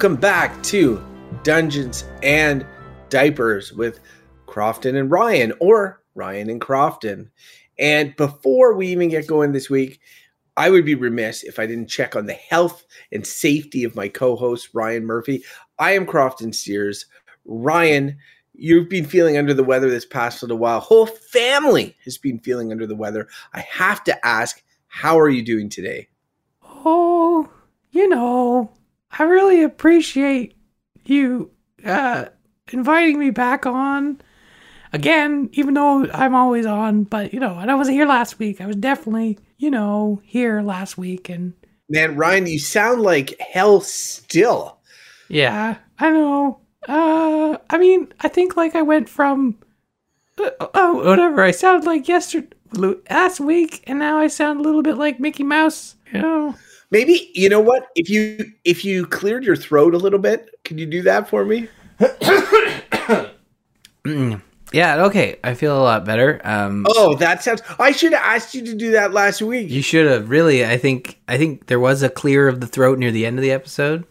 [0.00, 0.98] welcome back to
[1.42, 2.64] Dungeons and
[3.10, 4.00] Diapers with
[4.46, 7.30] Crofton and Ryan, or Ryan and Crofton.
[7.78, 10.00] And before we even get going this week,
[10.56, 14.08] I would be remiss if I didn't check on the health and safety of my
[14.08, 15.44] co host, Ryan Murphy.
[15.78, 17.04] I am Crofton Sears.
[17.44, 18.16] Ryan,
[18.54, 20.80] you've been feeling under the weather this past little while.
[20.80, 23.28] Whole family has been feeling under the weather.
[23.52, 26.08] I have to ask, how are you doing today?
[26.62, 27.50] Oh,
[27.90, 28.72] you know,
[29.18, 30.56] I really appreciate
[31.04, 31.50] you
[31.84, 32.26] uh,
[32.72, 34.20] inviting me back on
[34.92, 37.04] again, even though I'm always on.
[37.04, 38.60] But you know, and I wasn't here last week.
[38.60, 41.28] I was definitely, you know, here last week.
[41.28, 41.54] And
[41.88, 44.78] man, Ryan, you sound like hell still.
[45.28, 46.60] Yeah, I know.
[46.88, 49.58] Uh, I mean, I think like I went from
[50.38, 51.42] uh, oh whatever.
[51.42, 52.48] I sounded like yesterday
[53.10, 55.96] last week, and now I sound a little bit like Mickey Mouse.
[56.12, 56.54] You know.
[56.90, 57.88] Maybe you know what?
[57.94, 61.44] If you if you cleared your throat a little bit, can you do that for
[61.44, 61.68] me?
[64.72, 65.38] yeah, okay.
[65.44, 66.40] I feel a lot better.
[66.42, 67.62] Um, oh, that sounds.
[67.78, 69.70] I should have asked you to do that last week.
[69.70, 70.30] You should have.
[70.30, 71.20] Really, I think.
[71.28, 74.04] I think there was a clear of the throat near the end of the episode.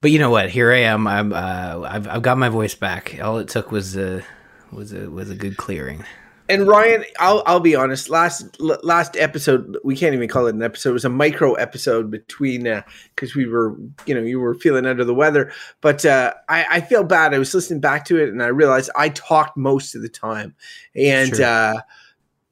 [0.00, 0.50] But you know what?
[0.50, 1.06] Here I am.
[1.06, 1.32] I'm.
[1.32, 2.08] Uh, I've.
[2.08, 3.20] I've got my voice back.
[3.22, 4.24] All it took was a
[4.72, 6.04] was a was a good clearing
[6.50, 8.10] and Ryan, I'll I'll be honest.
[8.10, 10.90] Last last episode, we can't even call it an episode.
[10.90, 13.76] It was a micro episode between because uh, we were,
[14.06, 15.52] you know, you were feeling under the weather.
[15.80, 17.32] But uh, I, I feel bad.
[17.32, 20.54] I was listening back to it, and I realized I talked most of the time,
[20.94, 21.46] and sure.
[21.46, 21.80] uh,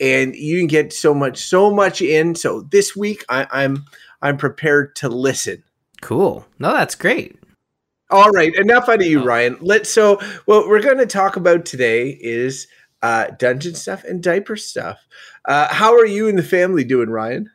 [0.00, 2.34] and you can get so much so much in.
[2.34, 3.84] So this week, I, I'm
[4.22, 5.64] I'm prepared to listen.
[6.00, 6.46] Cool.
[6.58, 7.36] No, that's great.
[8.10, 9.22] All right, enough out of you.
[9.22, 9.58] Ryan.
[9.60, 9.90] Let's.
[9.90, 12.66] So what we're going to talk about today is
[13.02, 15.06] uh, dungeon stuff and diaper stuff.
[15.44, 17.50] Uh, how are you and the family doing, Ryan?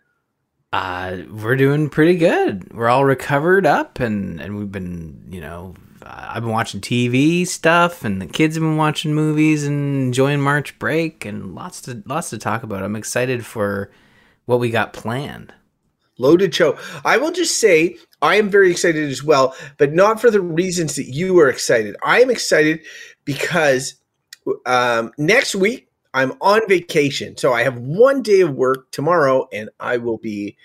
[0.72, 2.74] Uh, we're doing pretty good.
[2.74, 8.04] We're all recovered up, and and we've been, you know, I've been watching TV stuff,
[8.04, 12.32] and the kids have been watching movies and enjoying March break, and lots to lots
[12.32, 12.82] to talk about.
[12.82, 13.92] I'm excited for
[14.46, 15.54] what we got planned.
[16.18, 16.78] Loaded show.
[17.06, 20.96] I will just say I am very excited as well, but not for the reasons
[20.96, 21.96] that you are excited.
[22.04, 22.82] I am excited
[23.26, 23.96] because
[24.66, 27.38] um, next week, I'm on vacation.
[27.38, 30.58] So I have one day of work tomorrow, and I will be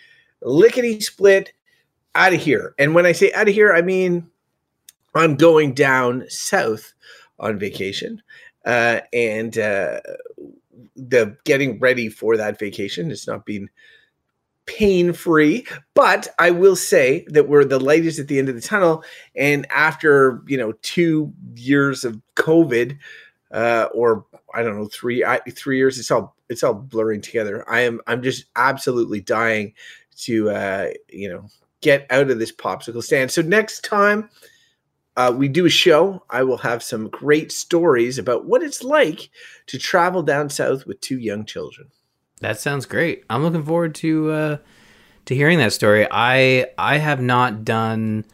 [0.42, 1.52] lickety split
[2.14, 2.74] out of here.
[2.78, 4.28] And when I say out of here, I mean
[5.14, 6.92] I'm going down south
[7.38, 8.22] on vacation.
[8.64, 10.00] Uh, and uh,
[10.96, 13.70] the getting ready for that vacation has not been
[14.66, 18.60] pain free but i will say that we're the is at the end of the
[18.60, 19.02] tunnel
[19.34, 22.98] and after you know two years of covid
[23.50, 25.98] uh, or I don't know three I, three years.
[25.98, 27.68] It's all it's all blurring together.
[27.70, 29.74] I am I'm just absolutely dying
[30.18, 31.46] to uh, you know
[31.80, 33.30] get out of this popsicle stand.
[33.30, 34.30] So next time
[35.16, 39.30] uh, we do a show, I will have some great stories about what it's like
[39.66, 41.88] to travel down south with two young children.
[42.40, 43.24] That sounds great.
[43.28, 44.56] I'm looking forward to uh,
[45.24, 46.06] to hearing that story.
[46.10, 48.24] I I have not done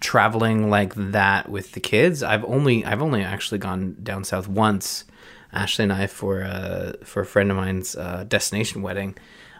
[0.00, 2.22] traveling like that with the kids.
[2.22, 5.04] I've only I've only actually gone down south once.
[5.52, 9.16] Ashley and I for uh, for a friend of mine's uh, destination wedding.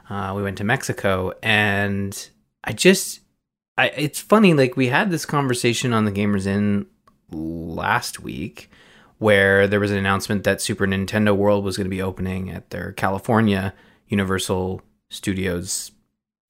[0.08, 2.28] Uh, we went to Mexico, and
[2.64, 3.20] I just
[3.78, 6.86] I it's funny like we had this conversation on the Gamers Inn
[7.30, 8.70] last week
[9.19, 12.69] where there was an announcement that Super Nintendo World was going to be opening at
[12.70, 13.72] their California
[14.08, 15.92] Universal Studios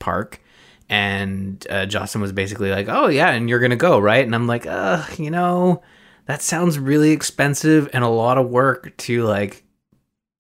[0.00, 0.40] park
[0.88, 4.46] and uh, Jocelyn was basically like, "Oh yeah, and you're gonna go, right?" And I'm
[4.46, 5.82] like, "Uh, you know,
[6.26, 9.64] that sounds really expensive and a lot of work to like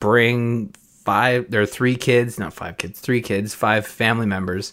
[0.00, 0.72] bring
[1.04, 1.50] five.
[1.50, 4.72] There are three kids, not five kids, three kids, five family members,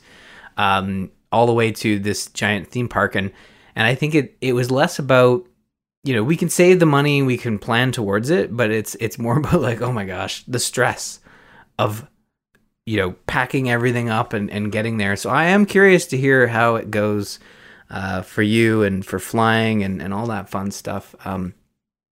[0.58, 3.32] um, all the way to this giant theme park, and
[3.76, 5.46] and I think it it was less about."
[6.06, 9.18] You know, we can save the money, we can plan towards it, but it's it's
[9.18, 11.22] more about like, oh my gosh, the stress
[11.80, 12.06] of
[12.86, 15.16] you know, packing everything up and, and getting there.
[15.16, 17.40] So I am curious to hear how it goes
[17.90, 21.16] uh, for you and for flying and, and all that fun stuff.
[21.26, 21.54] Um,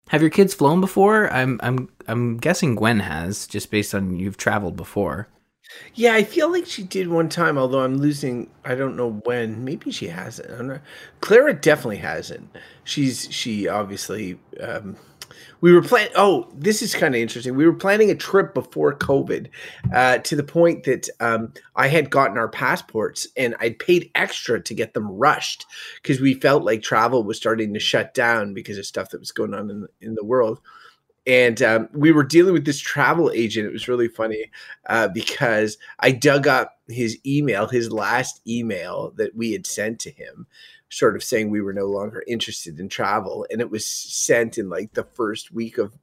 [0.09, 1.33] have your kids flown before?
[1.33, 5.29] I'm I'm I'm guessing Gwen has, just based on you've traveled before.
[5.95, 8.51] Yeah, I feel like she did one time, although I'm losing.
[8.65, 9.65] I don't know when.
[9.65, 10.83] Maybe she hasn't.
[11.21, 12.57] Clara definitely hasn't.
[12.83, 14.97] She's she obviously um,
[15.61, 16.13] we were planning.
[16.17, 17.55] Oh, this is kind of interesting.
[17.55, 19.49] We were planning a trip before COVID,
[19.93, 24.61] uh, to the point that um, I had gotten our passports and I paid extra
[24.63, 25.67] to get them rushed
[26.03, 29.33] because we felt like travel was starting to shut down because of stuff that was
[29.33, 30.61] going on in in the world.
[31.27, 33.67] And um, we were dealing with this travel agent.
[33.67, 34.51] It was really funny
[34.89, 40.11] uh, because I dug up his email, his last email that we had sent to
[40.11, 40.47] him
[40.91, 44.69] sort of saying we were no longer interested in travel, and it was sent in
[44.69, 45.97] like the first week of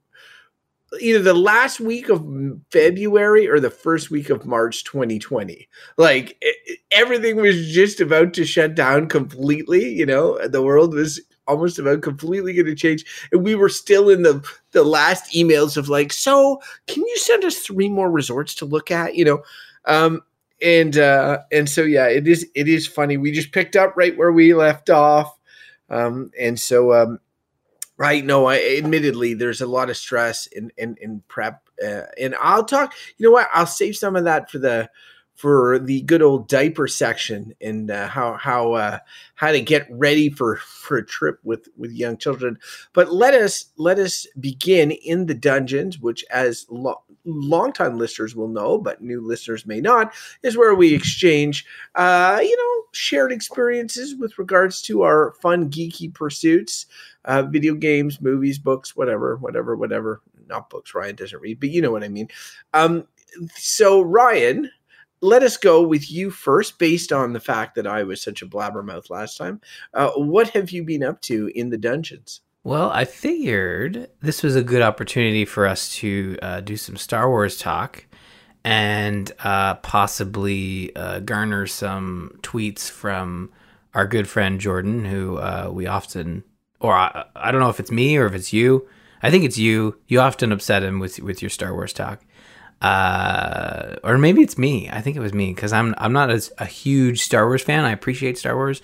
[1.00, 2.26] either the last week of
[2.70, 5.68] February or the first week of March 2020.
[5.96, 9.88] Like it, everything was just about to shut down completely.
[9.88, 14.08] You know, the world was almost about completely going to change, and we were still
[14.08, 18.54] in the the last emails of like, so can you send us three more resorts
[18.56, 19.14] to look at?
[19.14, 19.42] You know,
[19.84, 20.22] um,
[20.62, 23.16] and uh, and so yeah, it is it is funny.
[23.16, 25.36] We just picked up right where we left off,
[25.90, 27.20] um, and so um,
[27.98, 28.24] Right.
[28.24, 32.64] No, I admittedly there's a lot of stress in in, in prep, uh, and I'll
[32.64, 32.94] talk.
[33.16, 33.48] You know what?
[33.52, 34.88] I'll save some of that for the
[35.38, 38.98] for the good old diaper section and uh, how how uh,
[39.36, 42.58] how to get ready for for a trip with with young children.
[42.92, 48.48] But let us let us begin in the dungeons, which as lo- longtime listeners will
[48.48, 50.12] know, but new listeners may not,
[50.42, 51.64] is where we exchange,
[51.94, 56.86] uh, you know, shared experiences with regards to our fun geeky pursuits
[57.26, 60.20] uh, video games, movies, books, whatever, whatever, whatever.
[60.48, 60.94] Not books.
[60.94, 62.28] Ryan doesn't read, but you know what I mean.
[62.72, 63.06] Um,
[63.54, 64.70] so Ryan,
[65.20, 68.46] let us go with you first, based on the fact that I was such a
[68.46, 69.60] blabbermouth last time.
[69.94, 72.40] Uh, what have you been up to in the dungeons?
[72.64, 77.28] Well, I figured this was a good opportunity for us to uh, do some Star
[77.28, 78.04] Wars talk
[78.64, 83.50] and uh, possibly uh, garner some tweets from
[83.94, 86.44] our good friend Jordan, who uh, we often
[86.80, 88.86] or I, I don't know if it's me or if it's you.
[89.22, 89.98] I think it's you.
[90.06, 92.24] You often upset him with with your Star Wars talk,
[92.80, 94.88] uh, or maybe it's me.
[94.90, 97.84] I think it was me because I'm I'm not as a huge Star Wars fan.
[97.84, 98.82] I appreciate Star Wars,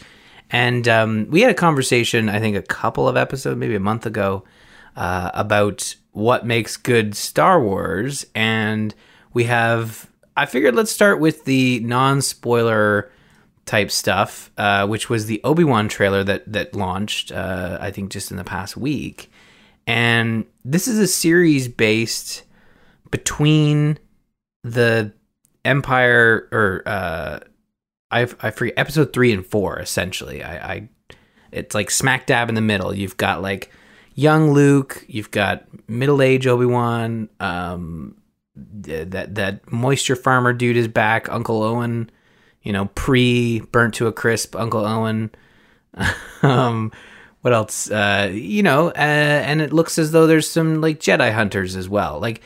[0.51, 2.29] and um, we had a conversation.
[2.29, 4.45] I think a couple of episodes, maybe a month ago,
[4.97, 8.95] uh, about what makes good Star Wars, and
[9.33, 10.11] we have.
[10.37, 13.13] I figured let's start with the non spoiler
[13.65, 18.11] type stuff, uh, which was the Obi Wan trailer that that launched, uh, I think,
[18.11, 19.31] just in the past week.
[19.87, 22.43] And this is a series based
[23.15, 23.97] between
[24.65, 25.13] the
[25.65, 27.39] Empire or uh,
[28.11, 30.43] I I forget episode three and four essentially.
[30.43, 30.89] I, I
[31.53, 32.93] it's like smack dab in the middle.
[32.93, 33.71] You've got like
[34.15, 37.29] young Luke, you've got middle age Obi Wan.
[37.39, 38.17] Um,
[38.57, 41.29] that that moisture farmer dude is back.
[41.31, 42.11] Uncle Owen
[42.65, 45.31] you know, pre burnt to a crisp Uncle Owen.
[46.43, 46.91] um,
[47.43, 47.91] what else?
[47.91, 51.89] Uh, you know, uh, and it looks as though there's some like Jedi hunters as
[51.89, 52.19] well.
[52.19, 52.41] Like,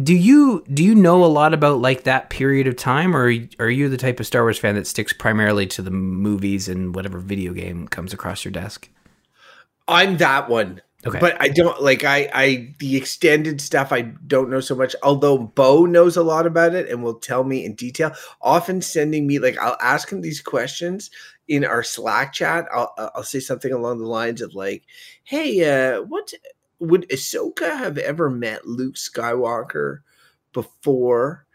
[0.00, 3.70] do you do you know a lot about like that period of time, or are
[3.70, 7.18] you the type of Star Wars fan that sticks primarily to the movies and whatever
[7.18, 8.88] video game comes across your desk?
[9.88, 10.80] I'm that one.
[11.06, 11.18] Okay.
[11.18, 14.94] But I don't like I I the extended stuff I don't know so much.
[15.02, 18.12] Although Bo knows a lot about it and will tell me in detail.
[18.42, 21.10] Often sending me like I'll ask him these questions
[21.48, 22.66] in our Slack chat.
[22.72, 24.84] I'll I'll say something along the lines of like,
[25.24, 26.32] "Hey, uh, what
[26.80, 30.00] would Ahsoka have ever met Luke Skywalker
[30.52, 31.46] before?"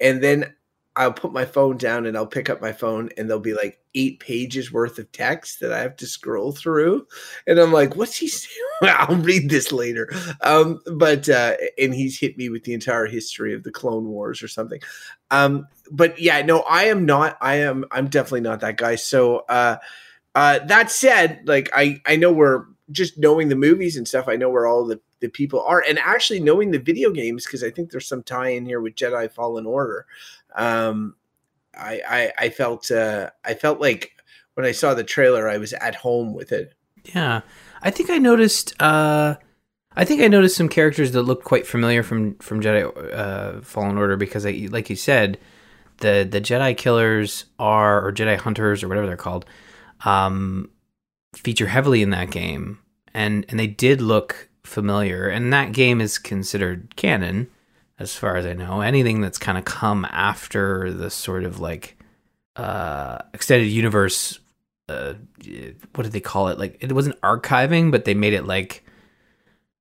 [0.00, 0.54] And then
[0.96, 3.78] I'll put my phone down and I'll pick up my phone and there'll be like
[3.94, 7.06] eight pages worth of text that I have to scroll through.
[7.46, 8.58] And I'm like, what's he saying?
[8.82, 10.12] I'll read this later.
[10.42, 14.42] Um, but, uh, and he's hit me with the entire history of the Clone Wars
[14.42, 14.80] or something.
[15.30, 18.96] Um, but yeah, no, I am not, I am, I'm definitely not that guy.
[18.96, 19.76] So, uh,
[20.34, 24.28] uh, that said, like, I, I know we're just knowing the movies and stuff.
[24.28, 27.46] I know where all the, the people are and actually knowing the video games.
[27.46, 30.06] Cause I think there's some tie in here with Jedi Fallen Order
[30.54, 31.14] um,
[31.74, 34.12] I, I I felt uh, I felt like
[34.54, 36.74] when I saw the trailer, I was at home with it.
[37.14, 37.42] Yeah,
[37.82, 38.80] I think I noticed.
[38.80, 39.36] Uh,
[39.96, 43.98] I think I noticed some characters that looked quite familiar from from Jedi uh, Fallen
[43.98, 45.38] Order because, I, like you said,
[45.98, 49.46] the the Jedi killers are or Jedi hunters or whatever they're called,
[50.04, 50.70] um,
[51.34, 52.78] feature heavily in that game,
[53.14, 55.28] and and they did look familiar.
[55.28, 57.48] And that game is considered canon
[57.98, 58.80] as far as I know.
[58.80, 61.98] Anything that's kind of come after the sort of like
[62.56, 64.38] uh, extended universe.
[64.88, 65.14] Uh,
[65.94, 66.58] what did they call it?
[66.58, 68.84] Like it wasn't archiving, but they made it like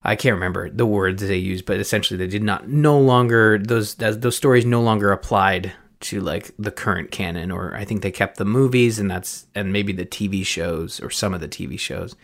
[0.03, 3.96] I can't remember the words they used, but essentially they did not no longer those
[3.96, 8.38] those stories no longer applied to like the current canon, or I think they kept
[8.38, 12.15] the movies and that's and maybe the TV shows or some of the TV shows,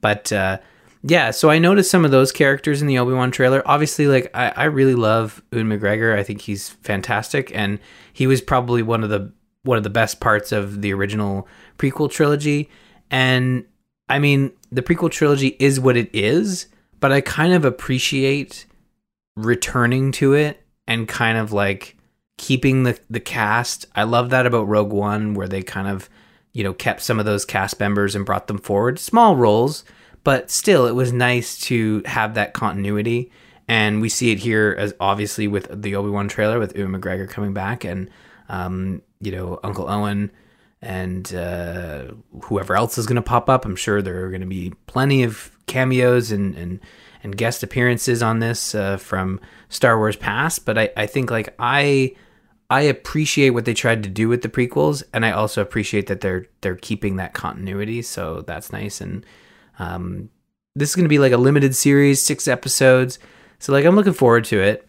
[0.00, 0.32] but.
[0.32, 0.58] uh
[1.04, 3.60] yeah, so I noticed some of those characters in the Obi Wan trailer.
[3.66, 6.16] Obviously, like I, I really love Ewan McGregor.
[6.16, 7.80] I think he's fantastic, and
[8.12, 9.32] he was probably one of the
[9.64, 12.70] one of the best parts of the original prequel trilogy.
[13.10, 13.64] And
[14.08, 16.68] I mean, the prequel trilogy is what it is,
[17.00, 18.66] but I kind of appreciate
[19.36, 21.96] returning to it and kind of like
[22.42, 23.86] keeping the the cast.
[23.94, 26.10] I love that about Rogue One, where they kind of
[26.52, 28.98] you know, kept some of those cast members and brought them forward.
[28.98, 29.84] Small roles,
[30.24, 33.30] but still, it was nice to have that continuity.
[33.68, 37.28] And we see it here as obviously with the Obi Wan trailer with Ewan McGregor
[37.28, 38.10] coming back and,
[38.48, 40.30] um, you know, Uncle Owen
[40.82, 42.08] and uh,
[42.42, 43.64] whoever else is going to pop up.
[43.64, 46.80] I'm sure there are going to be plenty of cameos and, and,
[47.22, 50.66] and guest appearances on this uh, from Star Wars past.
[50.66, 52.14] But I, I think like I
[52.72, 56.22] I appreciate what they tried to do with the prequels, and I also appreciate that
[56.22, 58.00] they're they're keeping that continuity.
[58.00, 59.02] So that's nice.
[59.02, 59.26] And
[59.78, 60.30] um,
[60.74, 63.18] this is going to be like a limited series, six episodes.
[63.58, 64.88] So like I'm looking forward to it.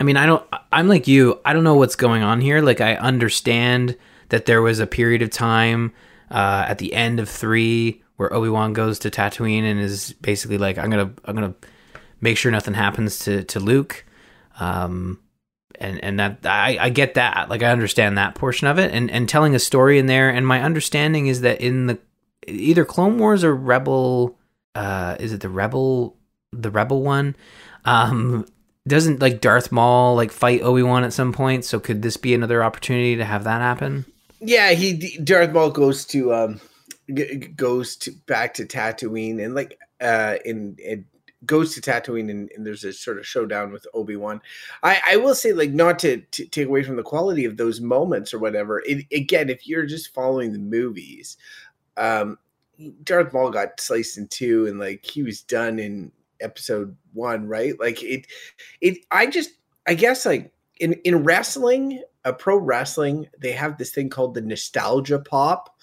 [0.00, 0.44] I mean, I don't.
[0.72, 1.40] I'm like you.
[1.44, 2.60] I don't know what's going on here.
[2.62, 3.96] Like I understand
[4.30, 5.92] that there was a period of time
[6.32, 10.58] uh, at the end of three where Obi Wan goes to Tatooine and is basically
[10.58, 11.54] like, I'm gonna I'm gonna
[12.20, 14.04] make sure nothing happens to to Luke.
[14.58, 15.20] Um,
[15.80, 18.92] and and that I, I get that like I understand that portion of it.
[18.92, 21.98] And and telling a story in there and my understanding is that in the
[22.46, 24.36] either Clone Wars or Rebel
[24.74, 26.16] uh is it the Rebel
[26.52, 27.36] the Rebel one?
[27.84, 28.46] Um
[28.86, 31.64] doesn't like Darth Maul like fight Obi Wan at some point?
[31.64, 34.04] So could this be another opportunity to have that happen?
[34.40, 36.60] Yeah he Darth Maul goes to um
[37.12, 41.04] g- goes to back to Tatooine and like uh in, in
[41.46, 44.40] goes to Tatooine and, and, there's a sort of showdown with Obi Wan.
[44.82, 47.80] I, I will say, like, not to, to, take away from the quality of those
[47.80, 48.82] moments or whatever.
[48.84, 51.36] It, again, if you're just following the movies,
[51.96, 52.38] um,
[53.04, 57.78] Darth Maul got sliced in two, and like he was done in episode one, right?
[57.78, 58.26] Like it,
[58.80, 58.98] it.
[59.10, 59.50] I just,
[59.86, 64.34] I guess, like in in wrestling, a uh, pro wrestling, they have this thing called
[64.34, 65.76] the nostalgia pop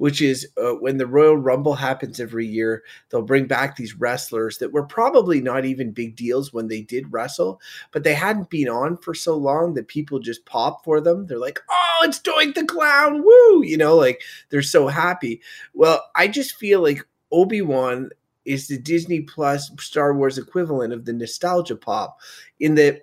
[0.00, 4.56] which is uh, when the Royal Rumble happens every year, they'll bring back these wrestlers
[4.56, 7.60] that were probably not even big deals when they did wrestle,
[7.92, 11.26] but they hadn't been on for so long that people just pop for them.
[11.26, 13.62] They're like, oh, it's Doink the Clown, woo!
[13.62, 15.42] You know, like they're so happy.
[15.74, 18.08] Well, I just feel like Obi Wan
[18.46, 22.20] is the Disney Plus Star Wars equivalent of the nostalgia pop
[22.58, 23.02] in that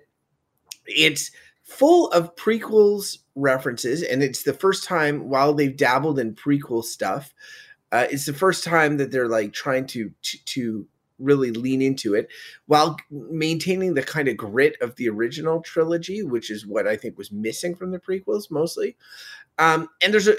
[0.86, 1.30] it's
[1.68, 7.34] full of prequels references, and it's the first time while they've dabbled in prequel stuff.
[7.92, 10.86] Uh, it's the first time that they're like trying to, to, to
[11.18, 12.28] really lean into it
[12.66, 17.18] while maintaining the kind of grit of the original trilogy, which is what I think
[17.18, 18.96] was missing from the prequels mostly.
[19.58, 20.36] Um, and there's a,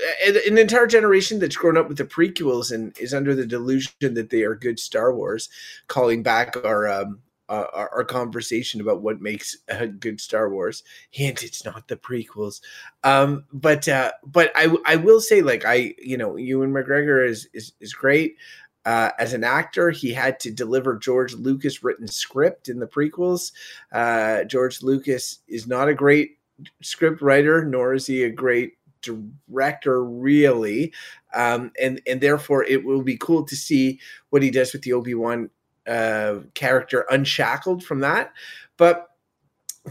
[0.47, 4.29] an entire generation that's grown up with the prequels and is under the delusion that
[4.29, 5.49] they are good Star Wars,
[5.87, 10.83] calling back our um, uh, our, our, conversation about what makes a good Star Wars.
[11.09, 12.61] Hint: it's not the prequels.
[13.03, 17.49] Um, but uh, but I I will say like I you know Ewan McGregor is
[17.53, 18.37] is is great.
[18.85, 23.51] Uh, as an actor, he had to deliver George Lucas written script in the prequels.
[23.91, 26.37] Uh, George Lucas is not a great
[26.81, 30.93] script writer, nor is he a great director, really.
[31.33, 34.93] Um, and and therefore, it will be cool to see what he does with the
[34.93, 35.49] Obi Wan
[35.87, 38.33] uh, character unshackled from that.
[38.77, 39.09] But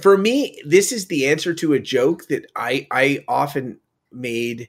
[0.00, 3.80] for me, this is the answer to a joke that I I often
[4.12, 4.68] made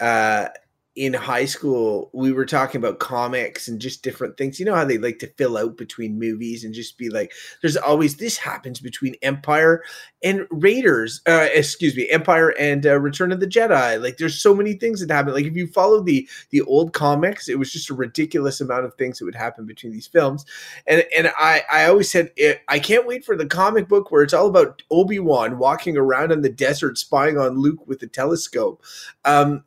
[0.00, 0.48] uh,
[0.96, 4.58] in high school we were talking about comics and just different things.
[4.58, 7.76] You know how they like to fill out between movies and just be like there's
[7.76, 9.82] always this happens between empire
[10.24, 14.02] and raiders uh excuse me empire and uh, return of the jedi.
[14.02, 15.34] Like there's so many things that happen.
[15.34, 18.94] Like if you follow the the old comics it was just a ridiculous amount of
[18.94, 20.46] things that would happen between these films.
[20.86, 22.30] And and i i always said
[22.68, 26.40] i can't wait for the comic book where it's all about obi-wan walking around in
[26.40, 28.82] the desert spying on luke with a telescope.
[29.26, 29.62] Um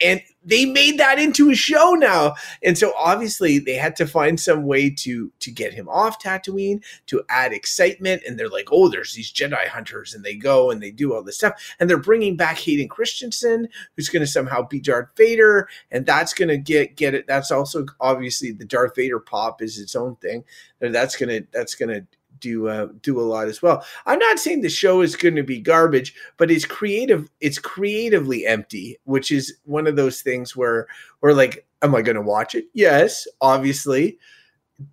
[0.00, 2.34] and they made that into a show now.
[2.62, 6.82] And so obviously they had to find some way to to get him off Tatooine
[7.06, 10.82] to add excitement and they're like, "Oh, there's these Jedi hunters." And they go and
[10.82, 11.74] they do all this stuff.
[11.78, 16.34] And they're bringing back Hayden Christensen who's going to somehow be Darth Vader and that's
[16.34, 20.16] going to get get it that's also obviously the Darth Vader pop is its own
[20.16, 20.44] thing.
[20.80, 22.06] That's going to that's going to
[22.42, 23.82] do uh, do a lot as well.
[24.04, 27.30] I'm not saying the show is going to be garbage, but it's creative.
[27.40, 30.86] It's creatively empty, which is one of those things where
[31.22, 32.66] we're like, am I going to watch it?
[32.74, 34.18] Yes, obviously.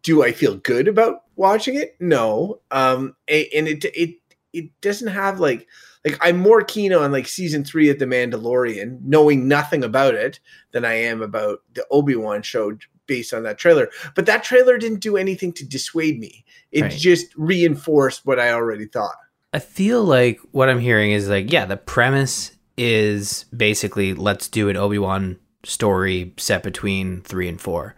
[0.03, 1.96] Do I feel good about watching it?
[2.00, 2.62] No.
[2.72, 4.15] Um, and it it
[4.53, 5.68] it doesn't have like
[6.06, 10.39] like I'm more keen on like season three of The Mandalorian, knowing nothing about it,
[10.72, 12.77] than I am about the Obi Wan show
[13.09, 13.89] based on that trailer.
[14.15, 16.45] But that trailer didn't do anything to dissuade me.
[16.71, 16.91] It right.
[16.91, 19.17] just reinforced what I already thought.
[19.51, 24.69] I feel like what I'm hearing is like, yeah, the premise is basically let's do
[24.69, 27.95] an Obi Wan story set between three and four.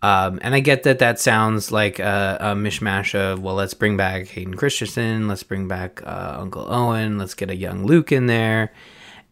[0.00, 3.96] Um, and I get that that sounds like a, a, mishmash of, well, let's bring
[3.96, 8.26] back Hayden Christensen, let's bring back uh, Uncle Owen, let's get a young Luke in
[8.26, 8.72] there.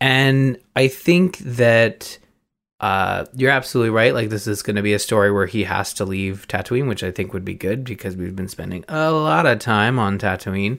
[0.00, 2.19] And I think that
[2.80, 4.14] uh, you're absolutely right.
[4.14, 7.02] Like this is going to be a story where he has to leave Tatooine, which
[7.02, 10.78] I think would be good because we've been spending a lot of time on Tatooine.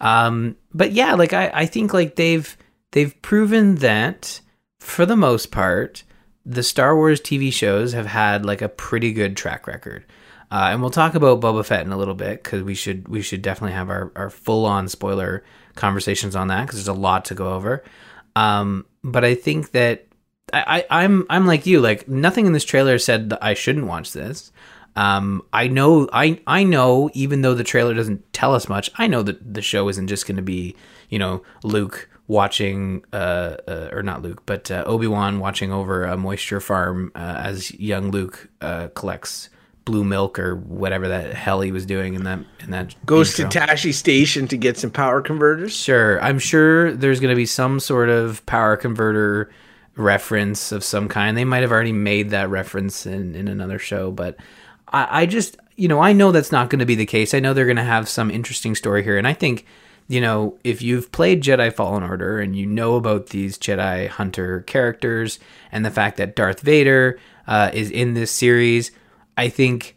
[0.00, 2.56] Um, but yeah, like I, I think like they've
[2.92, 4.40] they've proven that
[4.80, 6.02] for the most part,
[6.46, 10.04] the Star Wars TV shows have had like a pretty good track record.
[10.50, 13.20] Uh, and we'll talk about Boba Fett in a little bit because we should we
[13.20, 17.26] should definitely have our, our full on spoiler conversations on that because there's a lot
[17.26, 17.82] to go over.
[18.36, 20.06] Um, but I think that
[20.54, 23.86] I, I I'm I'm like you like nothing in this trailer said that I shouldn't
[23.86, 24.52] watch this.
[24.96, 29.06] Um, I know I I know even though the trailer doesn't tell us much, I
[29.06, 30.76] know that the show isn't just going to be
[31.08, 36.04] you know Luke watching uh, uh or not Luke but uh, Obi Wan watching over
[36.04, 39.50] a moisture farm uh, as young Luke uh, collects
[39.84, 43.50] blue milk or whatever that hell he was doing in that in that Goes intro.
[43.50, 45.74] to Tosche Station to get some power converters.
[45.74, 49.50] Sure, I'm sure there's going to be some sort of power converter
[49.96, 51.36] reference of some kind.
[51.36, 54.36] They might have already made that reference in in another show, but
[54.88, 57.34] I, I just you know I know that's not going to be the case.
[57.34, 59.66] I know they're going to have some interesting story here, and I think
[60.08, 64.62] you know if you've played Jedi Fallen Order and you know about these Jedi Hunter
[64.62, 65.38] characters
[65.72, 68.90] and the fact that Darth Vader uh, is in this series,
[69.36, 69.96] I think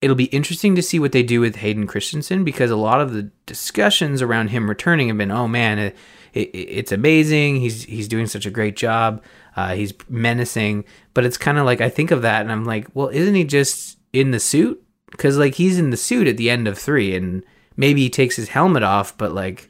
[0.00, 3.12] it'll be interesting to see what they do with Hayden Christensen because a lot of
[3.12, 5.92] the discussions around him returning have been, oh man,
[6.38, 7.56] it, it, it's amazing.
[7.56, 9.22] He's he's doing such a great job.
[9.56, 12.86] Uh, he's menacing, but it's kind of like I think of that and I'm like,
[12.94, 14.82] well, isn't he just in the suit?
[15.10, 17.42] Because like he's in the suit at the end of three, and
[17.76, 19.68] maybe he takes his helmet off, but like,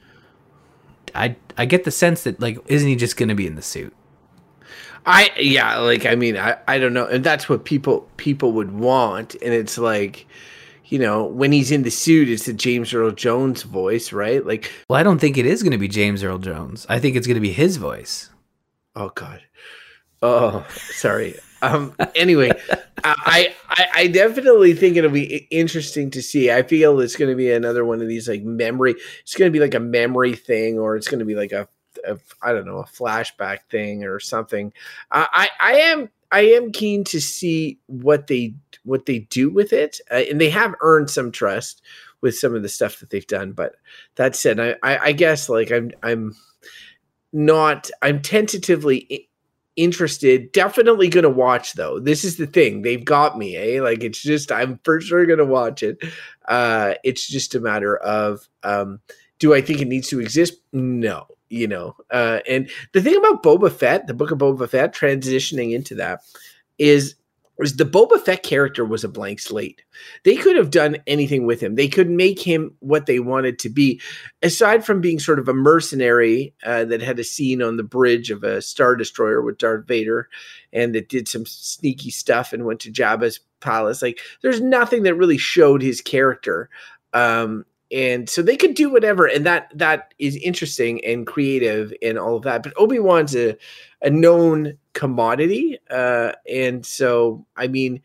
[1.15, 3.95] I I get the sense that like, isn't he just to be in the suit?
[5.07, 8.73] I yeah, like I mean, I I don't know, and that's what people people would
[8.73, 10.27] want, and it's like,
[10.89, 14.45] you know, when he's in the suit, it's the James Earl Jones voice, right?
[14.45, 16.87] Like, Well, I don't think it is going to be James Earl Jones.
[16.89, 18.31] I think it's going to be his voice.
[18.97, 19.43] oh god,
[20.23, 21.37] oh sorry.
[21.61, 21.95] Um.
[22.15, 22.53] Anyway,
[23.05, 26.53] I, I I definitely think it'll be interesting to see.
[26.53, 28.95] I feel it's going to be another one of these like memory.
[29.23, 31.69] It's going to be like a memory thing, or it's going to be like a,
[32.43, 34.73] I don't know a flashback thing or something.
[35.11, 39.73] I I, I am I am keen to see what they what they do with
[39.73, 41.83] it, uh, and they have earned some trust
[42.21, 43.53] with some of the stuff that they've done.
[43.53, 43.77] But
[44.17, 46.35] that said, I I, I guess like I'm I'm
[47.33, 49.29] not I'm tentatively
[49.77, 50.51] interested.
[50.53, 52.01] Definitely gonna watch though.
[52.01, 52.83] This is the thing.
[52.83, 53.81] They've got me, eh?
[53.81, 56.03] Like it's just I'm for sure gonna watch it.
[56.47, 59.01] Uh it's just a matter of um
[59.39, 60.55] do I think it needs to exist?
[60.73, 61.27] No.
[61.51, 65.73] You know, uh, and the thing about Boba Fett, the book of Boba Fett, transitioning
[65.73, 66.21] into that
[66.77, 67.15] is
[67.59, 69.83] was the Boba Fett character was a blank slate.
[70.25, 71.75] They could have done anything with him.
[71.75, 74.01] They could make him what they wanted to be,
[74.43, 78.31] aside from being sort of a mercenary uh, that had a scene on the bridge
[78.31, 80.29] of a star destroyer with Darth Vader,
[80.73, 84.03] and that did some sneaky stuff and went to Jabba's palace.
[84.03, 86.71] Like, there's nothing that really showed his character.
[87.13, 92.19] Um, and so they could do whatever, and that that is interesting and creative and
[92.19, 92.63] all of that.
[92.63, 93.57] But Obi Wan's a
[94.03, 98.03] a known commodity, uh, and so I mean,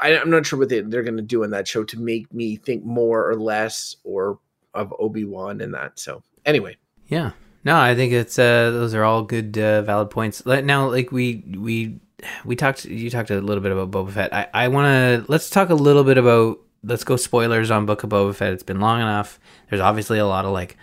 [0.00, 2.32] I, I'm not sure what they, they're going to do in that show to make
[2.32, 4.38] me think more or less or
[4.74, 5.98] of Obi Wan and that.
[5.98, 7.32] So anyway, Yeah.
[7.64, 10.44] No, I think it's uh those are all good uh, valid points.
[10.44, 11.98] Now like we we
[12.44, 14.34] we talked you talked a little bit about Boba Fett.
[14.34, 18.04] I I want to let's talk a little bit about let's go spoilers on Book
[18.04, 18.52] of Boba Fett.
[18.52, 19.40] It's been long enough.
[19.68, 20.76] There's obviously a lot of like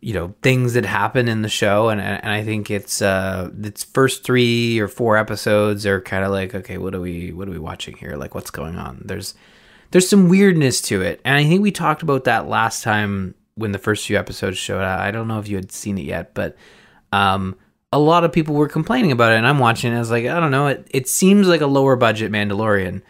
[0.00, 3.82] you know things that happen in the show and and I think it's uh its
[3.82, 7.52] first 3 or 4 episodes are kind of like okay, what are we what are
[7.52, 8.16] we watching here?
[8.16, 9.02] Like what's going on?
[9.04, 9.34] There's
[9.90, 11.20] there's some weirdness to it.
[11.24, 14.82] And I think we talked about that last time when the first few episodes showed
[14.82, 15.00] out.
[15.00, 16.56] I don't know if you had seen it yet, but
[17.12, 17.56] um,
[17.92, 19.36] a lot of people were complaining about it.
[19.36, 19.96] And I'm watching it.
[19.96, 20.66] I was like, I don't know.
[20.66, 23.02] It, it seems like a lower budget Mandalorian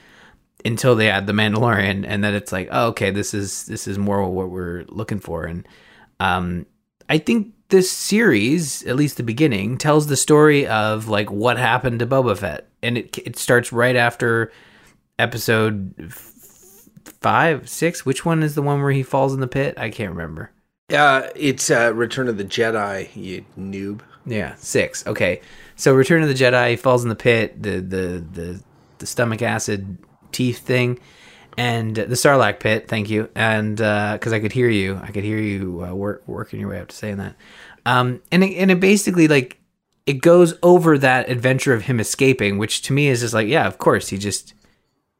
[0.66, 2.04] until they add the Mandalorian.
[2.06, 5.44] And then it's like, oh, okay, this is, this is more what we're looking for.
[5.44, 5.66] And
[6.20, 6.66] um,
[7.08, 12.00] I think this series, at least the beginning, tells the story of like what happened
[12.00, 12.66] to Boba Fett.
[12.82, 14.52] And it, it starts right after
[15.18, 16.32] episode f-
[17.20, 18.04] five, six.
[18.04, 19.78] Which one is the one where he falls in the pit?
[19.78, 20.50] I can't remember.
[20.92, 24.00] uh, it's uh, Return of the Jedi, you noob.
[24.24, 25.06] Yeah, six.
[25.06, 25.40] Okay,
[25.76, 28.62] so Return of the Jedi he falls in the pit, the the the
[28.98, 29.98] the stomach acid
[30.32, 30.98] teeth thing,
[31.56, 32.88] and the Sarlacc pit.
[32.88, 36.60] Thank you, and because I could hear you, I could hear you uh, work working
[36.60, 37.36] your way up to saying that.
[37.84, 39.60] Um, and it, and it basically like
[40.06, 43.66] it goes over that adventure of him escaping, which to me is just like, yeah,
[43.66, 44.54] of course he just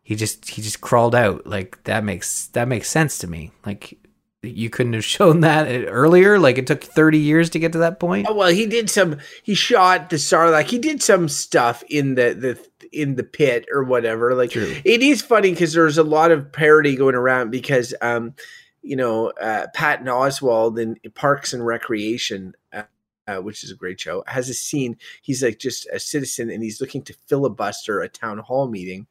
[0.02, 1.46] he just he just crawled out.
[1.46, 3.50] Like that makes that makes sense to me.
[3.64, 3.98] Like
[4.42, 6.38] you couldn't have shown that earlier?
[6.38, 8.26] Like it took 30 years to get to that point?
[8.28, 9.18] Oh, well, he did some.
[9.42, 10.66] He shot the Sarlacc.
[10.66, 14.34] He did some stuff in the the in the pit or whatever.
[14.34, 14.74] Like True.
[14.84, 18.34] it is funny because there's a lot of parody going around because um,
[18.82, 22.54] you know, uh, Patton Oswalt in Parks and Recreation.
[22.72, 22.82] Uh,
[23.28, 24.96] uh, which is a great show, has a scene.
[25.20, 29.08] He's like just a citizen and he's looking to filibuster a town hall meeting.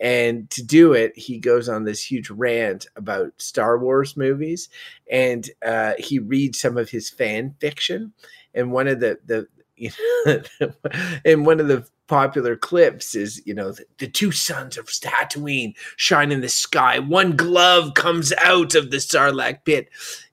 [0.00, 4.68] And to do it, he goes on this huge rant about Star Wars movies
[5.10, 8.12] and uh, he reads some of his fan fiction.
[8.54, 9.48] And one of the, the,
[9.78, 9.90] you
[10.26, 10.42] know,
[11.24, 15.74] and one of the popular clips is you know the, the, two suns of Tatooine
[15.96, 16.98] shine in the sky.
[16.98, 19.88] One glove comes out of the Sarlacc pit.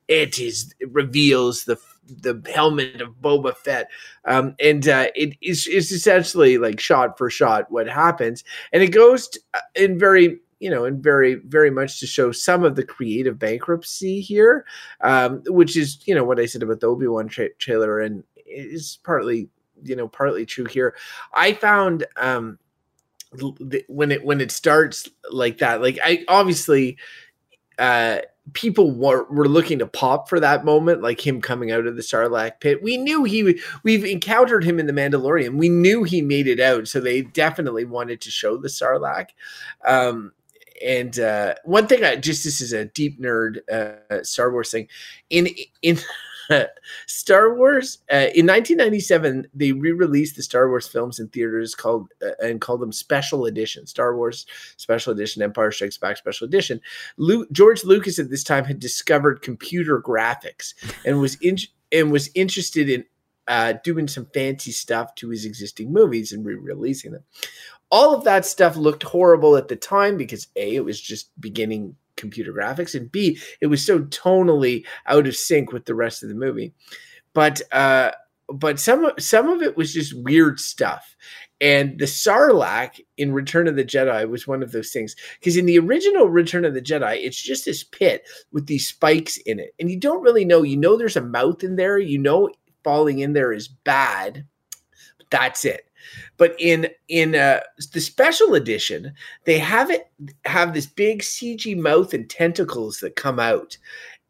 [0.08, 1.78] It is it reveals the
[2.08, 3.90] the helmet of Boba Fett,
[4.26, 8.90] um, and uh, it is it's essentially like shot for shot what happens, and it
[8.90, 12.76] goes to, uh, in very you know, and very, very much to show some of
[12.76, 14.66] the creative bankruptcy here,
[15.02, 18.24] um, which is, you know, what I said about the Obi Wan tra- trailer, and
[18.56, 19.50] is partly,
[19.84, 20.96] you know, partly true here.
[21.34, 22.60] I found um,
[23.88, 26.98] when it when it starts like that, like I obviously,
[27.78, 28.20] uh,
[28.54, 32.02] people were, were looking to pop for that moment, like him coming out of the
[32.02, 32.84] Sarlacc pit.
[32.84, 35.58] We knew he we've encountered him in the Mandalorian.
[35.58, 39.30] We knew he made it out, so they definitely wanted to show the Sarlacc.
[39.86, 40.32] Um,
[40.84, 44.88] and uh, one thing, I just this is a deep nerd uh, Star Wars thing.
[45.30, 45.50] In
[45.82, 45.98] in
[47.08, 52.32] Star Wars uh, in 1997, they re-released the Star Wars films in theaters called uh,
[52.44, 53.86] and called them Special Edition.
[53.88, 54.46] Star Wars
[54.78, 56.82] Special Edition, Empire Strikes Back Special Edition.
[57.52, 60.74] George Lucas at this time had discovered computer graphics
[61.06, 61.58] and was in-
[61.92, 63.06] and was interested in
[63.48, 67.24] uh, doing some fancy stuff to his existing movies and re-releasing them.
[67.92, 71.96] All of that stuff looked horrible at the time because a it was just beginning
[72.18, 76.30] computer graphics and b it was so tonally out of sync with the rest of
[76.30, 76.74] the movie.
[77.34, 78.12] But uh
[78.48, 81.16] but some some of it was just weird stuff.
[81.62, 85.66] And the sarlacc in return of the jedi was one of those things because in
[85.66, 89.74] the original return of the jedi it's just this pit with these spikes in it
[89.80, 90.64] and you don't really know.
[90.64, 91.98] You know there's a mouth in there.
[91.98, 92.50] You know
[92.84, 94.46] falling in there is bad
[95.30, 95.86] that's it
[96.38, 97.62] but in in uh,
[97.94, 99.14] the special edition,
[99.46, 100.10] they have it
[100.46, 103.78] have this big CG mouth and tentacles that come out.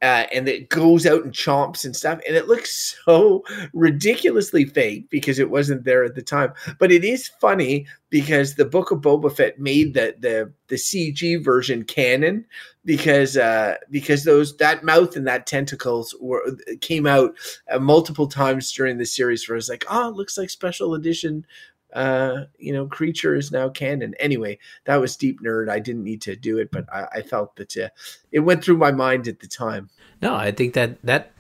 [0.06, 5.10] Uh, and it goes out and chomps and stuff, and it looks so ridiculously fake
[5.10, 6.54] because it wasn't there at the time.
[6.78, 11.44] But it is funny because the Book of Boba Fett made the the the CG
[11.44, 12.46] version canon
[12.86, 17.36] because uh, because those that mouth and that tentacles were came out
[17.72, 19.50] uh, multiple times during the series.
[19.50, 21.48] Where it's like, oh, it looks like special edition
[21.96, 24.14] uh, you know, creature is now canon.
[24.20, 25.70] Anyway, that was deep nerd.
[25.70, 27.90] I didn't need to do it, but I, I felt that uh,
[28.32, 29.90] it went through my mind at the time.
[30.22, 31.32] No, I think that that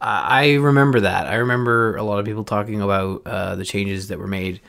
[0.00, 1.26] I remember that.
[1.26, 4.60] I remember a lot of people talking about uh, the changes that were made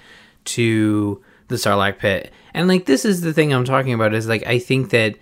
[0.46, 4.46] to the Sarlacc pit, and like this is the thing I'm talking about is like
[4.46, 5.16] I think that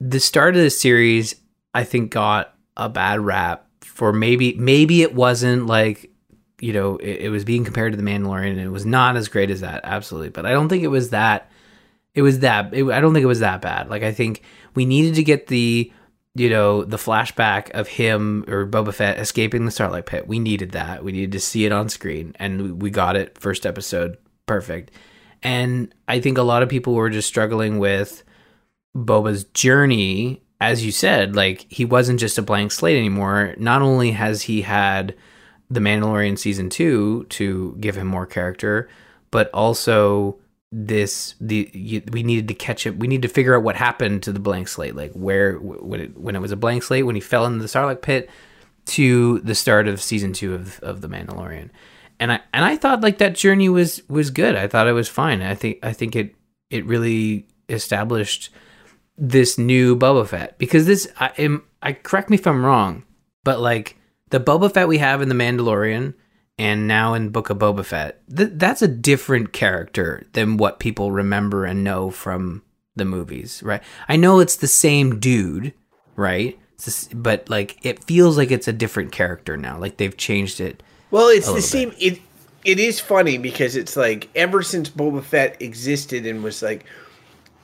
[0.00, 1.34] the start of the series
[1.74, 6.12] I think got a bad rap for maybe maybe it wasn't like
[6.60, 9.28] you know, it, it, was being compared to the Mandalorian, and it was not as
[9.28, 10.30] great as that, absolutely.
[10.30, 11.50] But I don't think it was that.
[12.14, 12.74] It was that.
[12.74, 13.88] It, I don't think it was that bad.
[13.88, 14.42] Like I think
[14.74, 15.92] we needed to get the,
[16.34, 20.26] you know, the flashback of him or Boba Fett escaping the Sarlacc Pit.
[20.26, 21.04] We needed that.
[21.04, 24.90] We needed to see it on screen, and we got it first episode, perfect.
[25.42, 28.24] And I think a lot of people were just struggling with
[28.96, 30.42] Boba's journey.
[30.60, 33.54] As you said, like he wasn't just a blank slate anymore.
[33.58, 35.14] Not only has he had
[35.70, 38.88] the Mandalorian season two to give him more character,
[39.30, 40.38] but also
[40.70, 42.98] this the you, we needed to catch it.
[42.98, 46.18] We need to figure out what happened to the blank slate, like where when it
[46.18, 48.30] when it was a blank slate when he fell into the Sarlacc pit
[48.86, 51.70] to the start of season two of of the Mandalorian.
[52.20, 54.56] And I and I thought like that journey was was good.
[54.56, 55.42] I thought it was fine.
[55.42, 56.34] I think I think it
[56.70, 58.50] it really established
[59.16, 63.04] this new Boba Fett because this I am I correct me if I'm wrong,
[63.44, 63.96] but like
[64.30, 66.14] the Boba Fett we have in The Mandalorian
[66.58, 71.12] and now in Book of Boba Fett, th- that's a different character than what people
[71.12, 72.62] remember and know from
[72.96, 73.82] the movies, right?
[74.08, 75.72] I know it's the same dude,
[76.16, 76.58] right?
[77.14, 79.78] But like it feels like it's a different character now.
[79.78, 80.82] Like they've changed it.
[81.10, 81.90] Well, it's the same.
[81.90, 82.02] Bit.
[82.02, 82.20] It
[82.64, 86.84] it is funny because it's like ever since Boba Fett existed and was like,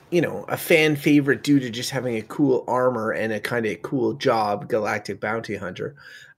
[0.09, 3.65] you know, a fan favorite due to just having a cool armor and a kind
[3.65, 5.95] of cool job, galactic bounty hunter.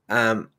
[0.09, 0.49] Um,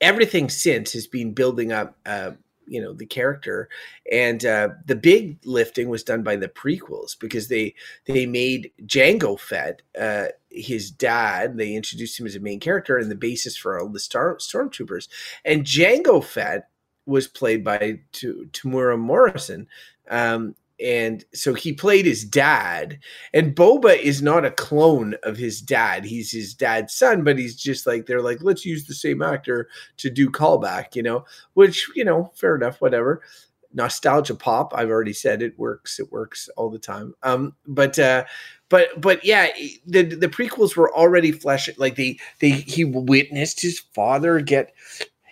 [0.00, 2.32] everything since has been building up, uh,
[2.66, 3.68] you know the character.
[4.10, 9.38] And uh, the big lifting was done by the prequels because they they made Jango
[9.38, 11.56] Fett uh, his dad.
[11.56, 15.08] They introduced him as a main character and the basis for all the star stormtroopers.
[15.44, 16.68] And Jango Fett
[17.06, 19.66] was played by T- Temuera Morrison
[20.10, 22.98] um, and so he played his dad
[23.34, 26.04] and boba is not a clone of his dad.
[26.04, 29.68] He's his dad's son but he's just like they're like let's use the same actor
[29.98, 33.22] to do callback you know which you know fair enough whatever.
[33.74, 37.14] Nostalgia pop i've already said it works it works all the time.
[37.22, 38.24] Um but uh
[38.68, 39.48] but but yeah
[39.86, 44.72] the the prequels were already fleshing like they they he witnessed his father get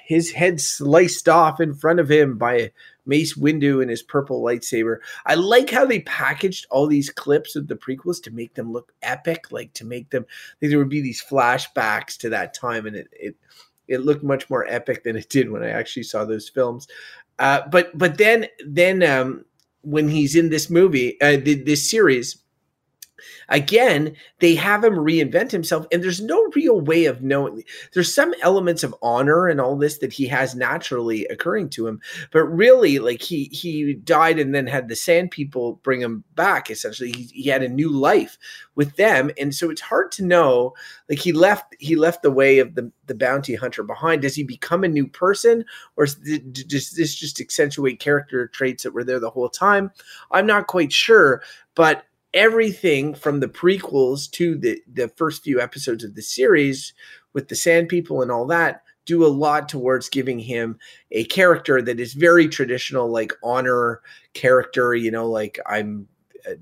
[0.06, 2.70] his head sliced off in front of him by
[3.07, 4.99] Mace Windu and his purple lightsaber.
[5.27, 8.92] I like how they packaged all these clips of the prequels to make them look
[9.03, 10.27] epic, like to make them
[10.61, 13.37] like there would be these flashbacks to that time, and it it
[13.88, 16.88] it looked much more epic than it did when I actually saw those films.
[17.38, 19.45] Uh, but but then then um,
[19.83, 22.38] when he's in this movie, uh, this series
[23.48, 27.62] again, they have him reinvent himself, and there's no real way of knowing.
[27.92, 32.00] There's some elements of honor and all this that he has naturally occurring to him,
[32.33, 36.70] but really, like he he died and then had the Sand People bring him back.
[36.70, 38.38] Essentially, he, he had a new life
[38.74, 40.74] with them, and so it's hard to know.
[41.09, 44.22] Like he left he left the way of the the bounty hunter behind.
[44.22, 45.64] Does he become a new person,
[45.96, 49.90] or does this just accentuate character traits that were there the whole time?
[50.31, 51.42] I'm not quite sure,
[51.74, 56.92] but everything from the prequels to the the first few episodes of the series
[57.32, 60.78] with the sand people and all that do a lot towards giving him
[61.12, 64.00] a character that is very traditional like honor
[64.34, 66.06] character you know like i'm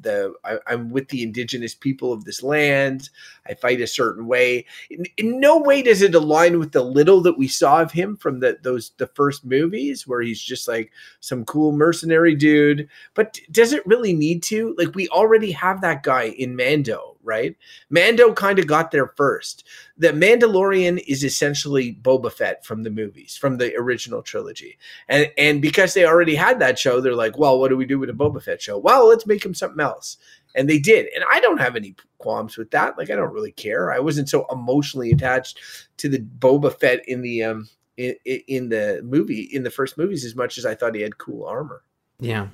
[0.00, 3.10] the I, am with the indigenous people of this land.
[3.46, 4.66] I fight a certain way.
[4.90, 8.16] In, in, no way does it align with the little that we saw of him
[8.16, 12.88] from the those the first movies, where he's just like some cool mercenary dude.
[13.14, 14.74] But does it really need to?
[14.78, 17.56] Like we already have that guy in Mando right?
[17.90, 19.64] Mando kind of got there first.
[19.96, 24.78] The Mandalorian is essentially Boba Fett from the movies, from the original trilogy.
[25.08, 27.98] And and because they already had that show, they're like, well, what do we do
[27.98, 28.78] with a Boba Fett show?
[28.78, 30.16] Well, let's make him something else.
[30.54, 31.08] And they did.
[31.14, 32.96] And I don't have any qualms with that.
[32.96, 33.92] Like I don't really care.
[33.92, 35.60] I wasn't so emotionally attached
[35.96, 40.24] to the Boba Fett in the um in, in the movie in the first movies
[40.24, 41.82] as much as I thought he had cool armor.
[42.20, 42.48] Yeah.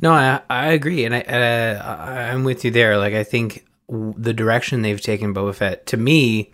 [0.00, 2.96] No, I I agree, and I uh, I'm with you there.
[2.96, 6.52] Like I think the direction they've taken Boba Fett to me,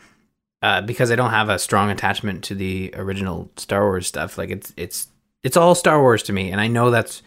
[0.63, 4.37] uh, because I don't have a strong attachment to the original Star Wars stuff.
[4.37, 5.09] Like it's it's
[5.43, 7.23] it's all Star Wars to me, and I know that's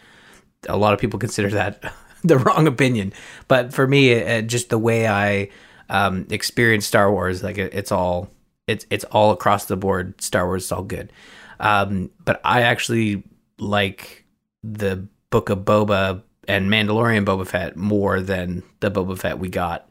[0.68, 1.92] a lot of people consider that
[2.24, 3.12] the wrong opinion.
[3.48, 5.50] But for me, it, just the way I
[5.88, 8.30] um, experience Star Wars, like it, it's all
[8.66, 10.20] it's it's all across the board.
[10.20, 11.12] Star Wars is all good.
[11.60, 13.22] Um, but I actually
[13.58, 14.24] like
[14.62, 19.88] the Book of Boba and Mandalorian Boba Fett more than the Boba Fett we got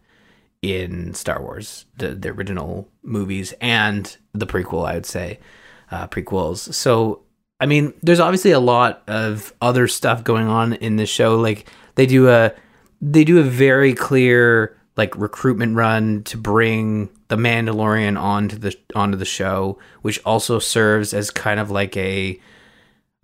[0.63, 5.39] in Star Wars, the, the original movies and the prequel, I would say,
[5.91, 6.73] uh, prequels.
[6.73, 7.21] So,
[7.59, 11.35] I mean, there's obviously a lot of other stuff going on in this show.
[11.37, 12.53] Like they do a
[13.01, 19.17] they do a very clear like recruitment run to bring the Mandalorian onto the onto
[19.17, 22.39] the show, which also serves as kind of like a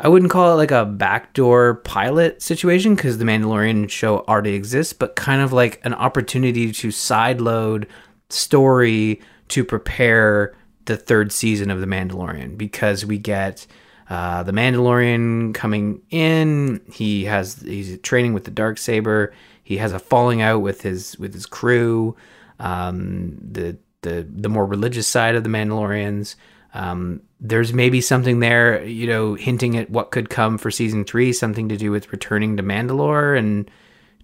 [0.01, 4.93] I wouldn't call it like a backdoor pilot situation because the Mandalorian show already exists,
[4.93, 7.85] but kind of like an opportunity to sideload
[8.29, 13.67] story to prepare the third season of the Mandalorian because we get
[14.09, 16.81] uh, the Mandalorian coming in.
[16.91, 19.33] He has he's training with the dark saber.
[19.63, 22.15] He has a falling out with his with his crew.
[22.59, 26.35] Um, the the the more religious side of the Mandalorians.
[26.73, 31.33] Um, there's maybe something there, you know, hinting at what could come for season three,
[31.33, 33.69] something to do with returning to Mandalore and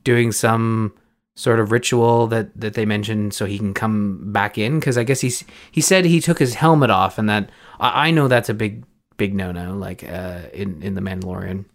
[0.04, 0.94] doing some
[1.36, 5.04] sort of ritual that that they mentioned so he can come back in because I
[5.04, 8.48] guess he's he said he took his helmet off and that I, I know that's
[8.48, 8.86] a big
[9.18, 11.66] big no no like uh, in in the Mandalorian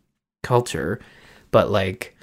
[0.43, 1.01] culture,
[1.51, 2.17] but like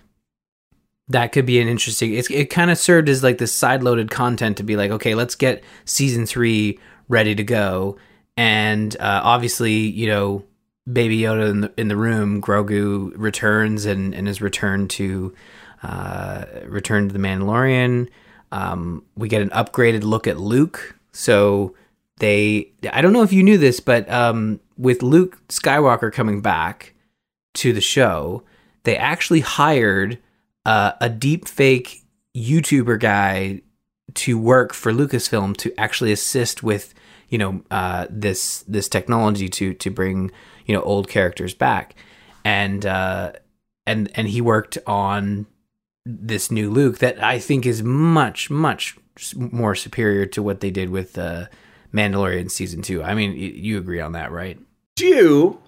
[1.09, 2.13] that could be an interesting.
[2.13, 5.35] It kind of served as like this side loaded content to be like okay let's
[5.35, 7.97] get season three ready to go
[8.37, 10.45] and uh, obviously, you know,
[10.91, 15.33] Baby Yoda in the in the room, Grogu returns and and is returned to
[15.83, 18.07] uh, to the Mandalorian.
[18.51, 20.95] Um, we get an upgraded look at Luke.
[21.11, 21.75] So
[22.19, 26.93] they, I don't know if you knew this, but um, with Luke Skywalker coming back
[27.55, 28.43] to the show,
[28.83, 30.19] they actually hired
[30.65, 32.03] uh, a deep fake
[32.35, 33.61] YouTuber guy
[34.13, 36.93] to work for Lucasfilm to actually assist with
[37.29, 40.31] you know uh, this this technology to to bring
[40.65, 41.95] you know old characters back
[42.47, 43.33] and uh,
[43.85, 45.47] and and he worked on
[46.05, 48.97] this new Luke that I think is much much
[49.35, 51.47] more superior to what they did with uh,
[51.93, 53.03] Mandalorian season two.
[53.03, 54.59] I mean, you agree on that, right?
[54.95, 55.59] Do,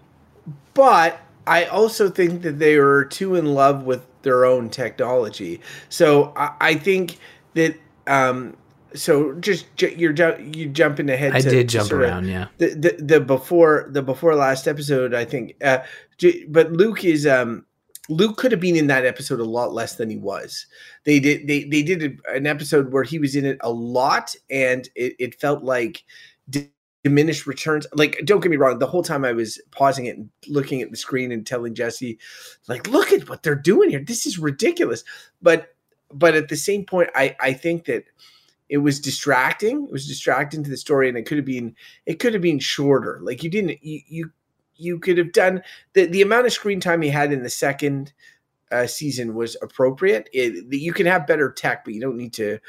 [0.74, 5.60] but I also think that they are too in love with their own technology.
[5.90, 7.18] So I, I think
[7.56, 7.76] that.
[8.08, 8.56] Um,
[8.96, 11.34] so just you're you jumping ahead.
[11.36, 12.48] I to- did jump of- around, yeah.
[12.58, 15.80] the, the the before the before last episode i think uh
[16.50, 17.66] but luke is um
[18.10, 20.66] luke could have been in that episode a lot less than he was
[21.04, 24.90] they did they they did an episode where he was in it a lot and
[24.96, 26.04] it, it felt like
[26.50, 26.70] di-
[27.04, 30.30] diminished returns like don't get me wrong the whole time i was pausing it and
[30.48, 32.18] looking at the screen and telling jesse
[32.68, 35.04] like look at what they're doing here this is ridiculous
[35.42, 35.76] but
[36.12, 38.04] but at the same point i i think that
[38.70, 42.20] it was distracting it was distracting to the story and it could have been it
[42.20, 43.20] could have been shorter.
[43.22, 44.32] Like you didn't you you,
[44.76, 45.62] you could have done
[45.94, 48.14] the the amount of screen time he had in the second
[48.72, 50.30] uh, season was appropriate.
[50.32, 52.60] It, you can have better tech, but you don't need to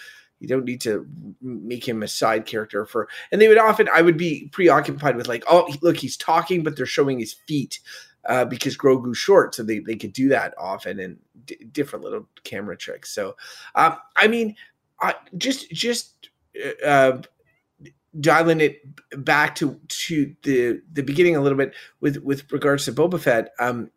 [0.40, 1.06] you don't need to
[1.42, 3.08] make him a side character for.
[3.30, 6.76] And they would often I would be preoccupied with like oh look he's talking but
[6.76, 7.80] they're showing his feet.
[8.26, 12.28] Uh, because Grogu's short, so they, they could do that often and d- different little
[12.44, 13.10] camera tricks.
[13.12, 13.34] So,
[13.74, 14.56] um, I mean,
[15.02, 16.30] I just just
[16.84, 17.18] uh,
[18.18, 18.80] dialing it
[19.24, 23.50] back to to the the beginning a little bit with with regards to Boba Fett.
[23.58, 23.90] Um,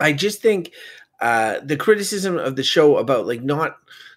[0.00, 0.72] I just think
[1.20, 3.76] uh, the criticism of the show about like not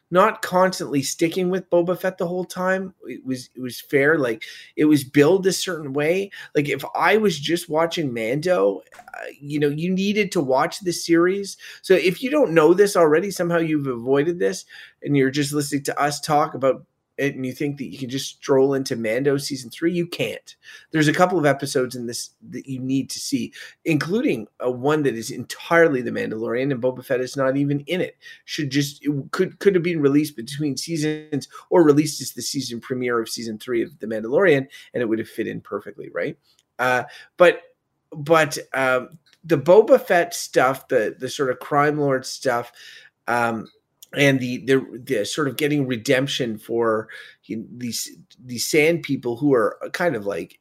[0.09, 4.17] not constantly sticking with Boba Fett the whole time it was it was fair.
[4.17, 4.43] Like
[4.75, 6.31] it was billed a certain way.
[6.55, 10.93] Like if I was just watching Mando, uh, you know, you needed to watch the
[10.93, 11.57] series.
[11.81, 14.65] So if you don't know this already, somehow you've avoided this,
[15.03, 16.85] and you're just listening to us talk about
[17.19, 20.55] and you think that you can just stroll into Mando season three, you can't.
[20.91, 23.53] There's a couple of episodes in this that you need to see,
[23.85, 28.01] including a one that is entirely the Mandalorian, and Boba Fett is not even in
[28.01, 28.17] it.
[28.45, 32.79] Should just it could could have been released between seasons or released as the season
[32.79, 36.37] premiere of season three of the Mandalorian, and it would have fit in perfectly, right?
[36.79, 37.03] Uh,
[37.37, 37.61] but
[38.11, 42.71] but um, the Boba Fett stuff, the the sort of crime lord stuff.
[43.27, 43.67] Um,
[44.17, 47.07] and the, the the sort of getting redemption for
[47.47, 48.09] these
[48.43, 50.59] these sand people who are uh, kind of like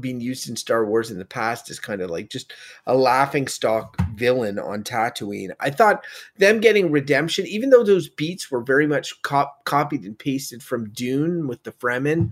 [0.00, 2.52] being used in Star Wars in the past as kind of like just
[2.86, 5.50] a laughing stock villain on Tatooine.
[5.60, 6.04] I thought
[6.38, 10.90] them getting redemption, even though those beats were very much cop- copied and pasted from
[10.90, 12.30] Dune with the Fremen.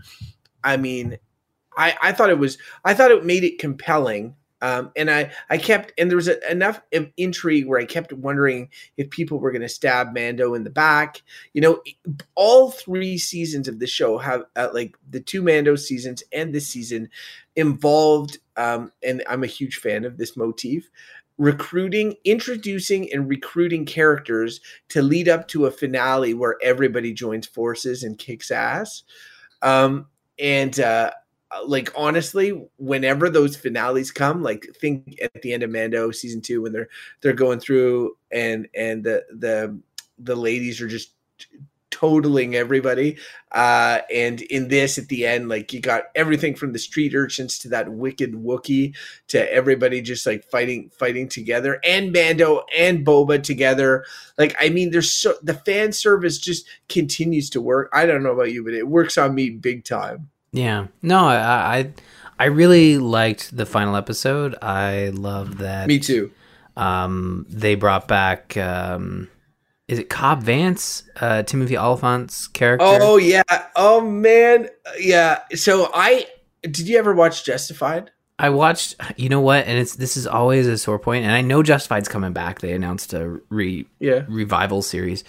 [0.65, 1.19] I mean,
[1.77, 4.35] I I thought it was I thought it made it compelling.
[4.63, 6.81] Um, and I, I kept, and there was a, enough
[7.17, 11.23] intrigue where I kept wondering if people were going to stab Mando in the back.
[11.53, 11.83] You know,
[12.35, 16.67] all three seasons of the show have, uh, like the two Mando seasons and this
[16.67, 17.11] season,
[17.57, 20.89] involved, um, and I'm a huge fan of this motif,
[21.37, 28.03] recruiting, introducing, and recruiting characters to lead up to a finale where everybody joins forces
[28.03, 29.03] and kicks ass.
[29.61, 30.07] Um,
[30.39, 31.11] and uh,
[31.67, 36.63] like honestly, whenever those finales come, like think at the end of Mando season two
[36.63, 36.89] when they're
[37.21, 39.79] they're going through and and the the
[40.19, 41.11] the ladies are just
[41.91, 43.17] totaling everybody
[43.53, 47.57] uh and in this at the end like you got everything from the street urchins
[47.57, 48.93] to that wicked wookie
[49.29, 54.05] to everybody just like fighting fighting together and mando and boba together.
[54.37, 57.91] Like i mean there's so the fan service just continues to work.
[57.93, 60.87] I don't know about you but it works on me big time Yeah.
[61.03, 61.93] No, I, I
[62.39, 64.57] I really liked the final episode.
[64.63, 65.89] I love that.
[65.89, 66.31] me too
[66.77, 69.29] Um, they brought back um,
[69.87, 72.87] is it Cobb Vanth, uh, Timothy Olyphant's character?
[72.87, 73.43] oh yeah
[73.77, 76.27] oh man yeah so i
[76.63, 78.97] did you ever watch justified I watched.
[79.17, 79.65] You know what?
[79.67, 81.25] And it's this is always a sore point.
[81.25, 82.61] And I know Justified's coming back.
[82.61, 85.23] They announced a re yeah revival series.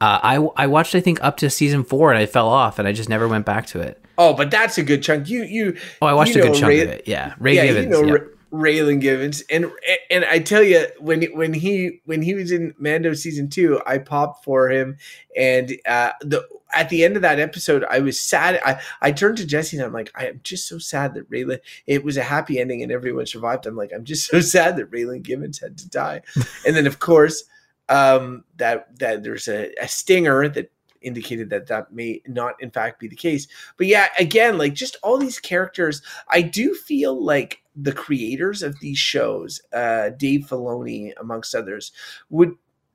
[0.00, 2.86] Uh, I I watched I think up to season four and I fell off and
[2.86, 4.03] I just never went back to it.
[4.18, 6.68] Oh but that's a good chunk you you Oh, I watched you a good chunk
[6.68, 7.08] Ray- of it.
[7.08, 7.96] Yeah, Ray yeah, Givens.
[7.96, 8.20] you know yeah.
[8.54, 9.70] Raylan Givens, and
[10.10, 13.98] and I tell you when when he when he was in Mando season two, I
[13.98, 14.96] popped for him,
[15.36, 18.60] and uh, the at the end of that episode, I was sad.
[18.64, 21.58] I I turned to Jesse and I'm like, I am just so sad that Raylan.
[21.88, 23.66] It was a happy ending and everyone survived.
[23.66, 26.22] I'm like, I'm just so sad that Raylan Givens had to die,
[26.64, 27.42] and then of course,
[27.88, 30.70] um, that that there's a, a stinger that
[31.04, 33.46] indicated that that may not in fact be the case.
[33.76, 38.78] But yeah again like just all these characters i do feel like the creators of
[38.80, 41.92] these shows uh dave filoni amongst others
[42.30, 42.52] would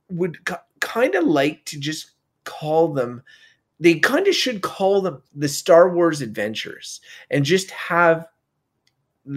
[0.09, 2.11] would k- kind of like to just
[2.45, 3.21] call them
[3.79, 8.27] they kind of should call them the star wars adventures and just have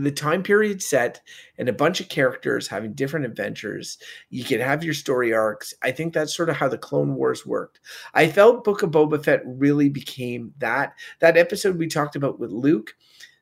[0.01, 1.21] the time period set
[1.59, 3.99] and a bunch of characters having different adventures.
[4.31, 5.75] You can have your story arcs.
[5.83, 7.81] I think that's sort of how the Clone Wars worked.
[8.15, 10.95] I felt Book of Boba Fett really became that.
[11.21, 12.95] That episode we talked about with Luke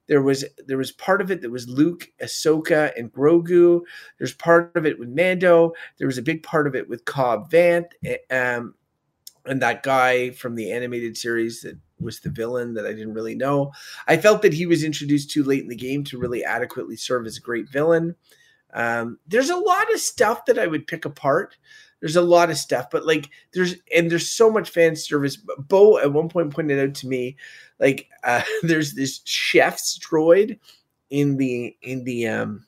[0.08, 3.82] there was there was part of it that was Luke, Ahsoka, and Grogu.
[4.18, 5.72] There's part of it with Mando.
[5.98, 8.74] There was a big part of it with Cobb Vanth, eh, um,
[9.46, 13.34] and that guy from the animated series that was the villain that I didn't really
[13.34, 13.72] know.
[14.08, 17.26] I felt that he was introduced too late in the game to really adequately serve
[17.26, 18.16] as a great villain.
[18.72, 21.56] Um, there's a lot of stuff that I would pick apart.
[22.00, 25.36] There's a lot of stuff, but like there's and there's so much fan service.
[25.58, 27.36] Bo at one point pointed out to me
[27.78, 30.58] like uh, there's this chef's droid
[31.10, 32.64] in the in the um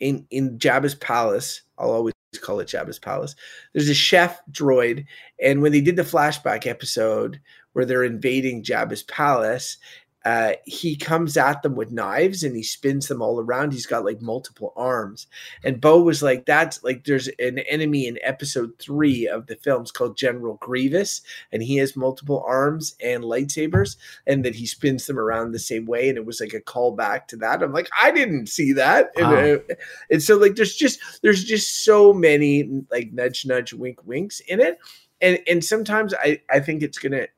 [0.00, 1.62] in in Jabba's palace.
[1.78, 3.36] I'll always call it Jabba's palace.
[3.72, 5.06] There's a chef droid,
[5.42, 7.40] and when they did the flashback episode
[7.72, 9.78] where they're invading Jabba's palace,
[10.24, 13.72] uh, he comes at them with knives and he spins them all around.
[13.72, 15.26] He's got like multiple arms.
[15.64, 19.90] And Bo was like, that's like there's an enemy in episode three of the films
[19.90, 23.96] called General Grievous, and he has multiple arms and lightsabers,
[24.26, 26.08] and that he spins them around the same way.
[26.08, 27.62] And it was like a callback to that.
[27.62, 29.12] I'm like, I didn't see that.
[29.16, 29.34] Wow.
[29.34, 29.74] And, uh,
[30.10, 34.60] and so like there's just there's just so many like nudge nudge wink winks in
[34.60, 34.78] it.
[35.20, 37.28] And and sometimes I, I think it's gonna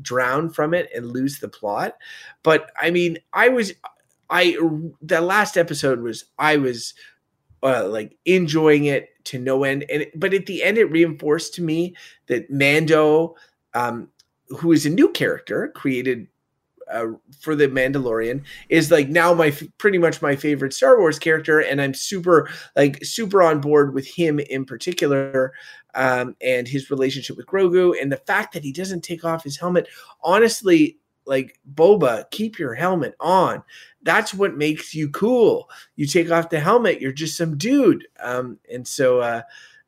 [0.00, 1.96] drown from it and lose the plot.
[2.42, 3.72] But I mean, I was
[4.30, 4.56] I
[5.00, 6.94] the last episode was I was
[7.62, 11.62] uh, like enjoying it to no end, and but at the end it reinforced to
[11.62, 11.94] me
[12.26, 13.36] that Mando,
[13.74, 14.08] um,
[14.48, 16.26] who is a new character created
[16.90, 17.06] uh,
[17.40, 21.80] for the Mandalorian is like now my pretty much my favorite Star Wars character, and
[21.80, 25.52] I'm super like super on board with him in particular,
[25.94, 29.58] um, and his relationship with Grogu, and the fact that he doesn't take off his
[29.58, 29.88] helmet.
[30.22, 33.62] Honestly, like Boba, keep your helmet on.
[34.02, 35.70] That's what makes you cool.
[35.96, 38.06] You take off the helmet, you're just some dude.
[38.20, 39.42] Um, and so, uh,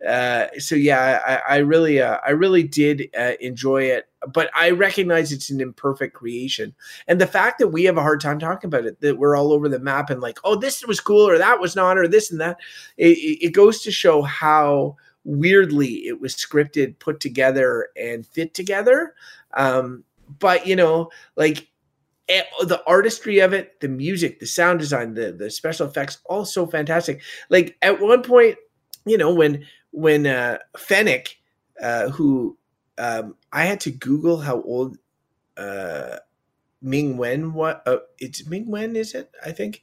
[0.06, 4.70] uh, so yeah, I, I really, uh, I really did uh, enjoy it, but I
[4.70, 6.74] recognize it's an imperfect creation,
[7.08, 9.52] and the fact that we have a hard time talking about it, that we're all
[9.52, 12.30] over the map and like, oh, this was cool or that was not or this
[12.30, 12.58] and that,
[12.96, 19.14] it, it goes to show how weirdly it was scripted, put together, and fit together.
[19.56, 20.04] Um,
[20.38, 21.68] but you know, like
[22.28, 26.44] eh, the artistry of it, the music, the sound design, the the special effects, all
[26.44, 27.22] so fantastic.
[27.50, 28.56] Like at one point,
[29.06, 31.36] you know, when when uh, Fennec,
[31.80, 32.58] uh, who
[32.98, 34.98] um, I had to Google how old
[35.56, 36.18] uh,
[36.82, 39.30] Ming Wen what uh, it's Ming Wen is it?
[39.44, 39.82] I think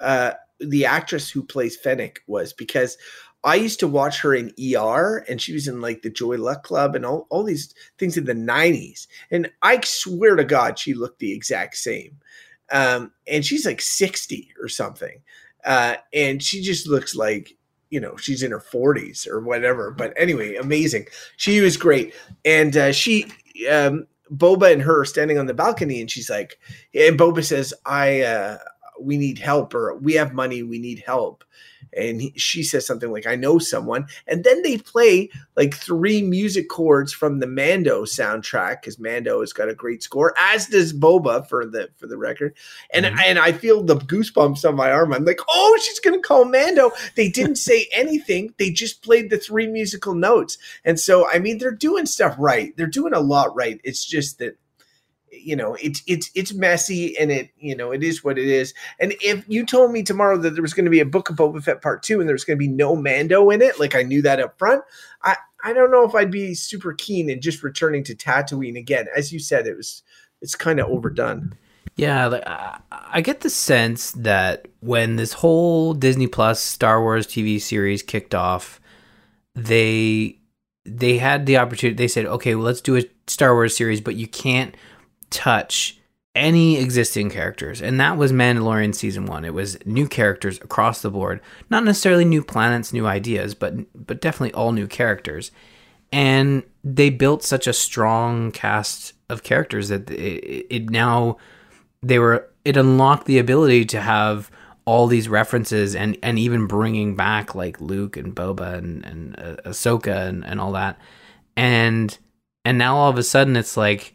[0.00, 2.98] uh, the actress who plays Fennec was because
[3.42, 6.62] I used to watch her in ER and she was in like the Joy Luck
[6.62, 9.06] Club and all, all these things in the 90s.
[9.30, 12.18] And I swear to God, she looked the exact same.
[12.70, 15.22] Um, and she's like 60 or something.
[15.64, 17.56] Uh, and she just looks like
[17.90, 22.14] you know she's in her 40s or whatever but anyway amazing she was great
[22.44, 23.24] and uh, she
[23.70, 26.58] um, boba and her are standing on the balcony and she's like
[26.94, 28.58] and boba says i uh,
[29.00, 31.44] we need help or we have money we need help
[31.96, 34.06] and he, she says something like i know someone.
[34.26, 39.52] And then they play like three music chords from the mando soundtrack because mando has
[39.52, 42.54] got a great score as does boba for the for the record.
[42.92, 43.18] And mm-hmm.
[43.20, 45.12] and i feel the goosebumps on my arm.
[45.12, 46.92] I'm like oh she's gonna call mando.
[47.16, 48.54] They didn't say anything.
[48.58, 50.58] They just played the three musical notes.
[50.84, 52.76] And so i mean they're doing stuff right.
[52.76, 53.80] They're doing a lot right.
[53.84, 54.56] It's just that
[55.32, 58.74] you know it's it's it's messy and it you know it is what it is.
[58.98, 61.36] And if you told me tomorrow that there was going to be a book of
[61.36, 63.94] Boba Fett part two and there was going to be no Mando in it like
[63.94, 64.82] I knew that up front
[65.22, 69.06] I I don't know if I'd be super keen in just returning to Tatooine again.
[69.16, 70.02] As you said it was
[70.40, 71.54] it's kind of overdone.
[71.96, 72.44] Yeah like,
[72.90, 78.34] I get the sense that when this whole Disney Plus Star Wars TV series kicked
[78.34, 78.80] off
[79.54, 80.38] they
[80.84, 84.16] they had the opportunity they said okay well let's do a Star Wars series but
[84.16, 84.74] you can't
[85.30, 86.00] touch
[86.34, 87.82] any existing characters.
[87.82, 89.44] And that was Mandalorian season 1.
[89.44, 91.40] It was new characters across the board.
[91.70, 95.50] Not necessarily new planets, new ideas, but but definitely all new characters.
[96.12, 101.36] And they built such a strong cast of characters that it, it now
[102.02, 104.50] they were it unlocked the ability to have
[104.84, 109.56] all these references and and even bringing back like Luke and Boba and and uh,
[109.64, 110.98] Ahsoka and and all that.
[111.56, 112.16] And
[112.64, 114.14] and now all of a sudden it's like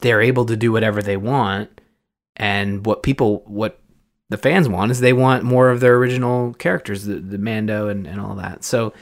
[0.00, 1.80] they're able to do whatever they want
[2.36, 3.80] and what people what
[4.28, 8.06] the fans want is they want more of their original characters the, the mando and,
[8.06, 8.92] and all that so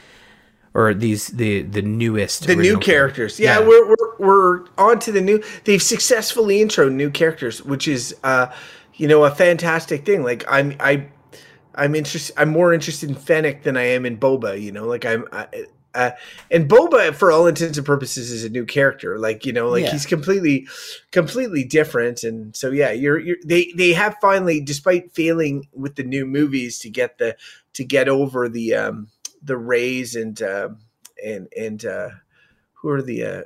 [0.75, 5.13] or these the the newest the new characters yeah, yeah, We're, we're we're on to
[5.13, 8.53] the new they've successfully intro new characters which is uh
[8.99, 10.23] you know, a fantastic thing.
[10.23, 11.07] Like I'm, I,
[11.75, 12.35] I'm interested.
[12.37, 14.61] I'm more interested in Fennec than I am in Boba.
[14.61, 15.47] You know, like I'm, I,
[15.95, 16.11] uh,
[16.51, 19.19] and Boba, for all intents and purposes, is a new character.
[19.19, 19.93] Like you know, like Yeah.
[19.93, 20.69] he's completely,
[21.11, 22.23] completely different.
[22.23, 26.79] And so yeah, you're, you're they they have finally, despite failing with the new movies,
[26.81, 27.37] to get the
[27.73, 29.09] to get over the um
[29.43, 30.71] the Reys and uh,
[31.25, 32.11] and and uh,
[32.75, 33.43] who are the uh,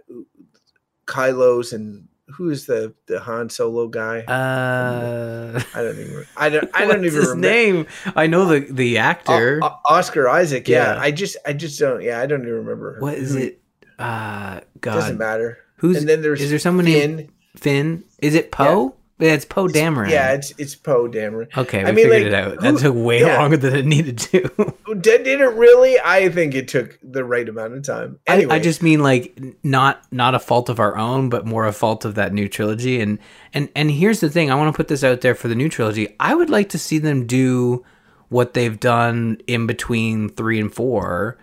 [1.07, 4.21] Kylos and who is the the Han Solo guy?
[4.21, 6.25] Uh, I don't even.
[6.37, 6.71] I don't.
[6.75, 7.37] I don't even his remember.
[7.49, 7.87] name.
[8.17, 9.61] I know the the actor.
[9.63, 10.69] O- O- Oscar Isaac.
[10.69, 10.95] Yeah.
[10.95, 11.01] Yeah.
[11.01, 11.37] I just.
[11.47, 12.03] I just don't.
[12.03, 12.21] Yeah.
[12.21, 12.97] I don't even remember.
[13.01, 13.61] what is who- it?
[13.99, 14.95] Uh, God.
[14.95, 15.59] Doesn't matter.
[15.77, 17.17] Who's and then there's is there someone Finn.
[17.17, 18.05] named Finn?
[18.21, 18.95] Is it Poe?
[19.23, 20.11] Yeah, it's Poe Dameron.
[20.11, 21.57] Yeah, it's it's Poe Dameron.
[21.57, 22.55] Okay, we I mean, figured like, it out.
[22.57, 23.39] who- that took way yeah.
[23.39, 24.51] longer than it needed to.
[25.01, 25.99] Did, did it really?
[26.01, 28.19] I think it took the right amount of time.
[28.27, 31.67] Anyway, I, I just mean like not not a fault of our own, but more
[31.67, 33.01] a fault of that new trilogy.
[33.01, 33.19] And
[33.55, 35.69] and and here's the thing: I want to put this out there for the new
[35.69, 36.15] trilogy.
[36.21, 37.85] I would like to see them do
[38.29, 41.39] what they've done in between three and four.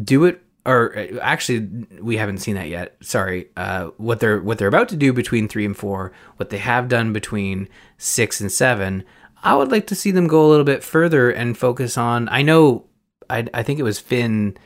[0.00, 1.68] Do it, or uh, actually,
[2.00, 2.96] we haven't seen that yet.
[3.00, 3.48] Sorry.
[3.56, 6.88] Uh, what they're what they're about to do between three and four, what they have
[6.88, 9.04] done between six and seven.
[9.42, 12.28] I would like to see them go a little bit further and focus on.
[12.30, 12.86] I know,
[13.28, 14.56] I I think it was Finn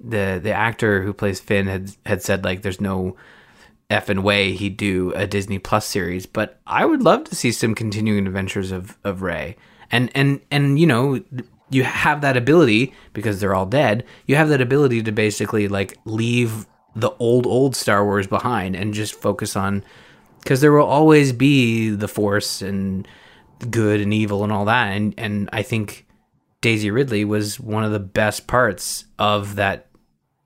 [0.00, 3.16] the the actor who plays Finn had had said like there's no
[3.90, 7.74] effing way he'd do a Disney Plus series, but I would love to see some
[7.74, 9.56] continuing adventures of of Rey.
[9.90, 11.22] And and and you know,
[11.70, 14.04] you have that ability because they're all dead.
[14.26, 18.94] You have that ability to basically like leave the old old Star Wars behind and
[18.94, 19.84] just focus on
[20.40, 23.08] because there will always be the Force and
[23.70, 24.88] good and evil and all that.
[24.88, 26.06] And and I think
[26.60, 29.88] Daisy Ridley was one of the best parts of that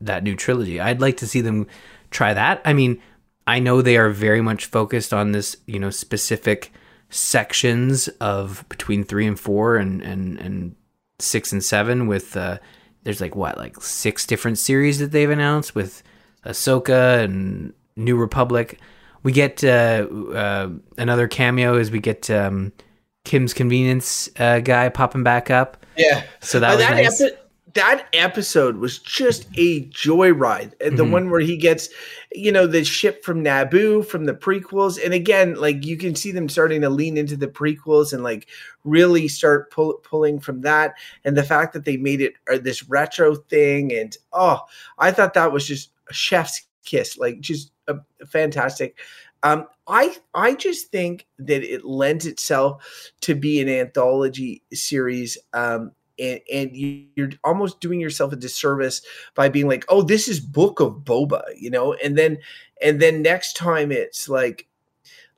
[0.00, 0.80] that new trilogy.
[0.80, 1.66] I'd like to see them
[2.10, 2.62] try that.
[2.64, 3.02] I mean,
[3.46, 6.72] I know they are very much focused on this, you know, specific
[7.10, 10.76] sections of between three and four and and and
[11.18, 12.58] six and seven with uh
[13.04, 16.02] there's like what like six different series that they've announced with
[16.44, 18.78] Ahsoka and New Republic.
[19.22, 22.72] We get uh, uh, another cameo as we get um,
[23.24, 25.84] Kim's Convenience uh, guy popping back up.
[25.96, 26.22] yeah.
[26.40, 27.20] So that was that nice.
[27.20, 27.36] epi-
[27.74, 30.72] that episode was just a joyride.
[30.80, 31.10] And The Mhm.
[31.10, 31.88] one where he gets,
[32.32, 36.32] you know, the ship from Naboo from the prequels, and again, like you can see
[36.32, 38.48] them starting to lean into the prequels and like
[38.84, 40.94] really start pull, pulling from that.
[41.24, 44.60] And the fact that they made it uh, this retro thing, and oh,
[44.98, 47.96] I thought that was just a chef's kiss, like just a,
[48.26, 48.96] fantastic.
[49.42, 52.82] Um, I I just think that it lends itself
[53.20, 55.38] to be an anthology series.
[55.52, 59.02] Um, and, and you- you're almost doing yourself a disservice
[59.34, 62.38] by being like, "Oh, this is Book of Boba," you know, and then
[62.82, 64.66] and then next time it's like,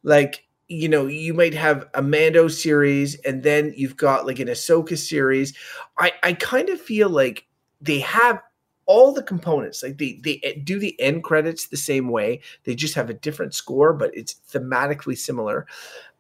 [0.03, 4.49] like you know, you might have a Mando series, and then you've got like an
[4.49, 5.53] Ahsoka series.
[5.99, 7.47] I I kind of feel like
[7.81, 8.41] they have
[8.87, 12.41] all the components like they they eh, do the end credits the same way.
[12.65, 15.67] They just have a different score but it's thematically similar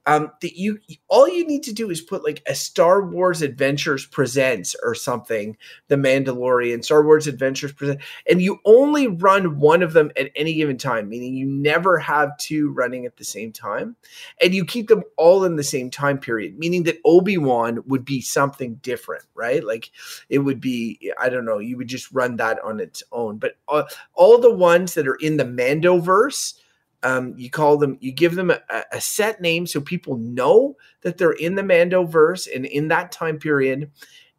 [0.06, 0.78] um that you
[1.08, 5.56] all you need to do is put like a star wars adventures presents or something
[5.88, 10.54] the mandalorian star wars adventures present and you only run one of them at any
[10.54, 13.96] given time meaning you never have two running at the same time
[14.42, 18.20] and you keep them all in the same time period meaning that obi-wan would be
[18.20, 19.64] something different right?
[19.64, 19.90] Like
[20.28, 23.56] it would be i don't know you would just run that on its own but
[23.68, 23.84] uh,
[24.14, 26.59] all the ones that are in the mandoverse
[27.02, 28.60] um, you call them you give them a,
[28.92, 33.12] a set name so people know that they're in the Mando verse and in that
[33.12, 33.90] time period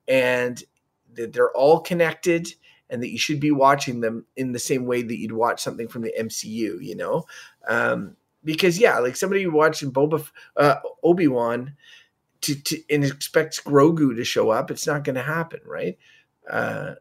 [0.08, 0.64] and
[1.14, 2.54] that they're all connected
[2.90, 5.88] and that you should be watching them in the same way that you'd watch something
[5.88, 7.26] from the mcu you know?
[7.68, 11.76] Um, because yeah like somebody watching boba uh, obi-wan
[12.42, 15.98] to, to and expects grogu to show up it's not going to happen right?
[16.50, 16.94] Uh,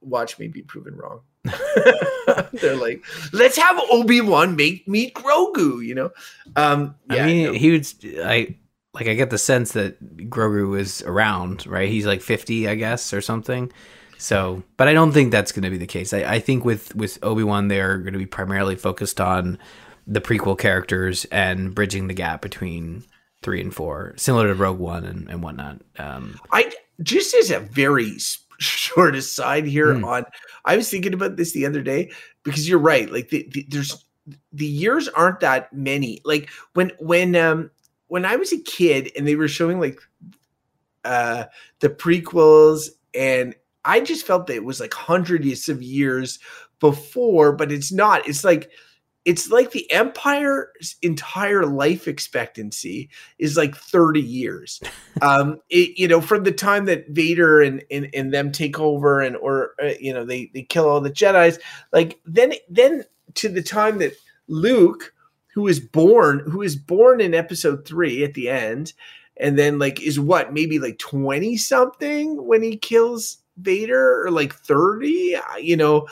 [0.00, 1.22] watch me be proven wrong
[2.52, 6.10] they're like let's have obi-wan make meet grogu you know
[6.56, 7.52] um yeah, I mean, no.
[7.52, 7.86] he would.
[8.22, 8.56] I
[8.94, 9.08] like.
[9.08, 11.88] I get the sense that Grogu was around, right?
[11.88, 13.72] He's like fifty, I guess, or something.
[14.18, 16.12] So, but I don't think that's going to be the case.
[16.12, 19.58] I, I think with with Obi Wan, they're going to be primarily focused on
[20.06, 23.04] the prequel characters and bridging the gap between
[23.42, 25.82] three and four, similar to Rogue One and, and whatnot.
[25.98, 26.72] Um, I
[27.02, 28.18] just as a very
[28.58, 30.04] short aside here Hmm.
[30.04, 30.24] on,
[30.64, 32.10] I was thinking about this the other day
[32.42, 33.10] because you're right.
[33.10, 34.04] Like the, the, there's
[34.52, 36.20] the years aren't that many.
[36.24, 37.70] Like when when um
[38.08, 40.00] when I was a kid and they were showing like
[41.04, 41.44] uh
[41.80, 43.54] the prequels and
[43.84, 46.38] I just felt that it was like hundreds of years
[46.80, 48.26] before, but it's not.
[48.28, 48.70] It's like
[49.26, 53.10] it's like the Empire's entire life expectancy
[53.40, 54.80] is like 30 years.
[55.20, 59.20] um, it, you know, from the time that Vader and, and, and them take over
[59.20, 61.58] and, or, uh, you know, they, they kill all the Jedi's,
[61.92, 63.04] like then, then
[63.34, 64.12] to the time that
[64.46, 65.12] Luke,
[65.54, 68.92] who is born, who is born in episode three at the end,
[69.38, 74.54] and then like is what, maybe like 20 something when he kills Vader or like
[74.54, 76.06] 30, you know,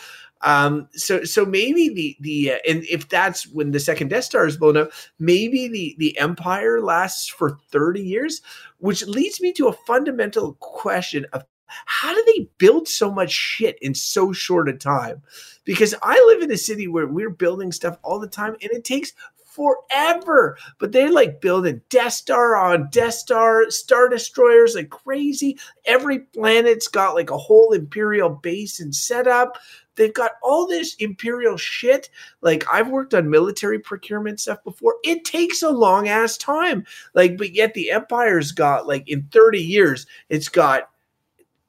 [0.45, 4.47] um, so so maybe the the uh, and if that's when the second Death Star
[4.47, 8.43] is blown up, maybe the the Empire lasts for thirty years,
[8.79, 11.45] which leads me to a fundamental question of
[11.87, 15.23] how do they build so much shit in so short a time?
[15.65, 18.85] Because I live in a city where we're building stuff all the time, and it
[18.85, 19.13] takes
[19.55, 20.57] forever.
[20.79, 25.59] But they're like building Death Star on Death Star, Star Destroyers like crazy.
[25.85, 29.59] Every planet's got like a whole Imperial base and setup.
[29.97, 32.11] They've got all this imperial shit.
[32.41, 34.97] Like I've worked on military procurement stuff before.
[35.05, 36.85] It takes a long ass time.
[37.15, 40.91] Like, but yet the empire's got like in 30 years, it's got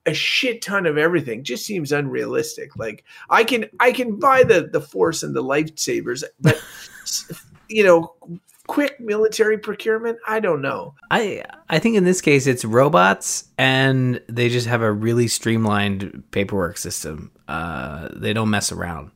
[0.07, 1.43] a shit ton of everything.
[1.43, 2.75] Just seems unrealistic.
[2.75, 6.61] Like I can I can buy the the force and the lightsabers, but
[7.69, 8.15] you know,
[8.67, 10.95] quick military procurement, I don't know.
[11.11, 16.23] I I think in this case it's robots and they just have a really streamlined
[16.31, 17.31] paperwork system.
[17.47, 19.11] Uh, they don't mess around.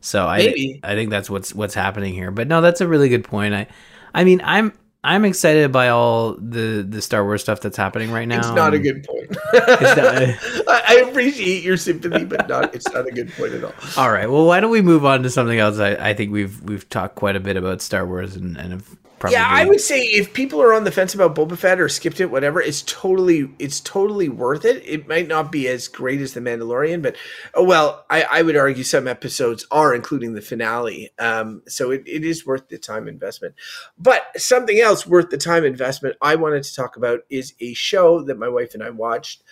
[0.00, 2.30] So I I think that's what's what's happening here.
[2.30, 3.54] But no, that's a really good point.
[3.54, 3.66] I
[4.14, 4.72] I mean, I'm
[5.06, 8.38] I'm excited by all the the Star Wars stuff that's happening right now.
[8.38, 9.30] It's not a good point.
[9.30, 9.62] not,
[10.68, 13.72] I appreciate your sympathy, but not it's not a good point at all.
[13.96, 14.28] All right.
[14.28, 15.78] Well, why don't we move on to something else?
[15.78, 18.96] I, I think we've we've talked quite a bit about Star Wars and, and have
[19.18, 19.34] Probably.
[19.34, 22.20] Yeah, I would say if people are on the fence about Boba Fett or skipped
[22.20, 24.82] it, whatever, it's totally it's totally worth it.
[24.86, 27.16] It might not be as great as the Mandalorian, but
[27.54, 31.12] oh well, I, I would argue some episodes are, including the finale.
[31.18, 33.54] Um, so it, it is worth the time investment.
[33.96, 38.22] But something else worth the time investment I wanted to talk about is a show
[38.24, 39.42] that my wife and I watched.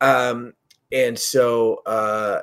[0.00, 0.54] Um,
[0.92, 2.42] and so uh,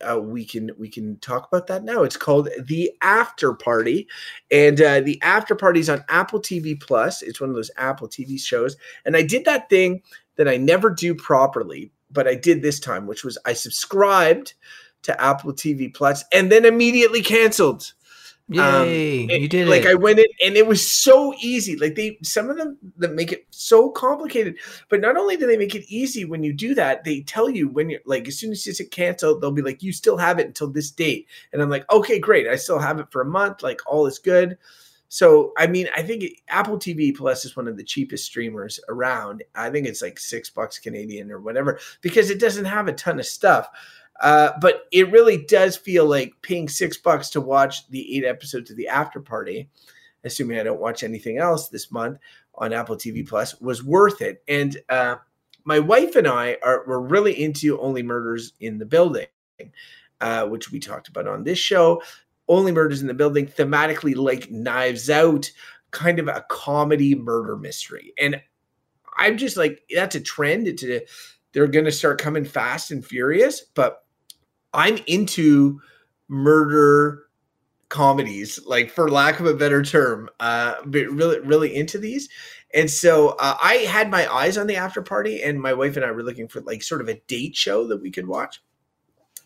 [0.00, 2.02] uh, we can we can talk about that now.
[2.02, 4.06] It's called the After Party,
[4.50, 7.22] and uh, the After Party is on Apple TV Plus.
[7.22, 10.02] It's one of those Apple TV shows, and I did that thing
[10.36, 14.54] that I never do properly, but I did this time, which was I subscribed
[15.02, 17.92] to Apple TV Plus and then immediately canceled.
[18.50, 19.24] Um, Yay!
[19.24, 19.90] Um, you did like it.
[19.90, 21.76] I went in, and it was so easy.
[21.76, 24.56] Like they, some of them that make it so complicated.
[24.88, 27.68] But not only do they make it easy when you do that, they tell you
[27.68, 30.38] when you're like, as soon as you hit cancel, they'll be like, you still have
[30.38, 31.26] it until this date.
[31.52, 32.46] And I'm like, okay, great.
[32.46, 33.64] I still have it for a month.
[33.64, 34.56] Like all is good.
[35.08, 39.42] So I mean, I think Apple TV Plus is one of the cheapest streamers around.
[39.56, 43.18] I think it's like six bucks Canadian or whatever because it doesn't have a ton
[43.18, 43.68] of stuff.
[44.20, 48.70] Uh, but it really does feel like paying six bucks to watch the eight episodes
[48.70, 49.68] of the after party,
[50.24, 52.18] assuming I don't watch anything else this month
[52.54, 54.42] on Apple TV Plus, was worth it.
[54.48, 55.16] And uh,
[55.64, 59.26] my wife and I are were really into Only Murders in the Building,
[60.20, 62.02] uh, which we talked about on this show.
[62.48, 65.50] Only Murders in the Building, thematically like Knives Out,
[65.90, 68.14] kind of a comedy murder mystery.
[68.18, 68.40] And
[69.18, 70.68] I'm just like, that's a trend.
[70.68, 71.02] It's a,
[71.52, 74.05] they're going to start coming fast and furious, but
[74.76, 75.80] I'm into
[76.28, 77.22] murder
[77.88, 82.28] comedies, like for lack of a better term, uh, but really, really into these.
[82.74, 86.04] And so uh, I had my eyes on the after party, and my wife and
[86.04, 88.62] I were looking for like sort of a date show that we could watch.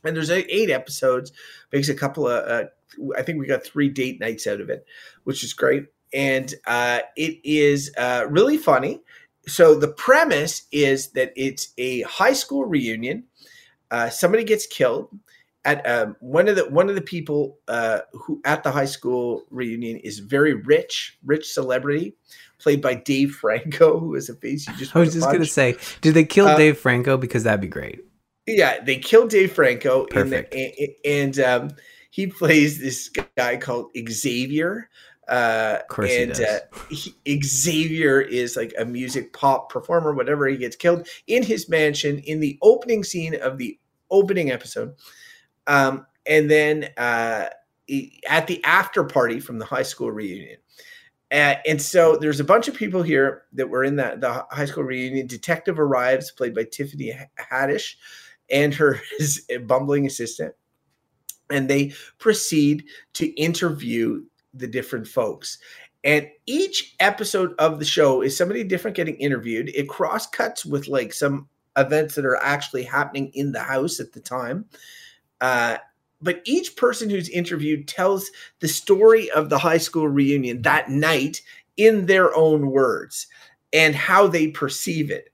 [0.02, 1.30] And there's eight, episodes,
[1.72, 2.68] makes a couple of, uh,
[3.16, 4.84] I think we got three date nights out of it,
[5.24, 5.86] which is great.
[6.12, 9.00] And uh, it is uh, really funny.
[9.46, 13.24] So the premise is that it's a high school reunion
[13.91, 15.09] uh, somebody gets killed
[15.64, 19.45] at um, one of the one of the people uh, who at the high school
[19.51, 22.14] reunion is very rich, rich celebrity,
[22.59, 24.97] played by Dave Franco, who is a face you just.
[24.97, 28.01] I was just gonna say, did they kill uh, Dave Franco because that'd be great?
[28.47, 30.53] Yeah, they killed Dave Franco, Perfect.
[30.53, 31.76] The, and, and um,
[32.11, 34.88] he plays this guy called Xavier.
[35.28, 36.59] Uh, of course and he uh,
[36.91, 40.12] he, Xavier is like a music pop performer.
[40.12, 43.78] Whatever he gets killed in his mansion in the opening scene of the
[44.11, 44.94] opening episode,
[45.66, 47.46] um, and then uh,
[48.28, 50.58] at the after party from the high school reunion.
[51.32, 54.64] Uh, and so there's a bunch of people here that were in that the high
[54.64, 55.26] school reunion.
[55.26, 57.94] Detective arrives, played by Tiffany Haddish,
[58.50, 59.00] and her
[59.66, 60.54] bumbling assistant,
[61.50, 62.84] and they proceed
[63.14, 65.58] to interview the different folks.
[66.02, 69.68] And each episode of the show is somebody different getting interviewed.
[69.68, 71.48] It cross cuts with like some
[71.80, 74.66] events that are actually happening in the house at the time.
[75.40, 75.78] Uh,
[76.22, 81.40] but each person who's interviewed tells the story of the high school reunion that night
[81.76, 83.26] in their own words
[83.72, 85.32] and how they perceive it.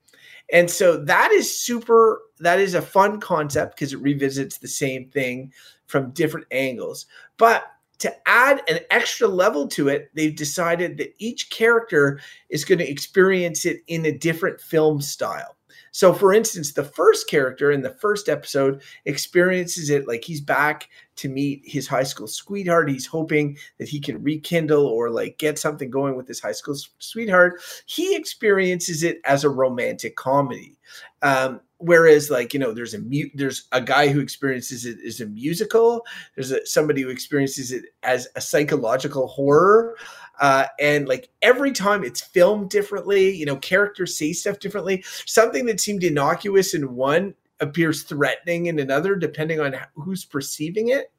[0.52, 5.08] And so that is super, that is a fun concept because it revisits the same
[5.10, 5.52] thing
[5.86, 7.06] from different angles.
[7.36, 7.64] But
[7.98, 12.20] to add an extra level to it, they've decided that each character
[12.50, 15.55] is going to experience it in a different film style.
[15.96, 20.90] So, for instance, the first character in the first episode experiences it like he's back
[21.16, 22.90] to meet his high school sweetheart.
[22.90, 26.76] He's hoping that he can rekindle or like get something going with his high school
[26.98, 27.62] sweetheart.
[27.86, 30.76] He experiences it as a romantic comedy.
[31.22, 35.20] Um, whereas like you know there's a mu- there's a guy who experiences it as
[35.20, 39.94] a musical there's a, somebody who experiences it as a psychological horror
[40.40, 45.04] uh, and like every time it's filmed differently you know characters say stuff differently.
[45.26, 51.10] Something that seemed innocuous in one appears threatening in another depending on who's perceiving it.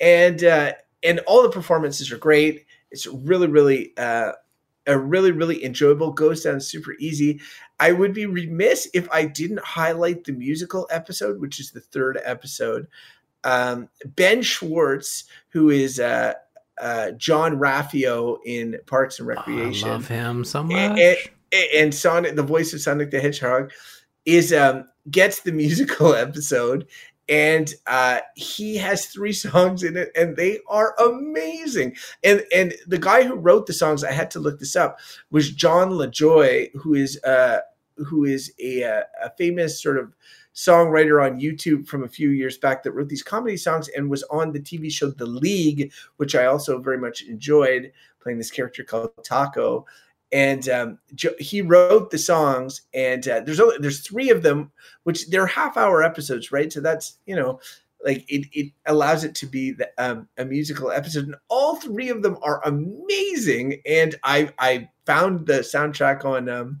[0.00, 0.72] And uh,
[1.02, 2.66] and all the performances are great.
[2.90, 4.32] It's really really uh,
[4.86, 7.40] a really really enjoyable goes down super easy.
[7.80, 12.18] I would be remiss if i didn't highlight the musical episode which is the third
[12.24, 12.88] episode.
[13.44, 16.34] Um, ben schwartz who is uh,
[16.80, 20.98] uh, Jean-Ralphio in parks and recreation I love him so much and,
[21.52, 23.72] and, and sonic the voice of sonic the hedgehog
[24.24, 26.86] is um, gets the musical episode
[27.28, 31.96] and uh, he has three songs in it, and they are amazing.
[32.24, 34.98] And and the guy who wrote the songs, I had to look this up,
[35.30, 37.60] was Jon Lajoie, who is uh,
[37.96, 40.14] who is a, uh, a famous sort of
[40.58, 44.24] songwriter on YouTube from a few years back that wrote these comedy songs and was
[44.24, 48.82] on the TV show The League, which I also very much enjoyed playing this character
[48.82, 49.86] called Taco.
[50.32, 50.98] And um,
[51.38, 54.72] he wrote the songs and uh, there's only there's three of them
[55.04, 56.72] which they're half hour episodes right?
[56.72, 57.60] So that's you know
[58.04, 61.26] like it, it allows it to be the, um, a musical episode.
[61.26, 63.80] And all three of them are amazing.
[63.86, 66.80] And i i found the soundtrack on um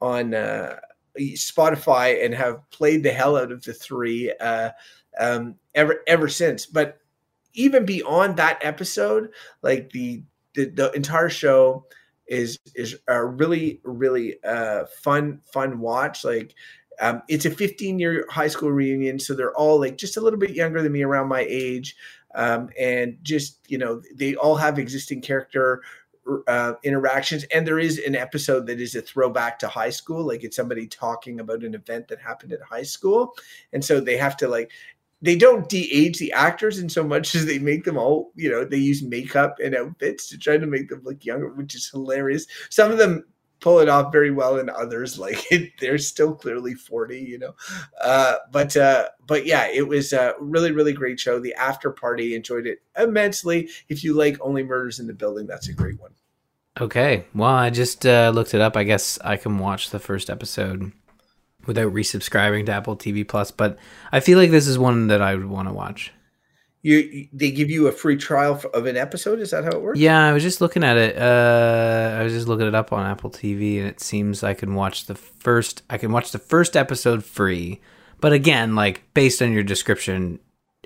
[0.00, 0.76] on uh
[1.18, 4.70] spotify and have played the hell out of the three uh
[5.18, 6.98] um ever ever since but
[7.54, 9.30] even beyond that episode
[9.62, 10.22] like the
[10.54, 11.86] the, the entire show
[12.28, 16.24] is is a really really uh, fun fun watch.
[16.24, 16.54] Like
[17.00, 20.38] um, it's a 15 year high school reunion, so they're all like just a little
[20.38, 21.96] bit younger than me, around my age,
[22.34, 25.82] um, and just you know they all have existing character
[26.46, 27.44] uh, interactions.
[27.54, 30.26] And there is an episode that is a throwback to high school.
[30.26, 33.34] Like it's somebody talking about an event that happened at high school.
[33.72, 34.70] And so they have to like
[35.20, 38.64] they don't de-age the actors in so much as they make them all you know
[38.64, 42.46] they use makeup and outfits to try to make them look younger which is hilarious.
[42.70, 43.24] Some of them
[43.60, 47.54] pull it off very well and others like it, they're still clearly 40 you know?
[48.00, 51.38] Uh, but uh, but yeah it was a really really great show.
[51.38, 53.68] The after party enjoyed it immensely.
[53.88, 56.12] If you like only murders in the building that's a great one.
[56.80, 57.24] Okay.
[57.34, 58.76] Well i just uh, looked it up.
[58.76, 60.92] I guess i can watch the first episode
[61.66, 63.78] without resubscribing to Apple TV Plus, but
[64.10, 66.12] I feel like this is one that I would want to watch.
[66.82, 69.40] You they give you a free trial of an episode.
[69.40, 69.98] Is that how it works?
[69.98, 71.18] Yeah, I was just looking at it.
[71.18, 74.74] Uh, I was just looking it up on Apple TV, and it seems I can
[74.74, 75.82] watch the first.
[75.90, 77.80] I can watch the first episode free,
[78.20, 80.38] but again, like based on your description,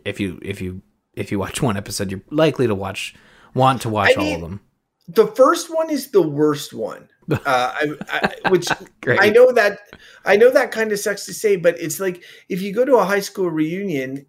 [0.05, 0.81] if you if you
[1.15, 3.15] if you watch one episode, you're likely to watch
[3.55, 4.61] want to watch I mean, all of them.
[5.09, 7.09] The first one is the worst one.
[7.31, 8.67] Uh, I, I, which
[9.07, 9.79] I know that
[10.25, 12.97] I know that kind of sucks to say, but it's like if you go to
[12.97, 14.27] a high school reunion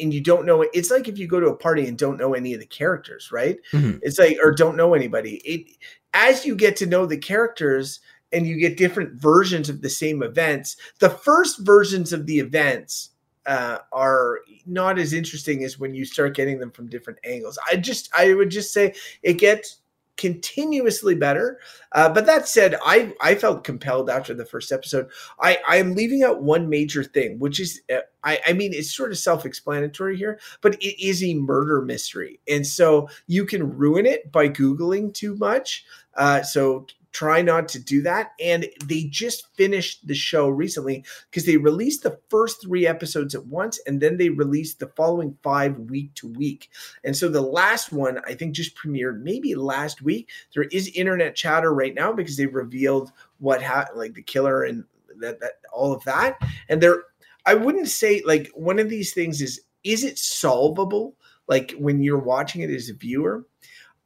[0.00, 2.34] and you don't know it's like if you go to a party and don't know
[2.34, 3.58] any of the characters, right?
[3.72, 3.98] Mm-hmm.
[4.02, 5.36] It's like or don't know anybody.
[5.44, 5.76] It
[6.14, 8.00] as you get to know the characters
[8.32, 10.76] and you get different versions of the same events.
[10.98, 13.10] The first versions of the events
[13.46, 17.58] uh, are not as interesting as when you start getting them from different angles.
[17.70, 19.78] I just I would just say it gets
[20.16, 21.58] continuously better.
[21.92, 25.08] Uh, but that said, I I felt compelled after the first episode.
[25.40, 28.94] I I am leaving out one major thing, which is uh, I I mean it's
[28.94, 33.76] sort of self explanatory here, but it is a murder mystery, and so you can
[33.76, 35.84] ruin it by googling too much.
[36.16, 38.32] Uh, so try not to do that.
[38.40, 43.46] And they just finished the show recently because they released the first three episodes at
[43.46, 46.70] once and then they released the following five week to week.
[47.04, 50.28] And so the last one, I think, just premiered maybe last week.
[50.54, 54.84] There is internet chatter right now because they revealed what happened, like the killer and
[55.20, 56.36] that, that all of that.
[56.68, 57.04] And there,
[57.46, 61.14] I wouldn't say like one of these things is, is it solvable?
[61.46, 63.46] Like when you're watching it as a viewer?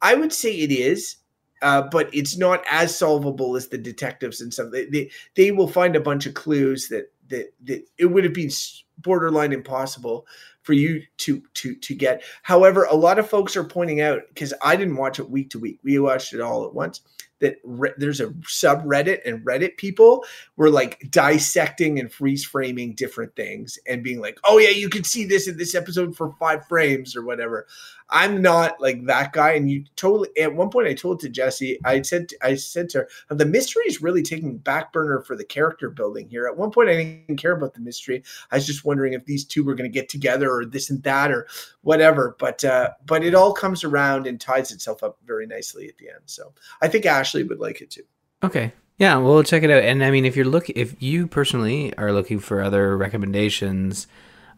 [0.01, 1.15] I would say it is
[1.61, 4.71] uh, but it's not as solvable as the detectives and stuff.
[4.71, 8.33] They, they, they will find a bunch of clues that that that it would have
[8.33, 8.51] been
[8.97, 10.25] borderline impossible
[10.63, 12.23] for you to to to get.
[12.43, 15.59] However, a lot of folks are pointing out because I didn't watch it week to
[15.59, 15.79] week.
[15.83, 17.01] We watched it all at once
[17.39, 20.25] that re- there's a subreddit and Reddit people
[20.57, 25.03] were like dissecting and freeze framing different things and being like, oh yeah, you can
[25.03, 27.65] see this in this episode for five frames or whatever.
[28.09, 29.51] I'm not like that guy.
[29.51, 32.99] And you totally at one point I told to Jesse, I said I said to
[32.99, 36.47] her, the mystery is really taking back burner for the character building here.
[36.47, 38.23] At one point I didn't care about the mystery.
[38.51, 41.03] I was just wondering if these two were going to get together or this and
[41.03, 41.47] that or
[41.81, 42.35] whatever.
[42.39, 46.09] But uh, but it all comes around and ties itself up very nicely at the
[46.09, 46.21] end.
[46.25, 48.03] So I think Ashley would like it too.
[48.43, 48.71] Okay.
[48.97, 49.83] Yeah, we'll check it out.
[49.83, 54.07] And I mean, if you're looking, if you personally are looking for other recommendations,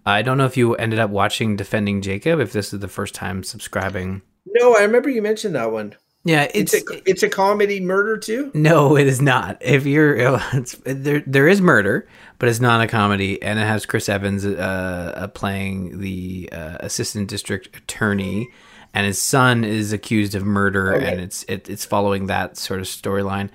[0.06, 2.40] I don't know if you ended up watching Defending Jacob.
[2.40, 4.22] If this is the first time subscribing.
[4.46, 5.96] No, I remember you mentioned that one.
[6.24, 8.52] Yeah, It's it's, a, it's a comedy murder too.
[8.54, 9.58] no, it is not.
[9.62, 10.16] If you're
[10.54, 14.46] it's, there, there is murder, but it's not a comedy, and it has Chris Evans
[14.46, 18.50] uh, uh, playing the uh, assistant district attorney,
[18.94, 21.12] and his son is accused of murder, Okay.
[21.12, 23.50] and it's it, it's following that sort of storyline.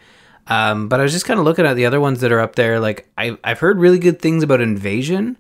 [0.49, 2.57] Um, but I was just kind of looking at the other ones that are up
[2.57, 2.81] there.
[2.81, 5.37] Like I, I've heard really good things about Invasion,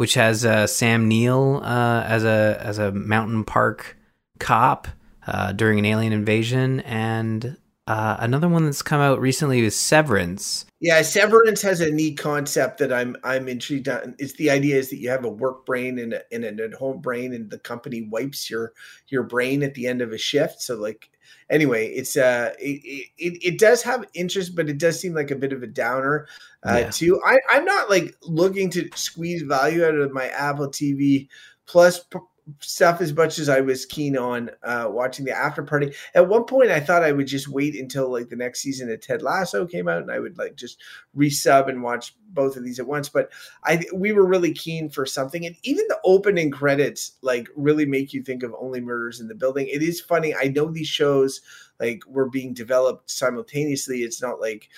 [0.00, 3.98] which has uh, Sam Neill uh, as a as a mountain park
[4.38, 4.88] cop
[5.26, 10.64] uh, during an alien invasion, and uh, another one that's come out recently is Severance.
[10.80, 14.14] Yeah, Severance has a neat concept that I'm I'm intrigued on.
[14.18, 16.72] It's the idea is that you have a work brain and, a, and an at
[16.72, 18.72] home brain, and the company wipes your
[19.08, 20.62] your brain at the end of a shift.
[20.62, 21.09] So like
[21.50, 25.36] anyway, it's uh it, it, it does have interest, but it does seem like a
[25.36, 26.26] bit of a downer
[26.66, 26.90] uh, Yeah.
[26.90, 27.20] too.
[27.26, 31.28] I I'm not like looking to squeeze value out of my Apple TV
[31.66, 32.18] Plus p-
[32.60, 35.92] stuff as much as I was keen on uh, watching the after party.
[36.14, 39.00] At one point, I thought I would just wait until like the next season of
[39.00, 40.80] Ted Lasso came out, and I would like just
[41.16, 43.08] resub and watch both of these at once.
[43.08, 43.30] But
[43.64, 48.12] I we were really keen for something, and even the opening credits like really make
[48.12, 49.68] you think of Only Murders in the Building.
[49.68, 50.34] It is funny.
[50.34, 51.40] I know these shows
[51.78, 54.02] like were being developed simultaneously.
[54.02, 54.68] It's not like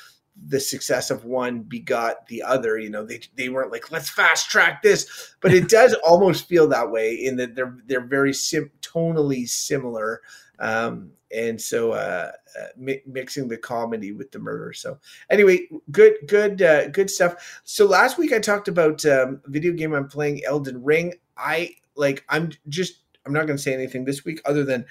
[0.49, 4.51] the success of one begot the other you know they they weren't like let's fast
[4.51, 8.70] track this but it does almost feel that way in that they're they're very sim-
[8.80, 10.20] tonally similar
[10.59, 14.99] um and so uh, uh mi- mixing the comedy with the murder so
[15.30, 17.61] anyway good good uh, good stuff.
[17.64, 21.14] So last week i talked about um video game i'm playing elden ring.
[21.37, 24.87] I like i'm just i'm not going to say anything this week other than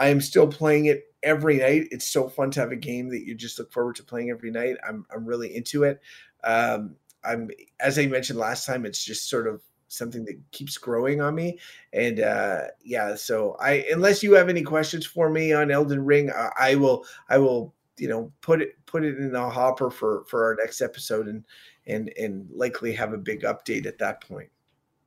[0.00, 1.88] i am still playing it every night.
[1.90, 4.50] It's so fun to have a game that you just look forward to playing every
[4.50, 4.76] night.
[4.86, 6.00] I'm i'm really into it.
[6.44, 11.20] Um i'm as i mentioned last time it's just sort of something that keeps growing
[11.20, 11.58] on me.
[11.92, 16.30] And uh yeah so i unless you have any questions for me on elden ring
[16.30, 20.24] uh, i will i will you know put it put it in the hopper for
[20.26, 21.44] for our next episode and
[21.86, 24.48] and and likely have a big update at that point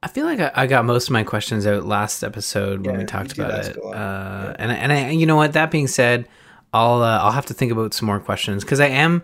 [0.03, 2.99] I feel like I, I got most of my questions out last episode when Yeah,
[3.01, 3.77] we talked about it.
[3.77, 4.55] Uh, Yeah.
[4.59, 5.53] And I- and I, you know what?
[5.53, 6.27] That being said,
[6.73, 9.23] I'll uh, I'll have to think about some more questions because I am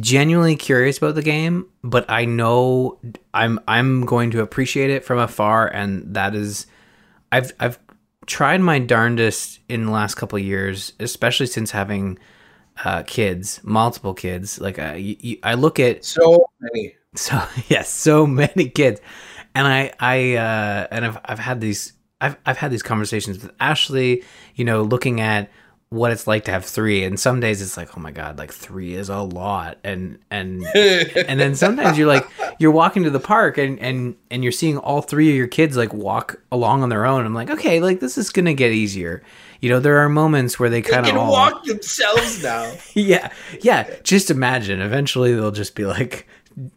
[0.00, 2.98] genuinely curious about the game, but I know
[3.32, 6.66] I'm I'm going to appreciate it from afar, and that is
[7.30, 7.78] I've I've
[8.26, 12.18] tried my darndest in the last couple of years, especially since having
[12.84, 14.60] uh, kids, multiple kids.
[14.60, 19.00] Like I, you, I look at so many so yes, so many kids,
[19.56, 23.52] and I I uh, and I've I've had these I've I've had these conversations with
[23.58, 24.22] Ashley.
[24.54, 25.50] You know, looking at
[25.88, 28.52] what it's like to have three, and some days it's like, oh my god, like
[28.52, 32.26] three is a lot, and and and then sometimes you're like
[32.58, 35.74] you're walking to the park and and and you're seeing all three of your kids
[35.76, 37.24] like walk along on their own.
[37.24, 39.22] I'm like, okay, like this is gonna get easier.
[39.62, 43.32] You know, there are moments where they kind of all walk themselves now yeah
[43.62, 46.26] yeah just imagine eventually they'll just be like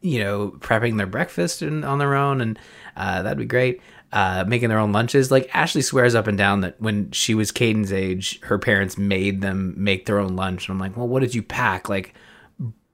[0.01, 2.59] you know prepping their breakfast and on their own and
[2.95, 3.81] uh, that'd be great.
[4.11, 5.29] Uh, making their own lunches.
[5.29, 9.41] Like ashley swears up and down that when she was Caden's age her parents made
[9.41, 10.67] them make their own lunch.
[10.67, 11.89] And i'm like well what did you pack?
[11.89, 12.13] Like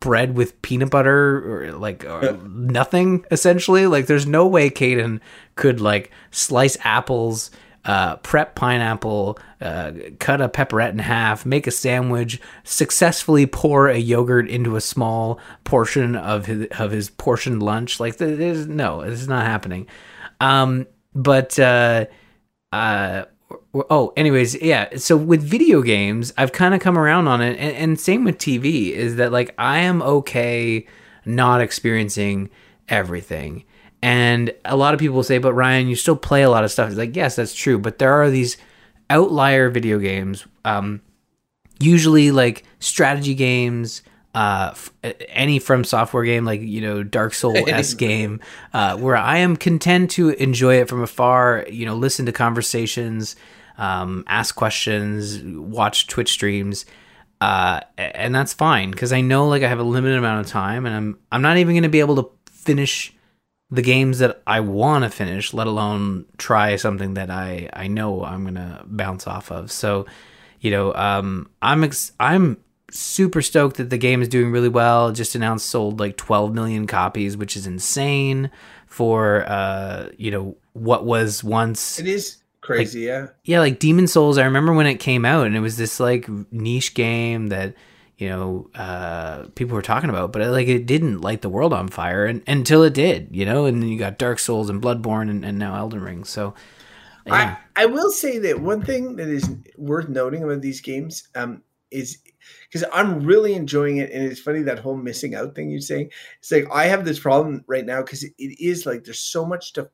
[0.01, 3.87] bread with peanut butter or like or nothing essentially?
[3.87, 5.19] Like there's no way Caden
[5.55, 7.49] could like slice apples
[7.85, 13.97] uh, prep pineapple uh, cut a pepperette in half make a sandwich successfully pour a
[13.97, 17.99] yogurt into a small portion of his of his portioned lunch.
[17.99, 19.87] Like th- there's no this is not happening.
[20.39, 22.05] Um but uh
[22.71, 23.25] uh
[23.89, 27.75] oh anyways yeah so with video games i've kind of come around on it and,
[27.75, 30.85] and same with tv is that like i am okay
[31.25, 32.49] not experiencing
[32.89, 33.63] everything
[34.05, 36.89] and a lot of people say but ryan you still play a lot of stuff
[36.89, 38.55] it's like yes that's true but there are these
[39.09, 41.01] outlier video games um
[41.79, 44.03] usually like strategy games
[44.35, 44.91] uh, f-
[45.29, 48.41] any FromSoftware game like you know Dark Soul s game,
[48.73, 51.65] uh, where I am content to enjoy it from afar.
[51.69, 53.37] You know, listen to conversations,
[53.77, 56.85] um, ask questions, watch Twitch streams,
[57.39, 60.85] uh, and that's fine because I know like I have a limited amount of time,
[60.85, 63.14] and I'm I'm not even going to be able to finish
[63.75, 68.23] the games that I want to finish, let alone try something that I I know
[68.23, 69.71] I'm going to bounce off of.
[69.71, 70.05] So,
[70.61, 72.57] you know, um, I'm ex- I'm
[72.91, 75.11] super stoked that the game is doing really well.
[75.11, 78.49] Just announced sold like 12 million copies, which is insane
[78.87, 83.27] for uh, you know, what was once It is crazy, yeah.
[83.43, 84.37] yeah, like Demon's Souls.
[84.37, 87.75] I remember when it came out, and it was this like niche game that
[88.17, 91.87] you know uh, people were talking about, but like it didn't light the world on
[91.87, 93.65] fire, and until it did, you know.
[93.65, 96.23] And then you got Dark Souls and Bloodborne, and, and now Elden Ring.
[96.23, 96.53] So
[97.25, 97.57] yeah.
[97.75, 101.63] I, I will say that one thing that is worth noting about these games um,
[101.91, 102.19] is
[102.69, 106.11] because I'm really enjoying it, and it's funny that whole missing out thing you're saying.
[106.39, 109.45] It's like I have this problem right now because it, it is like there's so
[109.45, 109.89] much to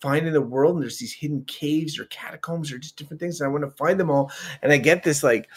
[0.00, 3.40] find in the world, and there's these hidden caves or catacombs or just different things,
[3.40, 4.30] and I want to find them all,
[4.62, 5.48] and I get this like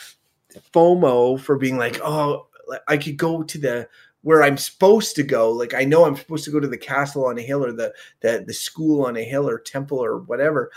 [0.73, 2.47] FOMO for being like, oh,
[2.87, 3.89] I could go to the
[4.21, 5.49] where I'm supposed to go.
[5.51, 7.93] Like I know I'm supposed to go to the castle on a hill or the
[8.21, 10.71] the the school on a hill or temple or whatever,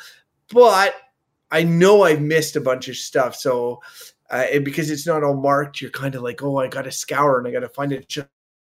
[0.52, 0.94] but
[1.50, 3.36] I know I've missed a bunch of stuff.
[3.36, 3.80] So
[4.30, 6.92] uh, and because it's not all marked, you're kind of like, oh, I got to
[6.92, 8.16] scour and I got to find it.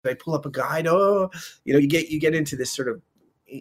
[0.04, 0.86] I pull up a guide?
[0.86, 1.30] Oh,
[1.64, 3.00] you know, you get you get into this sort of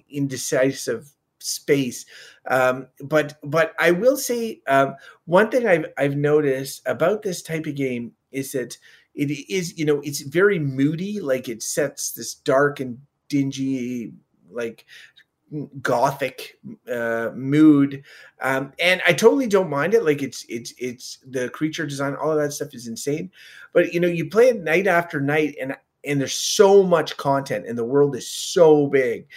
[0.10, 1.10] indecisive
[1.44, 2.06] space.
[2.48, 7.66] Um, but but I will say um, one thing I've I've noticed about this type
[7.66, 8.78] of game is that
[9.16, 11.20] it is you know it's very moody.
[11.20, 14.14] Like it sets this dark and dingy
[14.52, 14.86] like
[15.82, 16.58] gothic
[16.92, 18.04] uh, mood
[18.42, 22.32] um, and i totally don't mind it like it's it's it's the creature design all
[22.32, 23.30] of that stuff is insane
[23.72, 25.76] but you know you play it night after night and
[26.06, 29.28] and there's so much content and the world is so big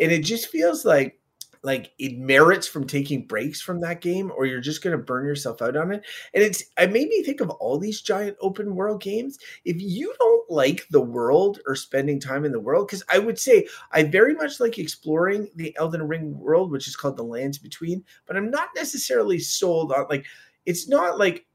[0.00, 1.18] and it just feels like
[1.66, 5.26] like it merits from taking breaks from that game or you're just going to burn
[5.26, 6.04] yourself out on it.
[6.32, 9.38] And it's it made me think of all these giant open world games.
[9.64, 13.38] If you don't like the world or spending time in the world because i would
[13.38, 17.58] say i very much like exploring the elden ring world which is called the lands
[17.58, 20.24] between but i'm not necessarily sold on like
[20.64, 21.46] it's not like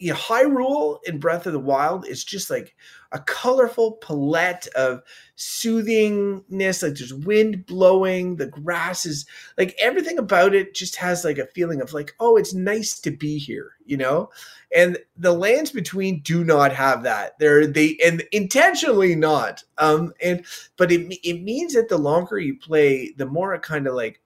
[0.00, 2.74] yeah, Hyrule in Breath of the Wild is just like
[3.12, 5.02] a colorful palette of
[5.36, 6.82] soothingness.
[6.82, 9.26] Like there's wind blowing, the grass is
[9.58, 13.10] like everything about it just has like a feeling of like, oh, it's nice to
[13.10, 14.30] be here, you know?
[14.74, 17.38] And the lands between do not have that.
[17.38, 19.62] They're they and intentionally not.
[19.76, 20.46] Um, and
[20.78, 24.22] but it it means that the longer you play, the more it kind of like,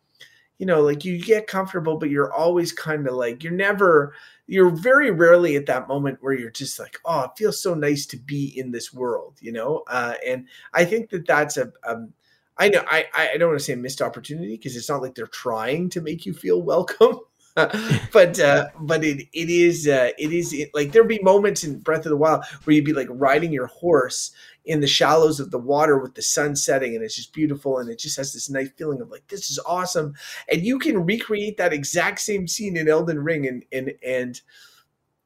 [0.59, 4.15] you know, like you get comfortable, but you're always kind of like you're never
[4.47, 8.05] you're very rarely at that moment where you're just like, oh, it feels so nice
[8.07, 9.83] to be in this world, you know.
[9.89, 12.13] Uh, and I think that that's a, um,
[12.59, 15.15] I know I I don't want to say a missed opportunity because it's not like
[15.15, 17.21] they're trying to make you feel welcome.
[18.13, 21.79] but uh, but it it is uh, it is it, like there'd be moments in
[21.79, 24.33] Breath of the Wild where you'd be like riding your horse
[24.65, 27.91] in the shallows of the water with the sun setting and it's just beautiful and
[27.91, 30.15] it just has this nice feeling of like this is awesome.
[30.51, 34.41] And you can recreate that exact same scene in Elden Ring and and and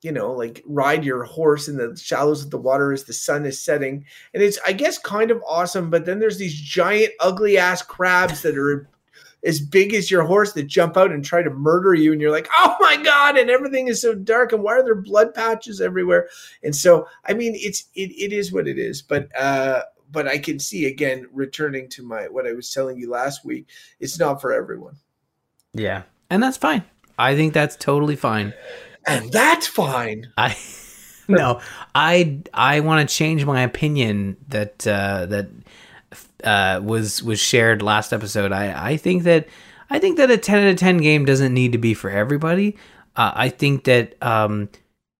[0.02, 3.46] you know like ride your horse in the shallows of the water as the sun
[3.46, 4.04] is setting.
[4.34, 8.42] And it's I guess kind of awesome but then there's these giant ugly ass crabs
[8.42, 8.88] that are
[9.44, 12.30] as big as your horse that jump out and try to murder you and you're
[12.30, 15.80] like oh my god and everything is so dark and why are there blood patches
[15.80, 16.28] everywhere?
[16.62, 20.38] And so i mean it's it, it is what it is but uh but i
[20.38, 23.68] can see again returning to my what i was telling you last week
[24.00, 24.96] it's not for everyone.
[25.74, 26.02] Yeah.
[26.30, 26.82] And that's fine.
[27.18, 28.54] I think that's totally fine.
[29.06, 30.32] And that's fine.
[30.36, 30.56] I
[31.28, 31.60] no
[31.94, 35.46] i i want to change my opinion that uh that
[36.44, 38.52] uh, was was shared last episode.
[38.52, 39.48] I I think that
[39.90, 42.76] I think that a ten out of ten game doesn't need to be for everybody.
[43.16, 44.68] Uh, I think that um,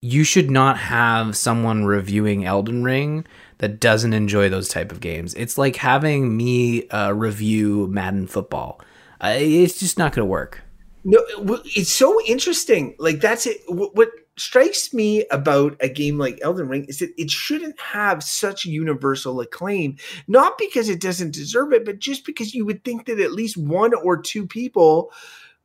[0.01, 3.27] you should not have someone reviewing Elden Ring
[3.59, 5.35] that doesn't enjoy those type of games.
[5.35, 8.81] It's like having me uh, review Madden football.
[9.21, 10.63] Uh, it's just not going to work.
[11.05, 11.25] No,
[11.65, 12.95] it's so interesting.
[12.99, 13.59] Like that's it.
[13.69, 18.65] What strikes me about a game like Elden Ring is that it shouldn't have such
[18.65, 23.21] universal acclaim, not because it doesn't deserve it, but just because you would think that
[23.21, 25.13] at least one or two people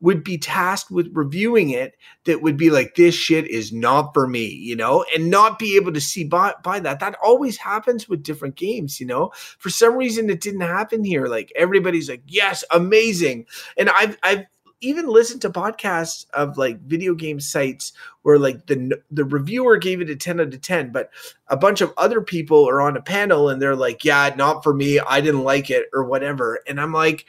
[0.04, 1.96] would be tasked with reviewing it
[2.26, 5.78] that would be like this shit is not for me you know and not be
[5.78, 7.00] able to see by, by that.
[7.00, 9.32] That always happens with different games you know?
[9.60, 11.28] For some reason it didn't happen here.
[11.28, 13.46] Like everybody's like yes amazing.
[13.78, 14.46] And i've i've
[14.84, 20.02] even listened to podcasts of like video game sites where like the the reviewer gave
[20.02, 21.10] it a 10 out of 10 but
[21.48, 24.74] a bunch of other people are on a panel and they're like yeah not for
[24.74, 25.00] me.
[25.00, 26.60] I didn't like it or whatever.
[26.68, 27.26] And i'm like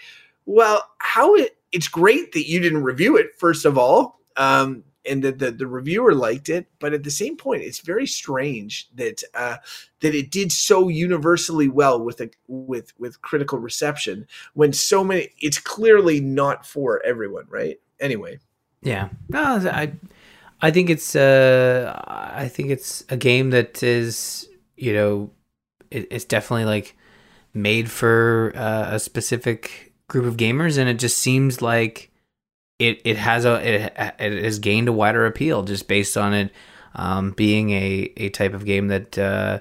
[0.47, 4.21] well how it it's great that you didn't review it first of all.
[4.37, 8.07] Um and that the, the reviewer liked it but at the same point it's very
[8.07, 9.57] strange that uh
[10.01, 15.29] that it did so universally well with a with with critical reception when so many
[15.39, 18.39] it's clearly not for everyone right anyway
[18.83, 19.09] Yeah.
[19.29, 19.41] No,
[19.71, 19.93] I
[20.61, 25.31] I think it's uh I think it's a game that is, you know,
[25.91, 26.97] it, it's definitely like
[27.55, 32.11] made for uh, a specific group of gamers and it just seems like
[32.79, 36.51] it it has a it, it has gained a wider appeal just based on it
[36.95, 39.61] um, being a a type of game that uh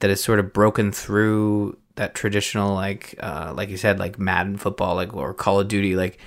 [0.00, 4.56] that has sort of broken through that traditional like uh like you said like Madden
[4.56, 6.18] football like or Call of Duty like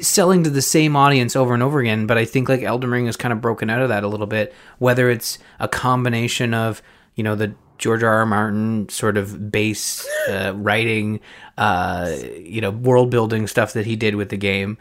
[0.00, 3.06] selling to the same audience over and over again but I think like Elden Ring
[3.06, 6.82] has kind of broken out of that a little bit whether it's a combination of
[7.14, 8.18] you know the George R.
[8.18, 8.26] R.
[8.26, 11.20] Martin sort of base uh, writing
[11.58, 14.76] uh you know world building stuff that he did with the game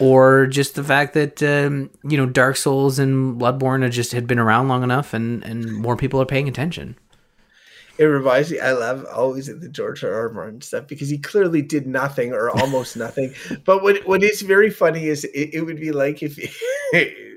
[0.00, 4.26] or just the fact that um, you know Dark Souls and Bloodborne had just had
[4.26, 6.96] been around long enough and and more people are paying attention.
[7.98, 10.14] It reminds me i love always at the george r.
[10.14, 10.28] R.
[10.30, 13.34] Martin stuff because he clearly did nothing or almost nothing.
[13.64, 16.38] But what what is very funny is it, it would be like if
[16.92, 17.34] if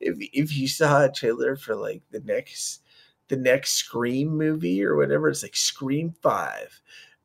[0.00, 2.80] if you saw a trailer for like the next
[3.28, 6.80] the next scream movie or whatever it's like scream 5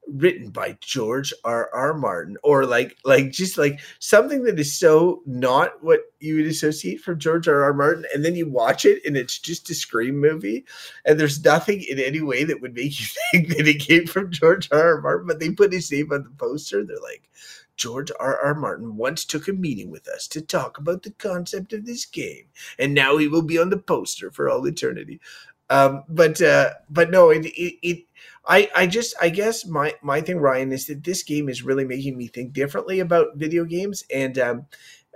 [0.09, 1.69] written by George R.
[1.73, 1.93] R.
[1.93, 7.01] Martin, or like like just like something that is so not what you would associate
[7.01, 7.63] from George R.
[7.63, 7.73] R.
[7.73, 10.65] Martin, and then you watch it and it's just a scream movie,
[11.05, 14.31] and there's nothing in any way that would make you think that it came from
[14.31, 14.95] George R.
[14.95, 15.01] R.
[15.01, 16.83] Martin, but they put his name on the poster.
[16.83, 17.29] They're like.
[17.75, 18.39] George R.
[18.43, 18.55] R.
[18.55, 22.45] Martin once took a meeting with us to talk about the concept of this game,
[22.79, 25.21] and now he will be on the poster for all eternity.
[25.69, 28.06] Um, but uh, but no, it, it, it
[28.47, 31.85] I, I just I guess my my thing Ryan is that this game is really
[31.85, 34.03] making me think differently about video games.
[34.13, 34.65] And um,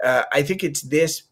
[0.03, 1.23] uh, I think it's this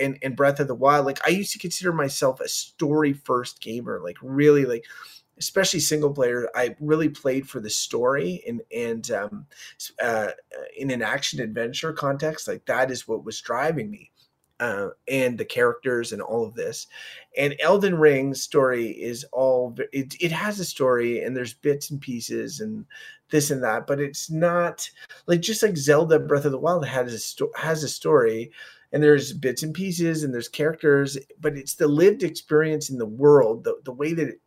[0.00, 1.06] and and Breath of the Wild.
[1.06, 4.86] Like I used to consider myself a story first gamer like really like
[5.38, 6.48] especially single player.
[6.54, 9.46] I really played for the story and and um,
[10.02, 10.28] uh,
[10.76, 12.48] in an action adventure context.
[12.48, 14.11] Like that is what was driving me
[14.62, 16.86] uh, and the characters and all of this.
[17.36, 22.00] And Elden Ring's story is all it, it has a story and there's bits and
[22.00, 22.86] pieces and
[23.30, 24.88] this and that, but it's not
[25.26, 28.52] like just like Zelda Breath of the Wild has a sto- has a story
[28.92, 33.06] and there's bits and pieces and there's characters, but it's the lived experience in the
[33.06, 34.40] world, the, the way that it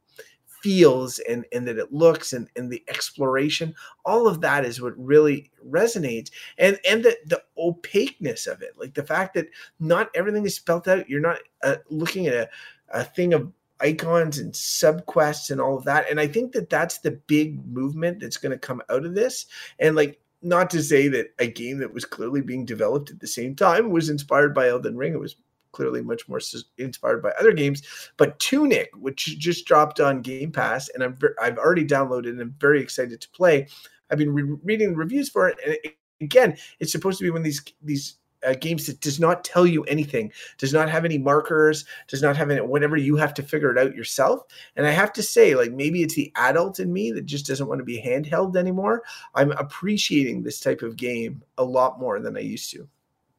[0.66, 4.98] feels and, and that it looks and, and the exploration all of that is what
[4.98, 9.48] really resonates and and the, the opaqueness of it like the fact that
[9.80, 12.50] not everything is spelled out you're not uh, looking at a,
[12.90, 16.98] a thing of icons and subquests and all of that and i think that that's
[16.98, 19.46] the big movement that's going to come out of this
[19.78, 23.28] and like not to say that a game that was clearly being developed at the
[23.28, 25.14] same time was inspired by Elden Ring.
[25.14, 25.36] It was
[25.76, 26.40] clearly much more
[26.78, 27.84] inspired by other games.
[28.18, 32.56] But Tunic, which just dropped on Game Pass, and I'm I've already downloaded and I'm
[32.60, 33.68] very excited to play.
[34.10, 37.40] I've been re- reading reviews for it, and it, again, it's supposed to be one
[37.40, 38.16] of these these
[38.46, 42.38] uh, games that does not tell you anything, does not have any markers, does not
[42.38, 42.96] have any whatever.
[42.96, 44.44] You have to figure it out yourself.
[44.76, 47.68] And I have to say, like maybe it's the adult in me that just doesn't
[47.68, 49.04] want to be handheld anymore.
[49.34, 52.88] I'm appreciating this type of game a lot more than I used to.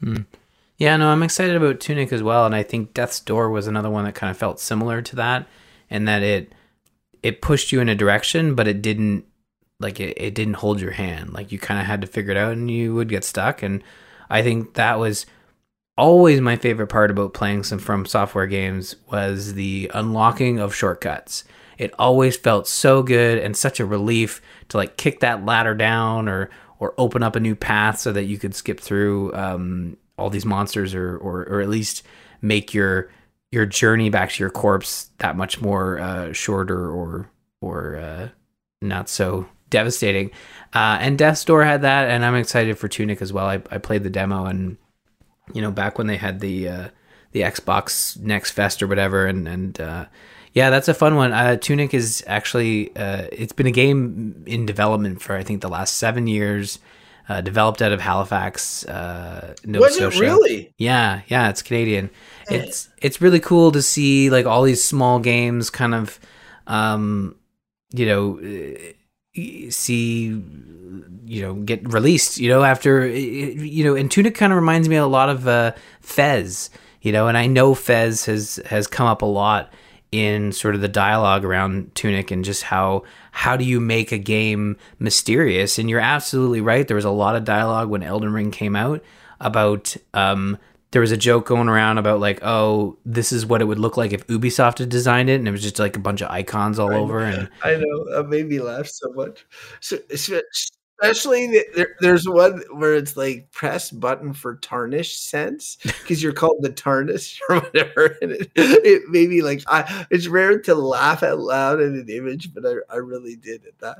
[0.02, 0.26] Mm.
[0.78, 3.88] Yeah, no, I'm excited about Tunic as well, and I think Death's Door was another
[3.88, 5.46] one that kind of felt similar to that,
[5.88, 6.52] and that it
[7.22, 9.24] it pushed you in a direction, but it didn't
[9.80, 11.32] like it, it didn't hold your hand.
[11.32, 13.62] Like you kind of had to figure it out, and you would get stuck.
[13.62, 13.82] And
[14.28, 15.24] I think that was
[15.96, 21.44] always my favorite part about playing some FromSoftware games was the unlocking of shortcuts.
[21.78, 26.28] It always felt so good and such a relief to like kick that ladder down
[26.28, 30.30] or or open up a new path so that you could skip through um, all
[30.30, 32.02] these monsters or, or or at least
[32.40, 33.10] make your
[33.50, 37.30] your journey back to your corpse that much more uh, shorter or
[37.60, 38.28] or uh,
[38.82, 40.30] not so devastating.
[40.74, 43.46] Uh, and Death's Door had that, and I'm excited for Tunic as well.
[43.46, 44.76] I, I played the demo, and
[45.52, 46.88] you know back when they had the uh,
[47.32, 50.06] the Xbox Next Fest or whatever, and and uh,
[50.52, 51.32] yeah, that's a fun one.
[51.32, 55.68] Uh, Tunic is actually uh, it's been a game in development for I think the
[55.68, 56.78] last seven years
[57.28, 60.20] uh, developed out of Halifax, uh, Nova Was Scotia.
[60.20, 60.74] really?
[60.78, 62.10] Yeah, yeah, it's Canadian.
[62.48, 66.20] It's it's really cool to see like all these small games kind of,
[66.66, 67.34] um,
[67.92, 68.92] you know, uh,
[69.70, 70.26] see
[71.26, 74.96] you know get released you know after you know and tunic kind of reminds me
[74.96, 76.70] a lot of uh fez
[77.02, 79.72] you know and i know fez has has come up a lot
[80.12, 83.02] in sort of the dialogue around tunic and just how
[83.32, 87.34] how do you make a game mysterious and you're absolutely right there was a lot
[87.36, 89.02] of dialogue when elden ring came out
[89.40, 90.56] about um
[90.92, 93.98] there was a joke going around about like, oh, this is what it would look
[93.98, 96.78] like if Ubisoft had designed it, and it was just like a bunch of icons
[96.78, 97.20] all I over.
[97.20, 99.44] know, And I know that made me laugh so much.
[99.80, 99.98] So,
[101.00, 106.32] especially the, there, there's one where it's like press button for tarnish sense because you're
[106.32, 110.06] called the tarnish or whatever, and it, it made me like I.
[110.10, 113.78] It's rare to laugh out loud at an image, but I, I really did at
[113.80, 113.98] that.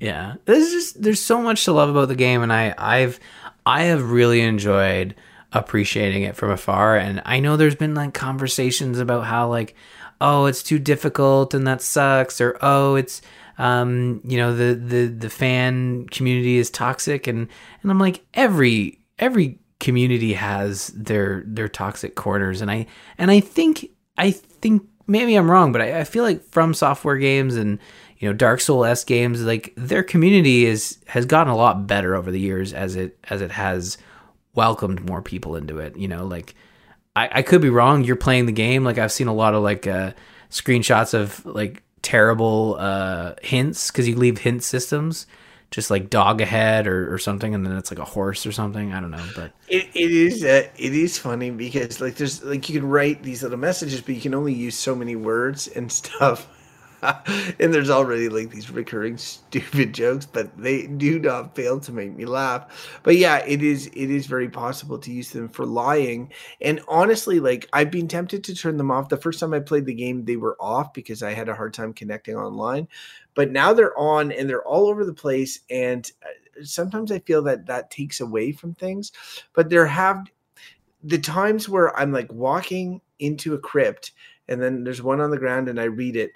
[0.00, 3.20] yeah, there's just there's so much to love about the game, and I I've
[3.64, 5.14] I have really enjoyed
[5.52, 6.96] appreciating it from afar.
[6.96, 9.74] And I know there's been like conversations about how like,
[10.20, 13.22] oh, it's too difficult and that sucks, or oh, it's
[13.58, 17.48] um, you know, the the the fan community is toxic, and
[17.82, 22.86] and I'm like every every community has their their toxic corners, and I
[23.18, 27.56] and I think I think maybe I'm wrong, but I, I feel like FromSoftware games
[27.56, 27.78] and
[28.18, 32.30] you know Dark Souls games, like their community is has gotten a lot better over
[32.30, 33.98] the years as it as it has
[34.54, 35.96] welcomed more people into it.
[35.96, 36.54] You know, like
[37.14, 38.04] I, I could be wrong.
[38.04, 38.84] You're playing the game.
[38.84, 40.12] Like I've seen a lot of like uh,
[40.50, 45.26] screenshots of like terrible uh, hints because you leave hint systems,
[45.72, 48.92] just like dog ahead or, or something, and then it's like a horse or something.
[48.92, 52.68] I don't know, but It, it is uh, it is funny because like there's like
[52.68, 55.90] you can write these little messages, but you can only use so many words and
[56.00, 56.46] stuff.
[57.60, 62.14] and there's already like these recurring stupid jokes, but they do not fail to make
[62.14, 63.00] me laugh.
[63.02, 66.32] But yeah, it is it is very possible to use them for lying.
[66.60, 69.08] And honestly, like I've been tempted to turn them off.
[69.08, 71.74] The first time I played the game, they were off because I had a hard
[71.74, 72.88] time connecting online.
[73.34, 75.60] But now they're on and they're all over the place.
[75.70, 79.12] And uh, sometimes I feel that that takes away from things.
[79.52, 80.26] But there have
[81.04, 84.12] the times where I'm like walking into a crypt
[84.48, 86.32] and then there's one on the ground and I read it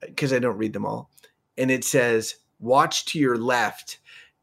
[0.00, 1.10] because I don't read them all.
[1.56, 3.98] And it says, watch to your left.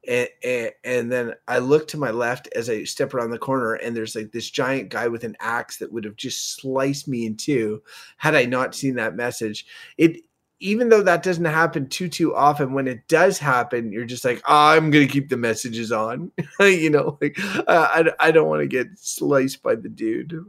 [0.08, 3.74] And, and, and, then I look to my left as I step around the corner,
[3.74, 7.26] and there's like this giant guy with an axe that would have just sliced me
[7.26, 7.82] in two
[8.18, 9.66] had I not seen that message.
[9.98, 10.22] It
[10.60, 14.44] even though that doesn't happen too too often, when it does happen, you're just like,
[14.48, 18.62] oh, I'm gonna keep the messages on, you know, like uh, I I don't want
[18.62, 20.40] to get sliced by the dude.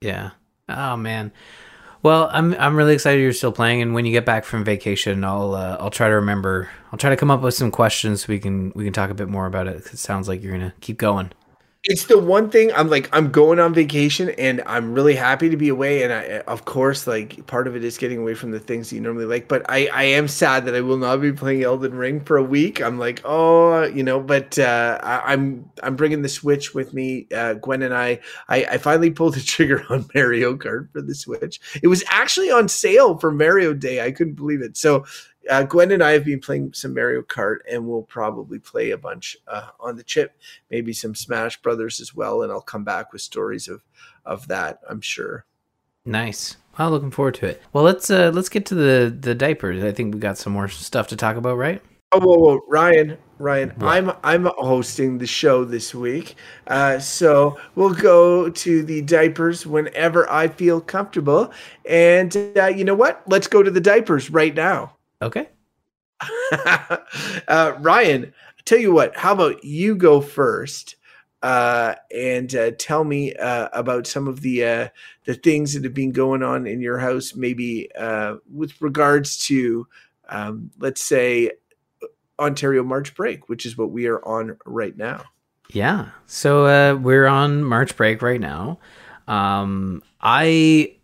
[0.00, 0.30] Yeah.
[0.68, 1.32] Oh man.
[2.02, 5.22] Well, I'm I'm really excited you're still playing, and when you get back from vacation,
[5.22, 6.70] I'll uh, I'll try to remember.
[6.92, 9.14] I'll try to come up with some questions so we can we can talk a
[9.14, 9.76] bit more about it.
[9.76, 11.30] It sounds like you're gonna keep going.
[11.84, 15.56] It's the one thing I'm like I'm going on vacation and I'm really happy to
[15.56, 18.60] be away and I of course like part of it is getting away from the
[18.60, 21.62] things you normally like but I I am sad that I will not be playing
[21.62, 22.82] Elden Ring for a week.
[22.82, 27.26] I'm like oh you know but uh, I, am I'm bringing the Switch with me.
[27.34, 28.20] Uh, Gwen and I,
[28.50, 31.60] I I finally pulled the trigger on Mario Kart for the Switch.
[31.82, 34.04] It was actually on sale for Mario Day.
[34.04, 34.76] I couldn't believe it.
[34.76, 35.06] So
[35.48, 38.98] uh, Gwen and I have been playing some Mario Kart, and we'll probably play a
[38.98, 40.36] bunch uh, on the chip,
[40.70, 42.42] maybe some Smash Brothers as well.
[42.42, 43.82] And I'll come back with stories of
[44.26, 44.80] of that.
[44.88, 45.46] I'm sure.
[46.04, 46.56] Nice.
[46.78, 47.62] Well, looking forward to it.
[47.72, 49.82] Well, let's uh let's get to the the diapers.
[49.82, 51.82] I think we got some more stuff to talk about, right?
[52.12, 53.88] Oh, whoa, whoa, Ryan, Ryan, what?
[53.88, 56.34] I'm I'm hosting the show this week,
[56.66, 61.52] uh, so we'll go to the diapers whenever I feel comfortable.
[61.88, 63.22] And uh, you know what?
[63.28, 64.96] Let's go to the diapers right now.
[65.22, 65.48] Okay.
[67.48, 68.32] uh, Ryan,
[68.64, 70.96] tell you what, how about you go first
[71.42, 74.88] uh, and uh, tell me uh, about some of the uh,
[75.24, 79.86] the things that have been going on in your house, maybe uh, with regards to,
[80.28, 81.50] um, let's say,
[82.38, 85.24] Ontario March break, which is what we are on right now.
[85.72, 86.10] Yeah.
[86.26, 88.78] So uh, we're on March break right now.
[89.28, 90.96] Um, I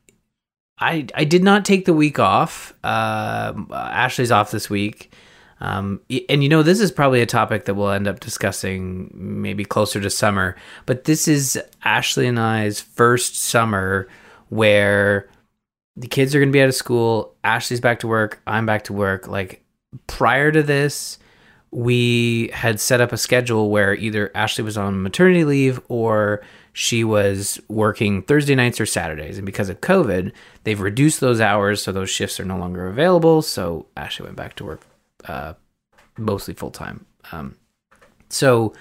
[0.78, 2.74] I I did not take the week off.
[2.84, 5.12] Uh, Ashley's off this week.
[5.58, 9.64] Um, and you know, this is probably a topic that we'll end up discussing maybe
[9.64, 10.54] closer to summer.
[10.84, 14.06] But this is Ashley and I's first summer
[14.50, 15.30] where
[15.96, 17.34] the kids are going to be out of school.
[17.42, 18.42] Ashley's back to work.
[18.46, 19.28] I'm back to work.
[19.28, 19.64] Like
[20.06, 21.18] prior to this,
[21.70, 27.04] we had set up a schedule where either Ashley was on maternity leave or she
[27.04, 29.38] was working Thursday nights or Saturdays.
[29.38, 30.32] And because of COVID,
[30.64, 33.42] they've reduced those hours, so those shifts are no longer available.
[33.42, 34.82] So Ashley went back to work
[35.24, 35.54] uh,
[36.16, 37.06] mostly full time.
[37.32, 37.56] Um,
[38.28, 38.74] so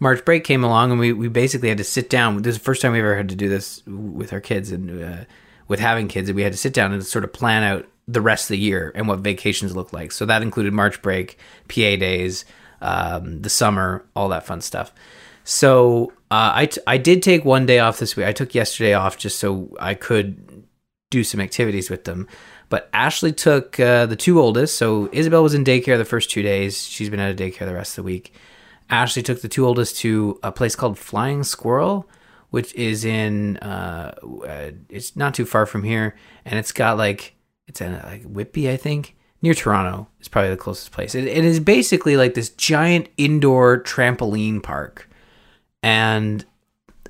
[0.00, 2.42] March break came along, and we, we basically had to sit down.
[2.42, 5.02] This is the first time we ever had to do this with our kids and
[5.02, 5.24] uh,
[5.66, 6.28] with having kids.
[6.28, 8.58] And we had to sit down and sort of plan out the rest of the
[8.58, 10.10] year and what vacations look like.
[10.10, 12.46] So that included March break, PA days,
[12.80, 14.92] um, the summer, all that fun stuff.
[15.44, 18.26] So uh, I t- I did take one day off this week.
[18.26, 20.64] I took yesterday off just so I could
[21.10, 22.26] do some activities with them.
[22.70, 24.76] But Ashley took uh, the two oldest.
[24.76, 26.82] So Isabel was in daycare the first two days.
[26.82, 28.34] She's been out of daycare the rest of the week.
[28.90, 32.08] Ashley took the two oldest to a place called Flying Squirrel,
[32.50, 34.14] which is in uh,
[34.46, 37.34] uh it's not too far from here, and it's got like
[37.68, 40.08] it's in like Whitby, I think, near Toronto.
[40.20, 41.14] Is probably the closest place.
[41.14, 45.08] It, it is basically like this giant indoor trampoline park,
[45.82, 46.44] and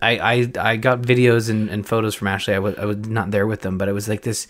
[0.03, 2.55] I I, I got videos and, and photos from Ashley.
[2.55, 4.49] I was I was not there with them, but it was like this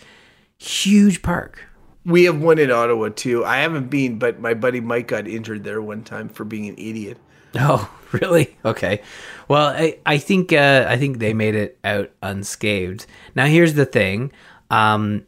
[0.57, 1.63] huge park.
[2.05, 3.45] We have one in Ottawa too.
[3.45, 6.75] I haven't been, but my buddy Mike got injured there one time for being an
[6.77, 7.17] idiot.
[7.55, 8.57] Oh, really?
[8.65, 9.01] Okay.
[9.47, 13.05] Well, I, I think uh, I think they made it out unscathed.
[13.35, 14.31] Now, here's the thing.
[14.69, 15.25] Um,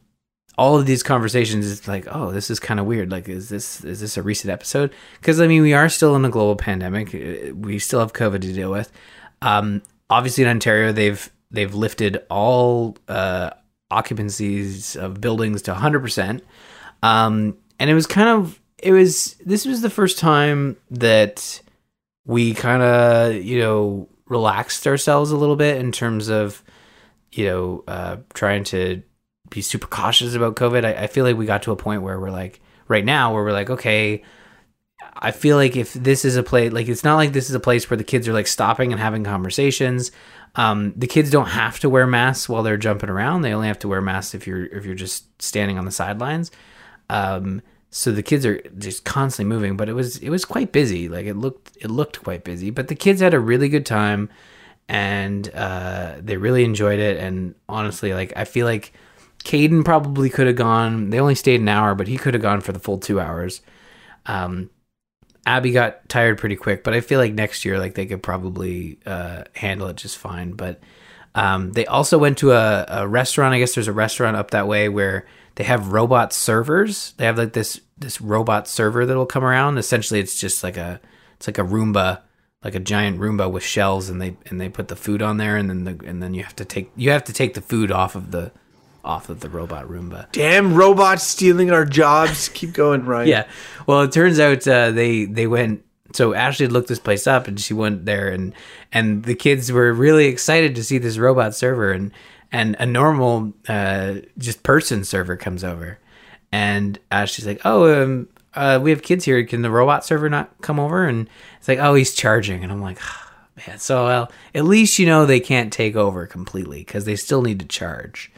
[0.57, 3.11] all of these conversations it's like, oh, this is kind of weird.
[3.11, 4.93] Like, is this is this a recent episode?
[5.19, 7.13] Because I mean, we are still in a global pandemic.
[7.15, 8.91] Uh, we still have COVID to deal with.
[9.41, 13.51] Um, obviously, in Ontario, they've they've lifted all uh,
[13.91, 16.43] occupancies of buildings to 100 percent.
[17.03, 21.61] Um, and it was kind of it was this was the first time that
[22.25, 26.63] we kind of you know relaxed ourselves a little bit in terms of
[27.31, 29.01] you know uh, trying to
[29.51, 30.83] be super cautious about COVID.
[30.83, 33.43] I, I feel like we got to a point where we're like right now where
[33.43, 34.23] we're like okay.
[35.13, 37.59] I feel like if this is a place, like it's not like this is a
[37.59, 40.11] place where the kids are like stopping and having conversations.
[40.55, 43.41] Um, the kids don't have to wear masks while they're jumping around.
[43.41, 46.49] They only have to wear masks if you're if you're just standing on the sidelines.
[47.09, 47.61] Um,
[47.91, 51.25] so the kids are just constantly moving but it was it was quite busy like
[51.25, 54.29] it looked it looked quite busy but the kids had a really good time
[54.87, 58.93] and uh, they really enjoyed it and honestly like i feel like
[59.41, 62.61] Caden probably could have gone they only stayed an hour but he could have gone
[62.61, 63.61] for the full two hours
[64.25, 64.69] um,
[65.45, 68.99] abby got tired pretty quick but i feel like next year like they could probably
[69.05, 70.79] uh, handle it just fine but
[71.33, 74.67] um, they also went to a, a restaurant i guess there's a restaurant up that
[74.67, 77.13] way where they have robot servers.
[77.17, 79.77] They have like this this robot server that'll come around.
[79.77, 80.99] Essentially, it's just like a
[81.35, 82.21] it's like a Roomba,
[82.63, 85.57] like a giant Roomba with shells, and they and they put the food on there,
[85.57, 87.91] and then the and then you have to take you have to take the food
[87.91, 88.51] off of the
[89.03, 90.31] off of the robot Roomba.
[90.31, 92.49] Damn robots stealing our jobs.
[92.49, 93.27] Keep going, Ryan.
[93.27, 93.47] Yeah.
[93.87, 95.83] Well, it turns out uh, they they went.
[96.13, 98.53] So Ashley looked this place up, and she went there, and
[98.91, 102.11] and the kids were really excited to see this robot server, and
[102.51, 105.99] and a normal uh, just person server comes over,
[106.51, 109.43] and she's like, "Oh, um, uh, we have kids here.
[109.45, 112.81] Can the robot server not come over?" And it's like, "Oh, he's charging," and I'm
[112.81, 113.31] like, oh,
[113.65, 117.41] "Man, so well, at least you know they can't take over completely because they still
[117.41, 118.31] need to charge."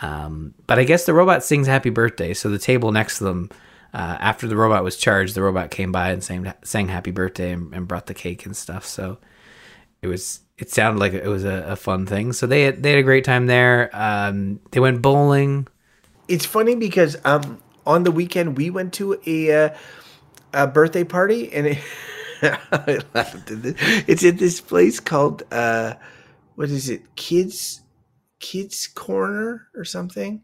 [0.00, 3.50] Um, but I guess the robot sings "Happy Birthday," so the table next to them.
[3.94, 7.52] Uh, after the robot was charged, the robot came by and sang, sang "Happy Birthday"
[7.52, 8.84] and, and brought the cake and stuff.
[8.84, 9.18] So
[10.02, 12.32] it was it sounded like it was a, a, fun thing.
[12.32, 13.90] So they had, they had a great time there.
[13.92, 15.68] Um, they went bowling.
[16.28, 19.76] It's funny because um, on the weekend we went to a, uh,
[20.54, 21.78] a birthday party and it,
[22.42, 23.74] I laughed at this.
[24.06, 25.94] It's at this place called uh,
[26.54, 27.16] what is it?
[27.16, 27.82] Kids
[28.46, 30.40] Kids Corner or something.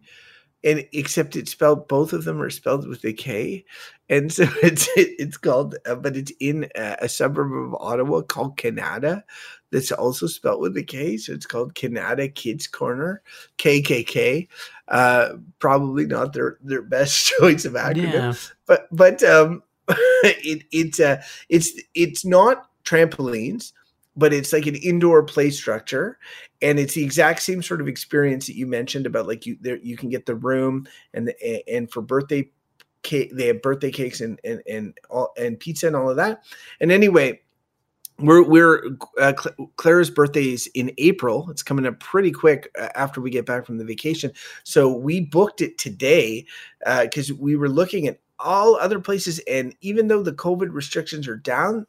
[0.64, 3.64] And except it's spelled both of them are spelled with a K,
[4.08, 8.56] and so it's it's called, uh, but it's in a, a, suburb of Ottawa called
[8.56, 9.24] Kanata
[9.72, 11.16] that's also spelled with a K.
[11.16, 13.22] So it's called Kanata Kids Corner,
[13.58, 14.46] KKK.
[14.86, 18.34] Uh, probably not their their best choice of acronym, yeah.
[18.66, 23.72] but but um, it it's uh, it's it's not trampolines,
[24.16, 26.18] but it's like an indoor play structure,
[26.60, 29.78] and it's the exact same sort of experience that you mentioned about like you there
[29.78, 32.48] you can get the room and the, and for birthday
[33.02, 36.42] cake they have birthday cakes and and and all and pizza and all of that.
[36.80, 37.40] And anyway
[38.18, 39.32] we're we're uh,
[39.76, 41.48] Clara's birthday is in April.
[41.50, 44.32] It's coming up pretty quick uh, after we get back from the vacation.
[44.64, 46.46] So we booked it today
[47.02, 51.28] because uh, we were looking at all other places, and even though the COVID restrictions
[51.28, 51.86] are down,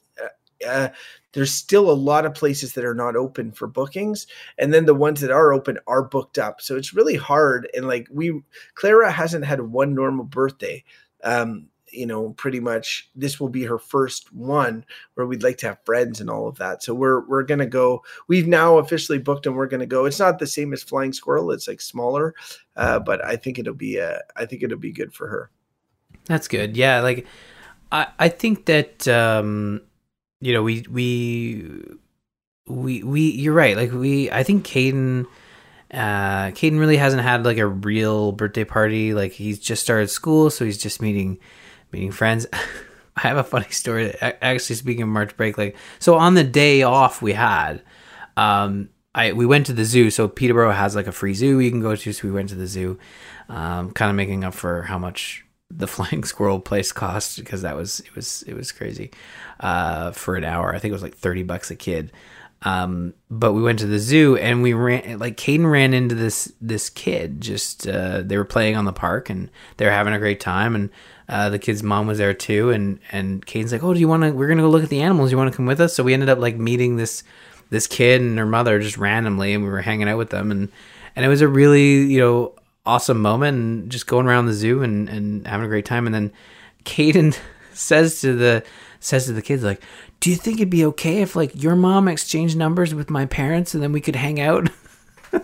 [0.66, 0.90] uh, uh,
[1.34, 4.28] there's still a lot of places that are not open for bookings,
[4.58, 6.62] and then the ones that are open are booked up.
[6.62, 7.70] So it's really hard.
[7.76, 8.42] And like we,
[8.76, 10.84] Clara hasn't had one normal birthday.
[11.24, 15.68] Um, you know, pretty much this will be her first one where we'd like to
[15.68, 16.84] have friends and all of that.
[16.84, 18.04] So we're we're gonna go.
[18.28, 20.06] We've now officially booked and we're gonna go.
[20.06, 21.52] It's not the same as Flying Squirrel.
[21.52, 22.34] It's like smaller,
[22.76, 24.22] uh, but I think it'll be a.
[24.36, 25.52] I think it'll be good for her.
[26.26, 26.76] That's good.
[26.76, 27.28] Yeah, like
[27.92, 29.82] I I think that um,
[30.44, 31.66] you know we we
[32.68, 33.76] we we you're right.
[33.78, 35.26] Like we I think Caden
[35.92, 39.14] uh, Caden really hasn't had like a real birthday party.
[39.14, 41.40] Like he's just started school, so he's just meeting
[41.92, 42.46] meeting friends.
[43.16, 44.10] I have a funny story.
[44.22, 47.84] A- Actually, speaking of March break, like so on the day off we had,
[48.38, 50.10] um, I we went to the zoo.
[50.10, 52.14] So Peterborough has like a free zoo you can go to.
[52.14, 52.98] So we went to the zoo,
[53.50, 57.76] um, kind of making up for how much the flying squirrel place cost because that
[57.76, 59.12] was it was it was crazy
[59.60, 60.74] uh, for an hour.
[60.74, 62.12] I think it was like thirty bucks a kid.
[62.66, 66.52] Um, but we went to the zoo and we ran like Caden ran into this
[66.62, 67.42] this kid.
[67.42, 70.74] Just uh, they were playing on the park and they were having a great time
[70.76, 70.90] and
[71.28, 72.70] uh, the kid's mom was there too.
[72.70, 74.32] And and Caden's like, oh, do you want to?
[74.32, 75.32] We're gonna go look at the animals.
[75.32, 75.94] You want to come with us?
[75.94, 77.24] So we ended up like meeting this
[77.70, 80.72] this kid and her mother just randomly, and we were hanging out with them and
[81.16, 84.84] and it was a really you know awesome moment and just going around the zoo
[84.84, 86.06] and and having a great time.
[86.06, 86.32] And then
[86.86, 87.38] Caden
[87.74, 88.64] says to the
[89.00, 89.82] says to the kids like
[90.20, 93.74] do you think it'd be okay if like your mom exchanged numbers with my parents
[93.74, 94.70] and then we could hang out?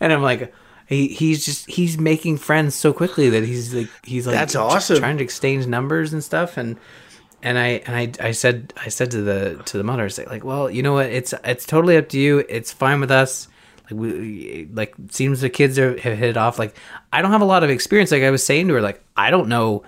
[0.00, 0.52] And i'm like
[0.86, 4.98] he, he's just he's making friends so quickly that he's like he's like That's awesome.
[4.98, 6.56] trying to exchange numbers and stuff.
[6.56, 6.78] And
[7.42, 10.26] and I and I, I said I said to the to the mother I said
[10.28, 11.06] like well you know what?
[11.06, 12.44] It's it's totally up to you.
[12.48, 13.48] It's fine with us
[13.92, 16.76] we like seems the kids are have hit off like
[17.12, 19.30] I don't have a lot of experience like I was saying to her like I
[19.30, 19.84] don't know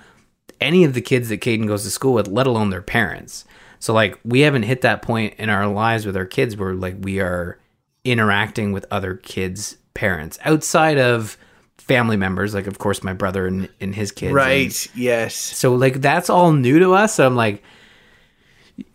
[0.60, 3.44] any of the kids that Caden goes to school with, let alone their parents.
[3.78, 6.96] So like we haven't hit that point in our lives with our kids where like
[7.00, 7.58] we are
[8.04, 11.36] interacting with other kids' parents outside of
[11.78, 14.32] family members, like of course my brother and, and his kids.
[14.32, 14.88] Right.
[14.94, 15.34] And yes.
[15.34, 17.16] so like that's all new to us.
[17.16, 17.62] So I'm like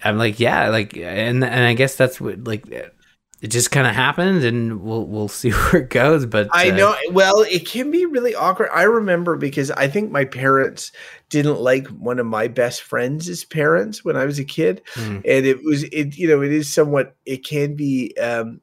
[0.03, 2.65] I'm like, yeah, like and and I guess that's what like
[3.41, 6.25] it just kind of happened and we'll we'll see where it goes.
[6.25, 6.95] But I uh, know.
[7.11, 8.69] Well, it can be really awkward.
[8.73, 10.91] I remember because I think my parents
[11.29, 15.17] didn't like one of my best friends' parents when I was a kid, Hmm.
[15.25, 16.17] and it was it.
[16.17, 17.15] You know, it is somewhat.
[17.25, 18.61] It can be um,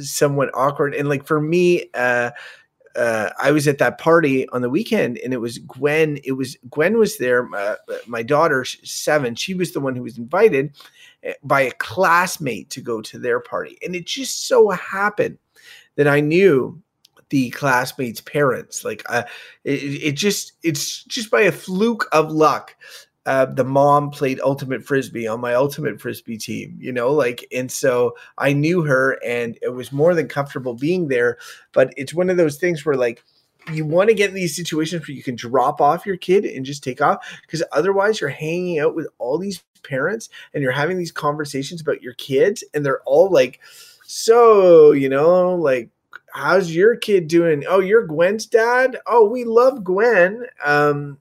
[0.00, 2.30] somewhat awkward, and like for me, uh,
[2.96, 6.18] uh, I was at that party on the weekend, and it was Gwen.
[6.24, 7.48] It was Gwen was there.
[7.54, 7.76] Uh,
[8.06, 10.74] my daughter, seven, she was the one who was invited
[11.42, 15.38] by a classmate to go to their party, and it just so happened
[15.96, 16.80] that I knew
[17.30, 18.84] the classmates' parents.
[18.84, 19.22] Like, uh,
[19.64, 22.76] it, it just it's just by a fluke of luck.
[23.26, 27.70] Uh, the mom played ultimate frisbee on my ultimate frisbee team, you know, like, and
[27.70, 31.36] so I knew her, and it was more than comfortable being there.
[31.72, 33.22] But it's one of those things where, like,
[33.70, 36.64] you want to get in these situations where you can drop off your kid and
[36.64, 40.98] just take off because otherwise you're hanging out with all these parents and you're having
[40.98, 43.60] these conversations about your kids, and they're all like,
[44.02, 45.88] so, you know, like,
[46.32, 47.64] how's your kid doing?
[47.68, 48.98] Oh, you're Gwen's dad?
[49.06, 50.46] Oh, we love Gwen.
[50.64, 51.18] Um,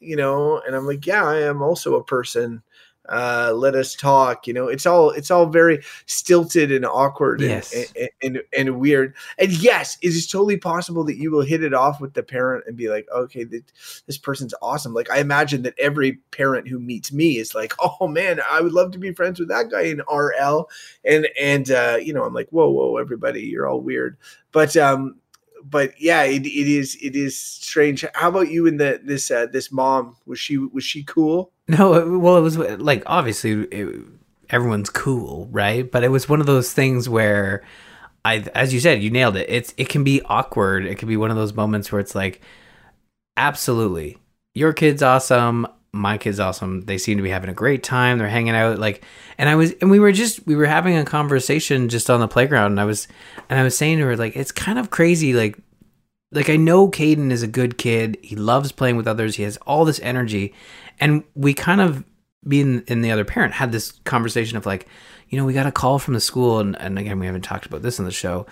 [0.00, 2.62] you know, and I'm like, yeah, I am also a person.
[3.08, 4.46] Uh, let us talk.
[4.46, 7.86] You know, it's all it's all very stilted and awkward and, Yes.
[7.96, 9.14] and, and and weird.
[9.38, 12.64] And yes, it is totally possible that you will hit it off with the parent
[12.66, 13.64] and be like, okay, th-
[14.06, 14.92] this person's awesome.
[14.94, 18.72] Like I imagine that every parent who meets me is like, oh man, I would
[18.72, 20.68] love to be friends with that guy in RL.
[21.04, 24.16] And and uh, you know, I'm like, whoa, whoa, everybody, you're all weird.
[24.52, 25.16] But um,
[25.64, 28.04] but yeah, it, it is it is strange.
[28.14, 30.16] How about you and the this uh, this mom?
[30.26, 31.52] Was she was she cool?
[31.68, 34.04] No, well, it was like obviously it,
[34.50, 35.90] everyone's cool, right?
[35.90, 37.62] But it was one of those things where
[38.24, 39.46] I, as you said, you nailed it.
[39.48, 40.84] It's it can be awkward.
[40.84, 42.40] It can be one of those moments where it's like,
[43.36, 44.18] absolutely,
[44.54, 46.82] your kid's awesome, my kid's awesome.
[46.82, 48.18] They seem to be having a great time.
[48.18, 49.04] They're hanging out, like,
[49.38, 52.28] and I was, and we were just, we were having a conversation just on the
[52.28, 53.08] playground, and I was,
[53.48, 55.58] and I was saying to her, like, it's kind of crazy, like.
[56.32, 58.16] Like I know Caden is a good kid.
[58.22, 59.34] He loves playing with others.
[59.34, 60.54] He has all this energy,
[61.00, 62.04] and we kind of
[62.46, 64.86] being in the other parent had this conversation of like
[65.28, 67.66] you know we got a call from the school and, and again we haven't talked
[67.66, 68.46] about this in the show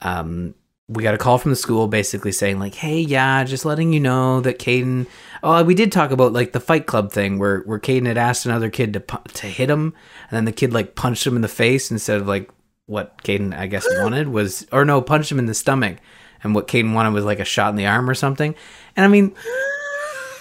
[0.00, 0.54] um
[0.88, 4.00] we got a call from the school basically saying like hey yeah just letting you
[4.00, 5.06] know that Caden
[5.42, 8.44] oh we did talk about like the fight club thing where where Caden had asked
[8.44, 9.00] another kid to
[9.34, 9.94] to hit him
[10.30, 12.50] and then the kid like punched him in the face instead of like
[12.86, 15.98] what Caden I guess wanted was or no punched him in the stomach
[16.42, 18.54] and what Caden wanted was like a shot in the arm or something.
[18.94, 19.34] And I mean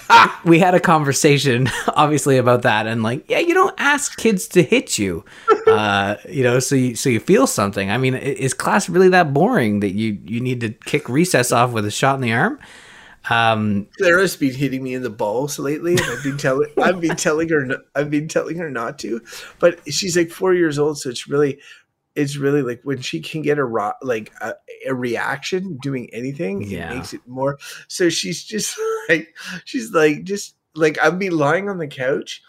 [0.45, 4.63] we had a conversation obviously about that and like yeah you don't ask kids to
[4.63, 5.23] hit you
[5.67, 7.89] uh you know so you so you feel something.
[7.89, 11.71] I mean is class really that boring that you you need to kick recess off
[11.71, 12.59] with a shot in the arm?
[13.29, 17.15] Um Clara's been hitting me in the balls lately, and I've been telling I've been
[17.15, 19.21] telling her I've been telling her not to,
[19.59, 21.59] but she's like four years old, so it's really
[22.15, 24.53] it's really like when she can get a ro- like a,
[24.87, 26.91] a reaction doing anything, Yeah.
[26.91, 27.57] it makes it more.
[27.87, 28.77] So she's just
[29.09, 29.33] like
[29.65, 32.41] she's like just like I'd be lying on the couch.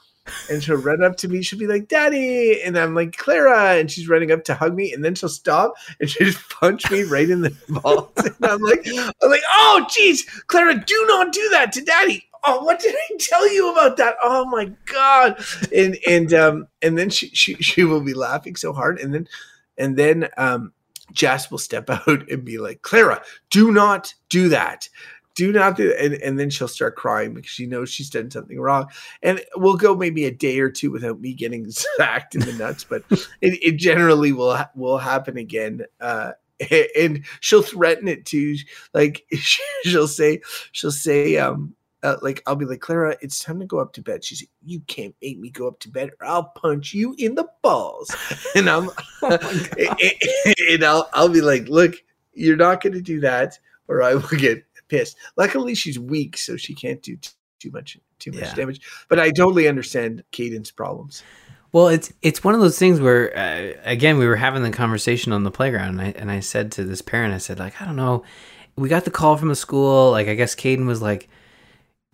[0.51, 1.43] and she'll run up to me.
[1.43, 4.91] She'll be like, "Daddy," and I'm like, "Clara," and she's running up to hug me,
[4.93, 8.11] and then she'll stop and she just punch me right in the balls.
[8.17, 8.87] and I'm like,
[9.23, 13.17] "I'm like, oh, geez, Clara, do not do that to Daddy." Oh, what did I
[13.21, 14.17] tell you about that?
[14.23, 15.43] Oh my god!
[15.75, 19.29] And and um and then she she she will be laughing so hard, and then
[19.79, 20.73] and then um
[21.13, 24.89] Jess will step out and be like, Clara, do not do that.
[25.35, 28.61] Do not do and, and then she'll start crying because she knows she's done something
[28.61, 28.87] wrong.
[29.23, 32.85] And we'll go maybe a day or two without me getting sacked in the nuts
[32.85, 36.33] but it, it generally will will happen again uh
[36.97, 38.57] and she'll threaten it too.
[38.93, 40.41] Like she'll say
[40.73, 41.75] she'll say um
[42.05, 44.23] uh, like I'll be like Clara, it's time to go up to bed.
[44.23, 47.35] She's like, you can't make me go up to bed, or I'll punch you in
[47.35, 48.15] the balls.
[48.57, 48.91] And I'm,
[49.23, 49.39] oh
[50.71, 51.95] and I'll I'll be like, look,
[52.35, 53.59] you're not going to do that,
[53.89, 55.17] or I will get pissed.
[55.37, 58.55] Luckily, she's weak, so she can't do t- too much too much yeah.
[58.55, 58.81] damage.
[59.09, 61.23] But I totally understand Caden's problems.
[61.73, 65.33] Well, it's it's one of those things where uh, again we were having the conversation
[65.33, 67.87] on the playground, and I and I said to this parent, I said like I
[67.87, 68.23] don't know,
[68.77, 70.13] we got the call from the school.
[70.13, 71.29] Like I guess Caden was like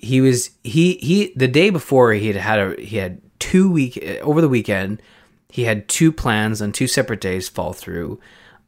[0.02, 4.02] he was he he the day before he had had a he had two week
[4.22, 5.00] over the weekend
[5.48, 8.20] he had two plans on two separate days fall through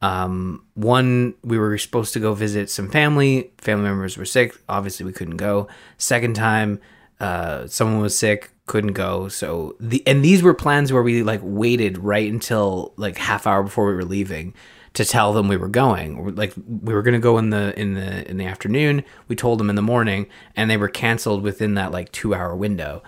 [0.03, 3.53] um, one, we were supposed to go visit some family.
[3.57, 4.53] Family members were sick.
[4.67, 5.69] Obviously, we couldn't go.
[5.97, 6.81] Second time,
[7.21, 9.29] uh, someone was sick, couldn't go.
[9.29, 13.63] So the and these were plans where we like waited right until like half hour
[13.63, 14.53] before we were leaving
[14.93, 16.35] to tell them we were going.
[16.35, 19.03] Like we were going to go in the in the in the afternoon.
[19.27, 22.55] We told them in the morning, and they were canceled within that like two hour
[22.55, 23.03] window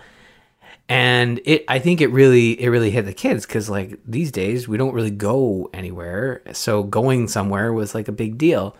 [0.88, 4.68] and it i think it really it really hit the kids because like these days
[4.68, 8.76] we don't really go anywhere so going somewhere was like a big deal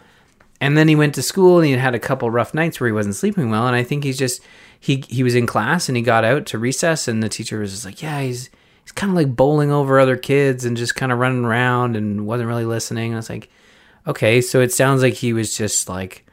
[0.60, 2.92] and then he went to school and he had a couple rough nights where he
[2.92, 4.40] wasn't sleeping well and i think he's just
[4.78, 7.72] he he was in class and he got out to recess and the teacher was
[7.72, 8.50] just like yeah he's
[8.86, 12.26] he's kind of like bowling over other kids and just kind of running around and
[12.26, 13.50] wasn't really listening and i was like
[14.06, 16.24] okay so it sounds like he was just like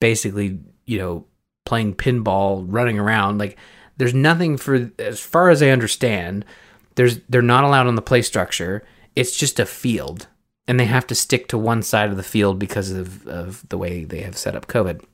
[0.00, 1.24] basically you know
[1.64, 3.56] playing pinball running around like
[4.00, 6.46] there's nothing for as far as I understand.
[6.94, 8.82] There's they're not allowed on the play structure.
[9.14, 10.26] It's just a field,
[10.66, 13.76] and they have to stick to one side of the field because of of the
[13.76, 15.04] way they have set up COVID.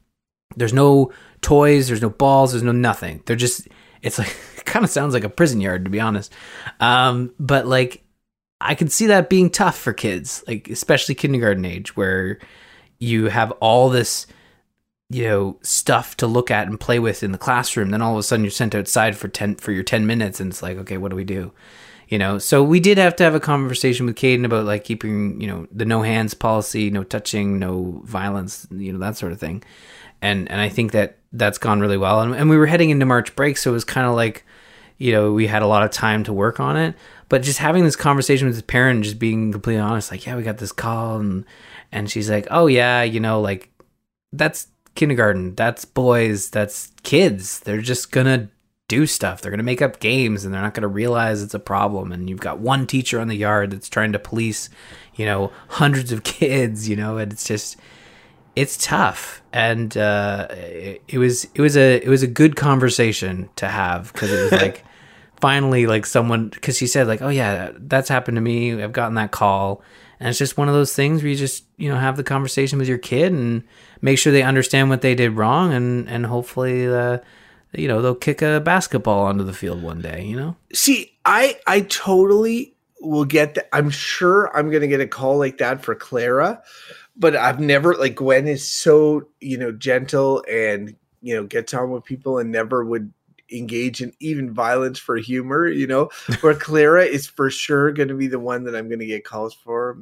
[0.55, 1.89] There's no toys.
[1.89, 2.53] There's no balls.
[2.53, 3.25] There's no nothing.
[3.27, 3.67] They're just.
[4.07, 6.33] It's like it kind of sounds like a prison yard to be honest.
[6.81, 8.03] Um, but like
[8.61, 12.39] I could see that being tough for kids, like especially kindergarten age, where
[12.99, 14.27] you have all this
[15.09, 17.91] you know stuff to look at and play with in the classroom.
[17.91, 20.51] Then all of a sudden you're sent outside for 10 for your 10 minutes and
[20.51, 21.53] it's like okay what do we do?
[22.09, 22.39] You know?
[22.39, 25.67] So we did have to have a conversation with Caden about like keeping you know
[25.71, 29.63] the no hands policy no touching no violence you know that sort of thing.
[30.23, 33.07] And and I think that that's gone really well and, and we were heading into
[33.07, 34.45] March break so it was kind of like
[34.99, 36.95] you know we had a lot of time to work on it
[37.29, 40.43] but just having this conversation with his parent just being completely honest like yeah we
[40.43, 41.45] got this call and
[41.93, 43.71] and she's like oh yeah you know like
[44.33, 45.55] that's kindergarten.
[45.55, 46.51] That's boys.
[46.51, 47.61] That's kids.
[47.61, 48.49] They're just gonna
[48.89, 49.41] do stuff.
[49.41, 52.11] They're gonna make up games, and they're not gonna realize it's a problem.
[52.11, 54.69] And you've got one teacher on the yard that's trying to police,
[55.15, 56.89] you know, hundreds of kids.
[56.89, 57.77] You know, and it's just
[58.57, 59.43] it's tough.
[59.53, 64.13] And uh, it, it was it was a it was a good conversation to have
[64.13, 64.85] because it was like.
[65.39, 69.17] finally like someone because she said like oh yeah that's happened to me i've gotten
[69.17, 69.83] that call
[70.19, 72.79] and it's just one of those things where you just you know have the conversation
[72.79, 73.63] with your kid and
[74.01, 77.19] make sure they understand what they did wrong and and hopefully uh,
[77.75, 81.55] you know they'll kick a basketball onto the field one day you know see i
[81.67, 85.95] i totally will get that i'm sure i'm gonna get a call like that for
[85.95, 86.63] clara
[87.17, 91.91] but i've never like gwen is so you know gentle and you know gets on
[91.91, 93.13] with people and never would
[93.51, 96.11] engage in even violence for humor, you know,
[96.41, 99.25] where Clara is for sure going to be the one that I'm going to get
[99.25, 99.99] calls for.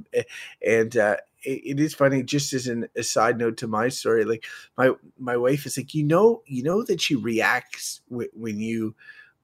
[0.67, 4.25] And uh, it, it is funny, just as an, a side note to my story,
[4.25, 4.45] like
[4.77, 8.95] my, my wife is like, you know, you know that she reacts w- when you,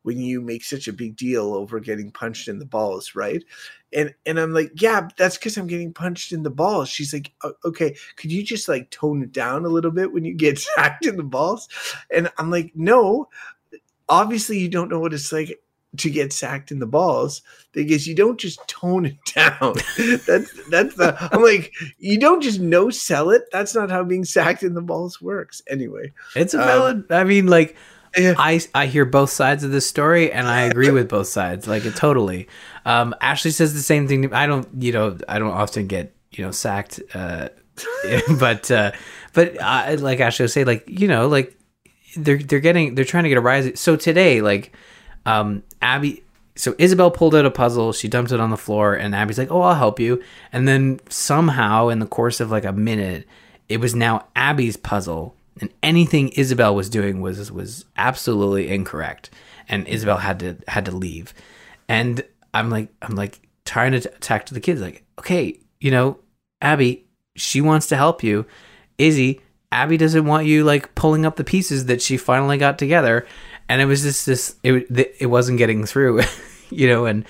[0.03, 3.43] when you make such a big deal over getting punched in the balls, right?
[3.93, 6.89] And and I'm like, yeah, that's because I'm getting punched in the balls.
[6.89, 7.33] She's like,
[7.65, 11.07] okay, could you just like tone it down a little bit when you get sacked
[11.07, 11.69] in the balls?
[12.15, 13.29] And I'm like, no,
[14.09, 15.61] obviously you don't know what it's like
[15.97, 19.75] to get sacked in the balls because you don't just tone it down.
[20.27, 23.43] that's that's the I'm like you don't just no sell it.
[23.53, 25.63] That's not how being sacked in the balls works.
[25.69, 26.97] Anyway, it's a um, valid.
[26.97, 27.77] Um, I mean, like
[28.17, 31.67] I I hear both sides of this story and I agree with both sides.
[31.69, 32.49] Like it totally.
[32.85, 34.33] Um, Ashley says the same thing.
[34.33, 37.01] I don't you know I don't often get you know sacked.
[37.15, 37.49] Uh,
[38.39, 38.93] but uh,
[39.33, 41.57] but uh, like Ashley would say, like you know like
[42.17, 43.79] they're they're getting they're trying to get a rise.
[43.81, 44.73] So today, like
[45.27, 46.23] Um, Abby.
[46.57, 47.93] So Isabel pulled out a puzzle.
[47.93, 50.21] She dumped it on the floor, and Abby's like, "Oh, I'll help you."
[50.53, 53.27] And then somehow, in the course of like a minute,
[53.69, 59.31] it was now Abby's puzzle, and anything Isabel was doing was was absolutely incorrect,
[59.69, 61.35] and Isabel had to had to leave.
[61.89, 62.23] And
[62.55, 66.19] I'm like, I'm like trying to talk to the kids, like, okay, you know,
[66.63, 67.07] Abby,
[67.37, 68.47] she wants to help you.
[68.99, 69.41] Izzy,
[69.73, 73.27] Abby doesn't want you like pulling up the pieces that she finally got together,
[73.69, 74.57] and it was just this.
[74.63, 76.23] It it wasn't getting through,
[76.71, 77.25] you know, and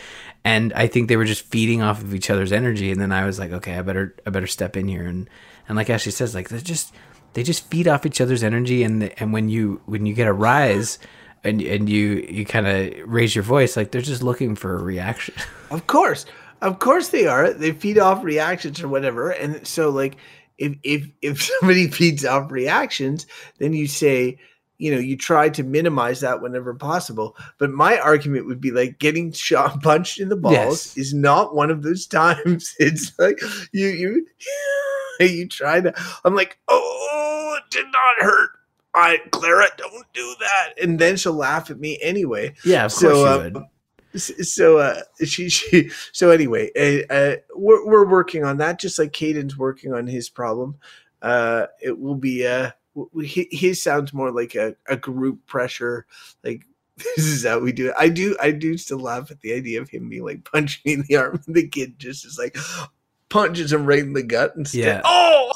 [0.44, 2.90] and I think they were just feeding off of each other's energy.
[2.90, 5.28] And then I was like, okay, I better I better step in here and
[5.68, 6.94] and like Ashley says, like they just
[7.35, 10.32] they just feed off each other's energy, and and when you when you get a
[10.32, 10.98] rise.
[11.43, 14.82] And, and you you kind of raise your voice like they're just looking for a
[14.82, 15.35] reaction.
[15.70, 16.27] Of course,
[16.61, 17.51] of course they are.
[17.55, 20.16] They feed off reactions or whatever, and so like
[20.59, 23.27] if if if somebody feeds off reactions,
[23.57, 24.36] then you say,
[24.77, 27.35] you know, you try to minimize that whenever possible.
[27.57, 30.97] But my argument would be like getting shot punched in the balls Yes.
[30.98, 32.74] is not one of those times.
[32.78, 33.40] It's like
[33.73, 34.27] you you
[35.20, 35.94] you try to.
[36.27, 36.97] I'm like, oh,
[37.70, 38.51] did not hurt.
[38.94, 42.55] I Clara, don't do that, and then she'll laugh at me anyway.
[42.64, 43.64] Yeah, of course So, uh, would.
[44.18, 49.12] So uh she she so anyway uh, uh we're, we're working on that just like
[49.12, 50.74] Caden's working on his problem
[51.22, 52.70] uh it will be uh
[53.22, 56.06] his sounds more like a, a group pressure
[56.42, 56.66] like
[56.97, 59.80] this is how we do it i do i do still laugh at the idea
[59.80, 62.59] of him being like punching me in the arm and the kid just is like
[63.28, 65.01] punches him right in the gut instead Yeah.
[65.05, 65.52] oh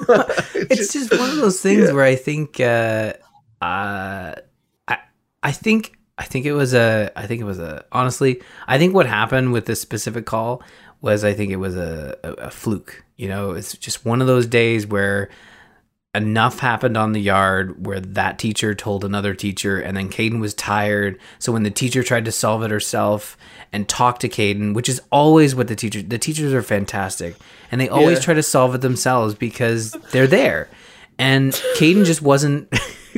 [0.54, 1.92] it's just one of those things yeah.
[1.92, 3.14] where I think uh
[3.62, 4.34] uh
[4.88, 4.98] I
[5.42, 8.94] I think I think it was a I think it was a honestly I think
[8.94, 10.62] what happened with this specific call
[11.00, 13.04] was I think it was a, a, a fluke.
[13.16, 15.30] You know, it's just one of those days where
[16.16, 20.54] enough happened on the yard where that teacher told another teacher and then Caden was
[20.54, 21.18] tired.
[21.38, 23.36] So when the teacher tried to solve it herself
[23.72, 27.36] and talk to Caden, which is always what the teachers the teachers are fantastic
[27.70, 28.24] and they always Yeah.
[28.24, 30.68] try to solve it themselves because they're there.
[31.18, 32.68] And Caden just wasn't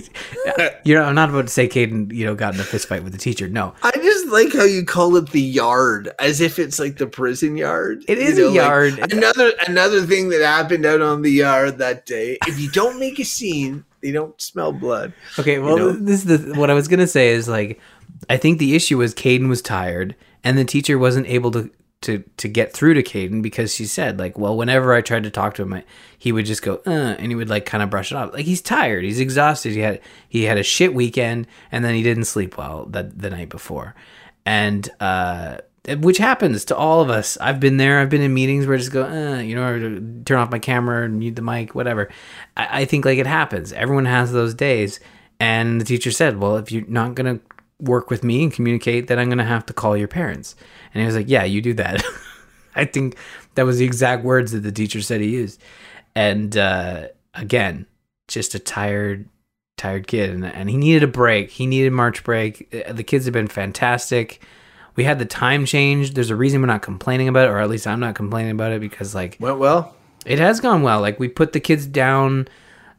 [0.85, 3.03] you know, I'm not about to say Caden, you know, got in a fist fight
[3.03, 3.49] with the teacher.
[3.49, 3.75] No.
[3.83, 7.57] I just like how you call it the yard, as if it's like the prison
[7.57, 8.05] yard.
[8.09, 9.13] It is You is a like, yard.
[9.13, 12.39] another another thing that happened out on the yard that day.
[12.47, 15.13] If you don't make a scene, they don't smell blood.
[15.39, 15.93] Okay, well, know?
[15.93, 17.81] this is the what I was gonna say is like,
[18.29, 20.15] I think the issue was Caden was tired,
[20.45, 21.71] and the teacher wasn't able to
[22.01, 25.31] to to get through to Caden because she said like, well, whenever I tried to
[25.31, 25.85] talk to him, I,
[26.17, 28.33] he would just go, uh, and he would like kind of brush it off.
[28.33, 29.73] Like he's tired, he's exhausted.
[29.73, 33.31] He had he had a shit weekend, and then he didn't sleep well that the
[33.31, 33.95] night before,
[34.45, 35.59] and uh.
[36.01, 37.39] Which happens to all of us.
[37.41, 37.99] I've been there.
[38.01, 41.09] I've been in meetings where I just go, uh, you know, turn off my camera
[41.09, 42.11] mute the mic, whatever.
[42.59, 43.73] I, I think like it happens.
[43.73, 45.01] Everyone has those days.
[45.41, 47.45] And the teacher said, Well, if you're not going to
[47.81, 50.57] work with me and communicate, then I'm going to have to call your parents.
[50.95, 52.03] And he was like, Yeah, you do that.
[52.75, 53.17] I think
[53.55, 55.61] that was the exact words that the teacher said he used.
[56.15, 57.87] And uh, again,
[58.29, 59.29] just a tired,
[59.77, 60.31] tired kid.
[60.31, 61.51] And, and he needed a break.
[61.51, 62.73] He needed March break.
[62.89, 64.41] Uh, The kids have been fantastic.
[64.97, 66.15] We had the time change.
[66.15, 68.73] There's a reason we're not complaining about it, or at least I'm not complaining about
[68.73, 69.95] it because, like, Went well.
[70.27, 71.01] it has gone well.
[71.01, 72.49] Like we put the kids down.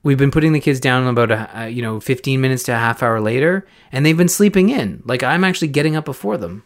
[0.02, 2.78] We've been putting the kids down about a, uh, you know 15 minutes to a
[2.78, 5.04] half hour later, and they've been sleeping in.
[5.06, 6.64] Like I'm actually getting up before them.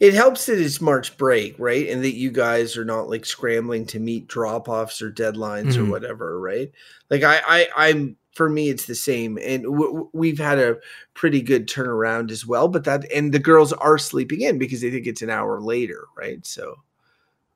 [0.00, 1.86] It helps that it's March break, right?
[1.88, 5.78] And that you guys are not like scrambling to meet drop offs or deadlines Mhm.
[5.86, 6.72] or whatever, right?
[7.10, 10.78] Like I, I, I'm for me, it's the same, and w- we've had a
[11.14, 12.68] pretty good turnaround as well.
[12.68, 16.06] But that and the girls are sleeping in because they think it's an hour later,
[16.16, 16.46] right?
[16.46, 16.76] So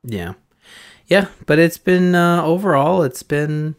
[0.03, 0.33] Yeah,
[1.07, 1.27] yeah.
[1.47, 3.75] But it's been uh, overall, it's been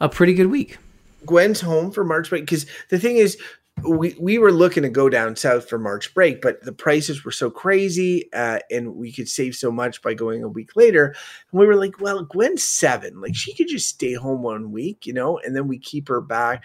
[0.00, 0.78] a pretty good week.
[1.26, 3.38] Gwen's home for March break because the thing is,
[3.82, 7.32] we we were looking to go down south for March break, but the prices were
[7.32, 11.14] so crazy, uh, and we could save so much by going a week later.
[11.50, 15.06] And we were like, well, Gwen's seven, like she could just stay home one week,
[15.06, 16.64] you know, and then we keep her back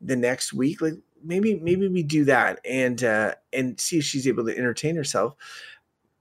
[0.00, 0.80] the next week.
[0.80, 0.94] Like
[1.24, 5.34] maybe maybe we do that and uh, and see if she's able to entertain herself.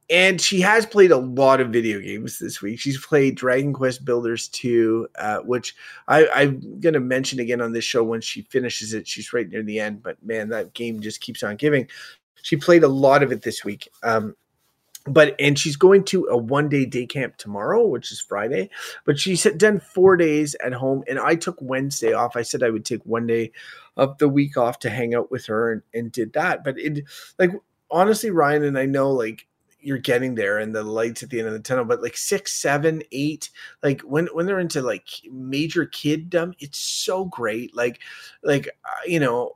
[0.09, 2.79] And she has played a lot of video games this week.
[2.79, 5.75] She's played Dragon Quest Builders 2, uh, which
[6.07, 9.07] I, I'm going to mention again on this show when she finishes it.
[9.07, 11.87] She's right near the end, but man, that game just keeps on giving.
[12.43, 13.89] She played a lot of it this week.
[14.03, 14.35] Um,
[15.07, 18.69] but and she's going to a one day day camp tomorrow, which is Friday.
[19.05, 22.35] But she's done four days at home, and I took Wednesday off.
[22.35, 23.51] I said I would take one day
[23.97, 26.63] of the week off to hang out with her, and, and did that.
[26.63, 27.03] But it,
[27.37, 27.51] like,
[27.91, 29.47] honestly, Ryan, and I know, like,
[29.85, 32.53] you're getting there and the lights at the end of the tunnel but like six
[32.53, 33.49] seven eight
[33.83, 38.01] like when when they're into like major kiddom it's so great like
[38.43, 39.55] like uh, you know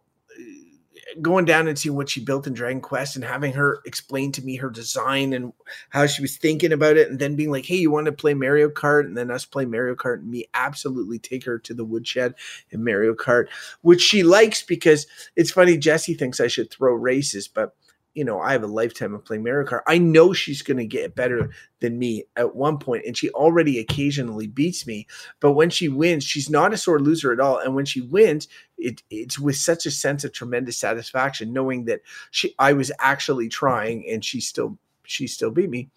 [1.21, 4.43] going down and seeing what she built in Dragon Quest and having her explain to
[4.43, 5.53] me her design and
[5.89, 8.33] how she was thinking about it, and then being like, "Hey, you want to play
[8.33, 11.85] Mario Kart?" and then us play Mario Kart, and me absolutely take her to the
[11.85, 12.35] woodshed
[12.71, 13.47] in Mario Kart,
[13.81, 15.77] which she likes because it's funny.
[15.77, 17.75] Jesse thinks I should throw races, but
[18.19, 19.79] you know, I have a lifetime of playing Mario Kart.
[19.87, 23.79] I know she's going to get better than me at one point, and she already
[23.79, 25.07] occasionally beats me.
[25.39, 27.59] But when she wins, she's not a sore loser at all.
[27.59, 32.01] And when she wins, it, it's with such a sense of tremendous satisfaction, knowing that
[32.31, 35.89] she I was actually trying, and she still she still beat me.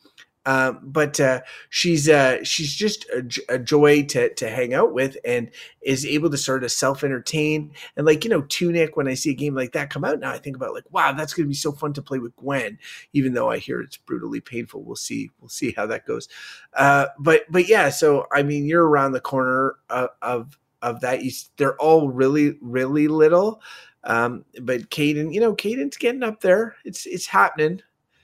[0.44, 5.16] Um, but uh, she's uh, she's just a, a, joy to to hang out with,
[5.24, 5.50] and
[5.82, 7.72] is able to sort of self entertain.
[7.96, 8.96] And like you know, Tunic.
[8.96, 11.12] When I see a game like that come out now, I think about like, wow,
[11.12, 12.78] that's going to be so fun to play with Gwen.
[13.12, 15.30] Even though I hear it's brutally painful, we'll see.
[15.40, 16.28] We'll see how that goes.
[16.74, 21.22] Uh, but but yeah, so I mean, you're around the corner of of, of that.
[21.22, 23.62] You, they're all really really little.
[24.04, 26.74] Um, but Caden, you know, Caden's getting up there.
[26.84, 27.82] It's it's happening.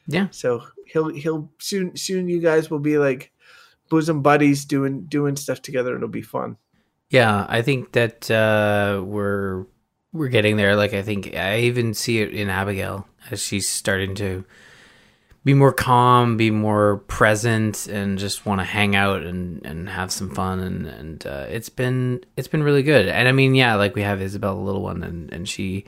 [0.08, 0.28] Yeah.
[0.30, 3.32] So he'll he'll soon soon you guys will be like
[3.88, 5.96] bosom buddies doing doing stuff together.
[5.96, 6.56] It'll be fun.
[7.10, 9.66] Yeah, I think that uh, we're
[10.12, 10.76] we're getting there.
[10.76, 14.44] Like I think I even see it in Abigail as she's starting to
[15.44, 20.12] be more calm, be more present, and just want to hang out and, and have
[20.12, 20.60] some fun.
[20.60, 23.08] And and uh, it's been it's been really good.
[23.08, 25.86] And I mean, yeah, like we have Isabel, little one, and and she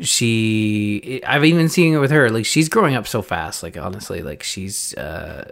[0.00, 2.30] she I've even seen it with her.
[2.30, 3.62] Like she's growing up so fast.
[3.62, 5.50] Like honestly, like she's uh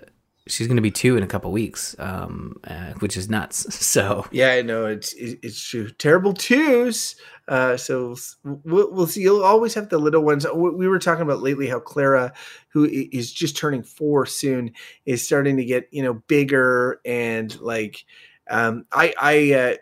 [0.49, 3.67] she's to be two in a couple weeks, um, uh, which is nuts.
[3.87, 5.89] So yeah, I know it's it's true.
[5.91, 7.17] Terrible twos.
[7.49, 9.23] Uh, so we'll, we'll see.
[9.23, 10.45] You'll always have the little ones.
[10.53, 12.33] We were talking about lately how Clara,
[12.69, 14.73] who is just turning four soon,
[15.07, 18.05] is starting to get you know bigger and like.
[18.49, 19.75] Um, I I uh,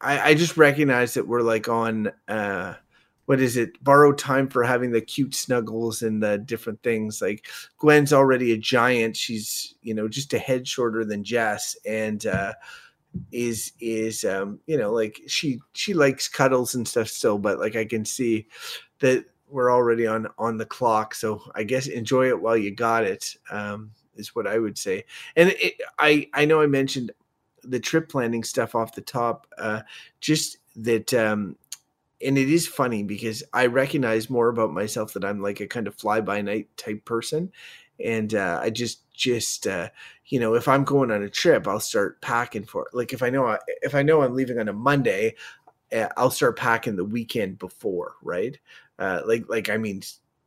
[0.00, 2.10] I, I just recognize that we're like on.
[2.26, 2.74] Uh,
[3.26, 7.46] what is it borrowed time for having the cute snuggles and the different things like
[7.78, 12.52] gwen's already a giant she's you know just a head shorter than jess and uh
[13.30, 17.76] is is um you know like she she likes cuddles and stuff still but like
[17.76, 18.46] i can see
[19.00, 23.04] that we're already on on the clock so i guess enjoy it while you got
[23.04, 25.04] it um is what i would say.
[25.36, 27.12] And it, i i know i mentioned
[27.62, 29.82] the trip planning stuff off the top uh
[30.20, 31.56] just that um
[32.24, 35.86] and it is funny because I recognize more about myself that I'm like a kind
[35.86, 37.52] of fly by night type person,
[38.04, 39.88] and uh, I just just uh,
[40.26, 42.94] you know if I'm going on a trip, I'll start packing for it.
[42.94, 45.34] Like if I know I, if I know I'm leaving on a Monday,
[45.92, 48.58] uh, I'll start packing the weekend before, right?
[48.98, 50.02] Uh, like like I mean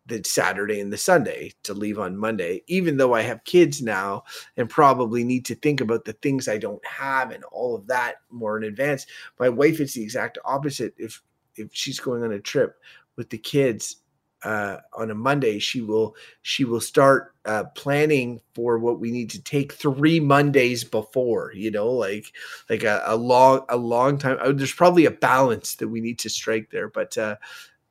[0.07, 4.23] the Saturday and the Sunday to leave on Monday, even though I have kids now
[4.55, 8.17] and probably need to think about the things I don't have and all of that
[8.29, 9.07] more in advance.
[9.39, 10.93] My wife is the exact opposite.
[10.97, 11.23] If
[11.55, 12.75] if she's going on a trip
[13.15, 13.97] with the kids
[14.43, 19.29] uh, on a Monday, she will she will start uh, planning for what we need
[19.31, 21.51] to take three Mondays before.
[21.53, 22.31] You know, like
[22.69, 24.37] like a, a long a long time.
[24.41, 27.17] Oh, there's probably a balance that we need to strike there, but.
[27.17, 27.35] Uh,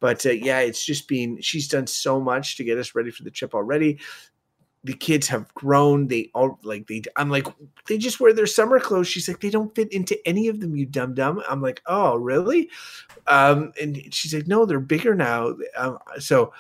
[0.01, 3.23] but uh, yeah, it's just been she's done so much to get us ready for
[3.23, 4.01] the trip already
[4.85, 6.09] the kids have grown.
[6.09, 7.03] They all like they.
[7.17, 7.47] I'm like
[7.87, 9.09] they just wear their summer clothes.
[9.09, 10.77] She's like they don't fit into any of them.
[10.77, 11.43] You dumb dumb.
[11.49, 12.71] I'm like oh really?
[13.27, 15.55] Um, and she's like no, they're bigger now.
[15.77, 16.53] Um, so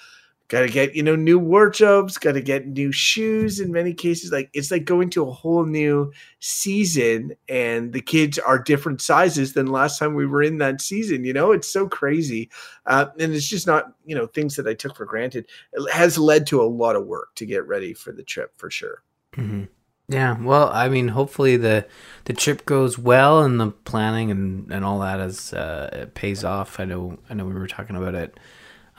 [0.49, 4.31] got to get you know new wardrobes got to get new shoes in many cases
[4.31, 9.55] like it's like going to a whole new season and the kids are different sizes
[9.55, 11.53] than last time we were in that season you know?
[11.53, 12.51] It's so crazy
[12.87, 15.47] uh, and it's just not you know things that i took for granted.
[15.73, 18.71] It has led to a lot of work to get ready for the trip for
[18.71, 19.03] sure.
[19.33, 19.65] Mm-hmm.
[20.09, 21.87] yeah well i mean hopefully the
[22.27, 26.79] the trip goes well and the planning and and all that is uh, pays off.
[26.79, 28.39] I know i know we were talking about it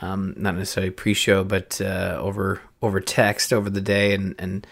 [0.02, 4.68] um, not necessarily pre-show, but uh, over over text over the day, and and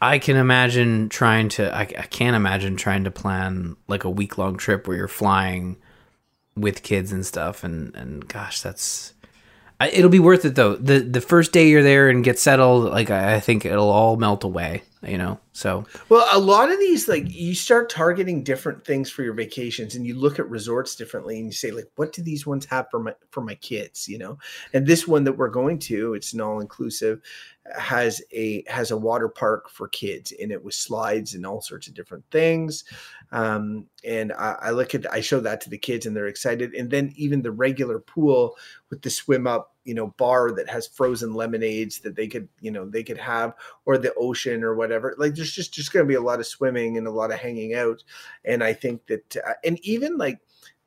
[0.00, 4.38] I can imagine trying to I, I can't imagine trying to plan like a week
[4.38, 5.76] long trip where you're flying
[6.56, 9.14] with kids and stuff, and and gosh, that's
[9.80, 10.74] I, it'll be worth it though.
[10.76, 14.16] the The first day you're there and get settled, like I, I think it'll all
[14.16, 15.84] melt away you know so.
[16.08, 20.04] Well a lot of these like you start targeting different things for your vacations and
[20.04, 23.00] you look at resorts differently and you say like what do these ones have for
[23.00, 24.08] my for my kids?
[24.08, 24.38] you know?
[24.72, 27.20] And this one that we're going to it's an all inclusive
[27.76, 31.88] has a has a water park for kids in it with slides and all sorts
[31.88, 32.84] of different things.
[33.32, 36.74] Um, and I, I look at i show that to the kids and they're excited.
[36.74, 38.56] And then even the regular pool
[38.90, 42.70] with the swim up you know bar that has frozen lemonades that they could you
[42.70, 43.54] know they could have
[43.86, 45.14] or the ocean or whatever.
[45.18, 47.38] Like there's just just going to be a lot of swimming and a lot of
[47.38, 48.02] hanging out.
[48.44, 50.40] And i think that uh, and even like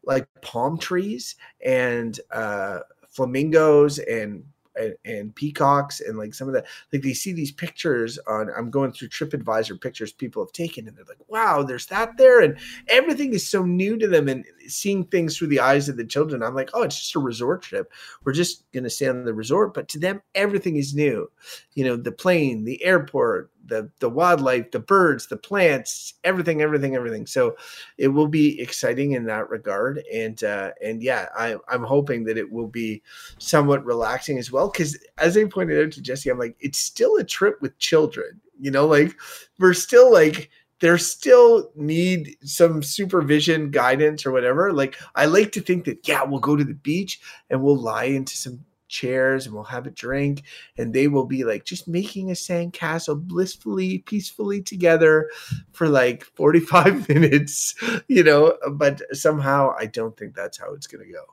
[0.04, 2.80] like palm trees and uh
[3.12, 4.44] flamingos and
[4.76, 8.70] and, and peacocks and like some of that like they see these pictures on i'm
[8.70, 12.58] going through tripadvisor pictures people have taken and they're like wow there's that there and
[12.88, 16.44] everything is so new to them and seeing things through the eyes of the children
[16.44, 17.92] i'm like oh it's just a resort trip.
[18.24, 21.30] We're just going to stay on the resort but to them everything is new.
[21.74, 26.96] You know the plane the airport the the wildlife the birds the plants everything everything
[26.96, 27.26] everything.
[27.26, 27.56] So
[27.98, 30.04] it will be exciting in that regard.
[30.14, 33.02] And uh and yeah i i'm hoping that it will be
[33.38, 34.70] somewhat relaxing as well.
[34.70, 38.40] Because as i pointed out to jesse i'm like it's still a trip with children
[38.60, 39.16] you know like
[39.60, 44.74] we're still like there still need some supervision guidance or whatever.
[44.74, 48.06] Like i like to think that yeah we'll go to the beach and we'll lie
[48.06, 50.44] into some chairs and we'll have a drink
[50.78, 55.30] and they will be like just making a sandcastle blissfully peacefully together
[55.72, 57.74] for like 45 minutes
[58.08, 61.24] you know but somehow i don't think that's how it's going to go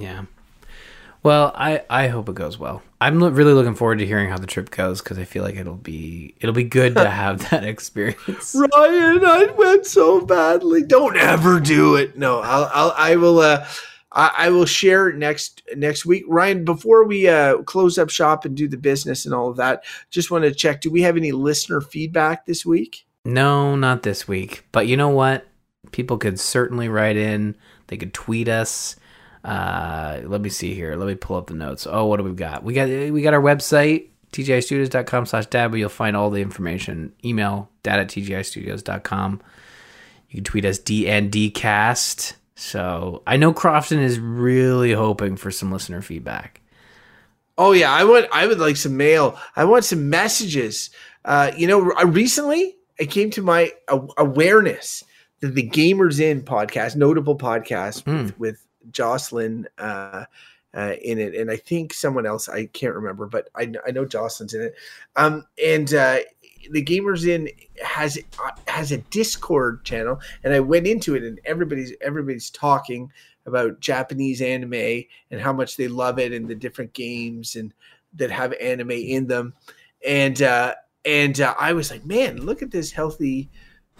[0.00, 0.24] Yeah.
[1.22, 2.82] Well, I I hope it goes well.
[3.00, 5.76] I'm really looking forward to hearing how the trip goes because I feel like it'll
[5.76, 8.54] be it'll be good to have that experience.
[8.56, 13.66] ryan i went so badly don't ever do it no i'll, I'll i will uh
[14.12, 16.24] I, I will share next next week.
[16.28, 19.84] Ryan, before we uh, close up shop and do the business and all of that,
[20.10, 23.06] just want to check: Do we have any listener feedback this week?
[23.24, 24.64] No, not this week.
[24.72, 25.46] But you know what?
[25.92, 27.56] People could certainly write in.
[27.88, 28.96] They could tweet us.
[29.44, 30.94] Uh, let me see here.
[30.96, 31.86] Let me pull up the notes.
[31.90, 32.62] Oh, what do we got?
[32.62, 37.12] We got we got our website tgistudios.com slash dad where you'll find all the information.
[37.24, 39.40] Email dad at tgistudios.com.
[40.30, 42.34] You can tweet us DNDcast.
[42.54, 46.60] So I know Crofton is really hoping for some listener feedback.
[47.58, 48.26] Oh yeah, I want.
[48.32, 49.38] I would like some mail.
[49.56, 50.90] I want some messages.
[51.24, 53.72] Uh, you know, I- recently it came to my
[54.16, 55.04] awareness
[55.40, 58.16] that the Gamers In podcast, notable podcast Hmm.
[58.24, 60.24] with, with Jocelyn uh,
[60.74, 62.48] uh, in it, and I think someone else.
[62.48, 64.74] I can't remember, but I, I know Jocelyn's in it.
[65.16, 66.18] Um, and uh,
[66.70, 67.48] the Gamers In
[67.82, 68.18] has
[68.66, 73.10] has a Discord channel, and I went into it, and everybody's everybody's talking
[73.46, 77.74] about Japanese anime and how much they love it and the different games and
[78.14, 79.54] that have anime in them.
[80.06, 80.74] And uh
[81.04, 83.50] and uh, I was like, man, look at this healthy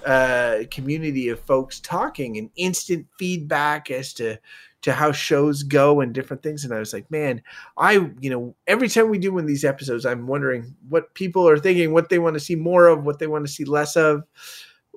[0.04, 4.38] uh community of folks talking and instant feedback as to
[4.82, 7.42] to how shows go and different things and I was like, man,
[7.78, 11.48] I you know, every time we do one of these episodes, I'm wondering what people
[11.48, 13.96] are thinking, what they want to see more of, what they want to see less
[13.96, 14.24] of.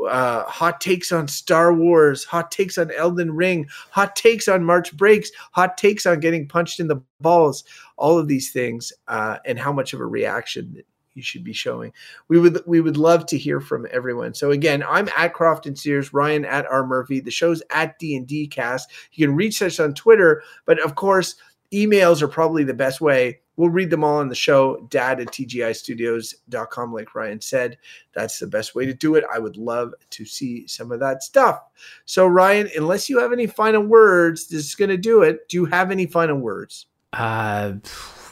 [0.10, 4.95] Uh, hot takes on Star Wars, hot takes on Elden Ring, hot takes on March
[4.98, 7.64] breaks, hot takes on getting punched in the balls,
[7.95, 10.84] all of these things, uh, and how much of a reaction
[11.16, 11.92] you should be showing.
[12.28, 14.34] We would we would love to hear from everyone.
[14.34, 17.20] So again, I'm at Crofton Sears, Ryan at R Murphy.
[17.20, 18.92] The show's at D and D Cast.
[19.14, 21.36] You can reach us on Twitter, but of course,
[21.74, 23.40] emails are probably the best way.
[23.58, 27.78] We'll read them all on the show, dad at tgistudios.com, like Ryan said.
[28.14, 29.24] That's the best way to do it.
[29.34, 31.62] I would love to see some of that stuff.
[32.04, 35.48] So, Ryan, unless you have any final words, this is going to do it.
[35.48, 36.88] Do you have any final words?
[37.14, 37.76] Uh,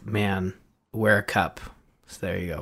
[0.03, 0.53] man,
[0.91, 1.61] wear a cup.
[2.07, 2.59] So there you go.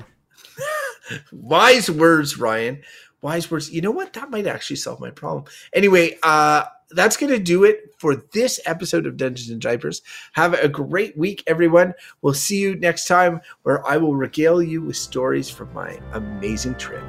[1.32, 2.82] Wise words, Ryan.
[3.22, 3.72] Wise words.
[3.72, 4.14] You know what?
[4.14, 5.46] That might actually solve my problem.
[5.74, 10.02] Anyway, uh, that's going to do it for this episode of Dungeons and Diapers.
[10.34, 11.94] Have a great week, everyone.
[12.22, 16.76] We'll see you next time where I will regale you with stories from my amazing
[16.76, 17.04] trip.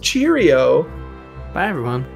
[0.00, 0.84] Cheerio.
[1.52, 2.06] Bye, everyone.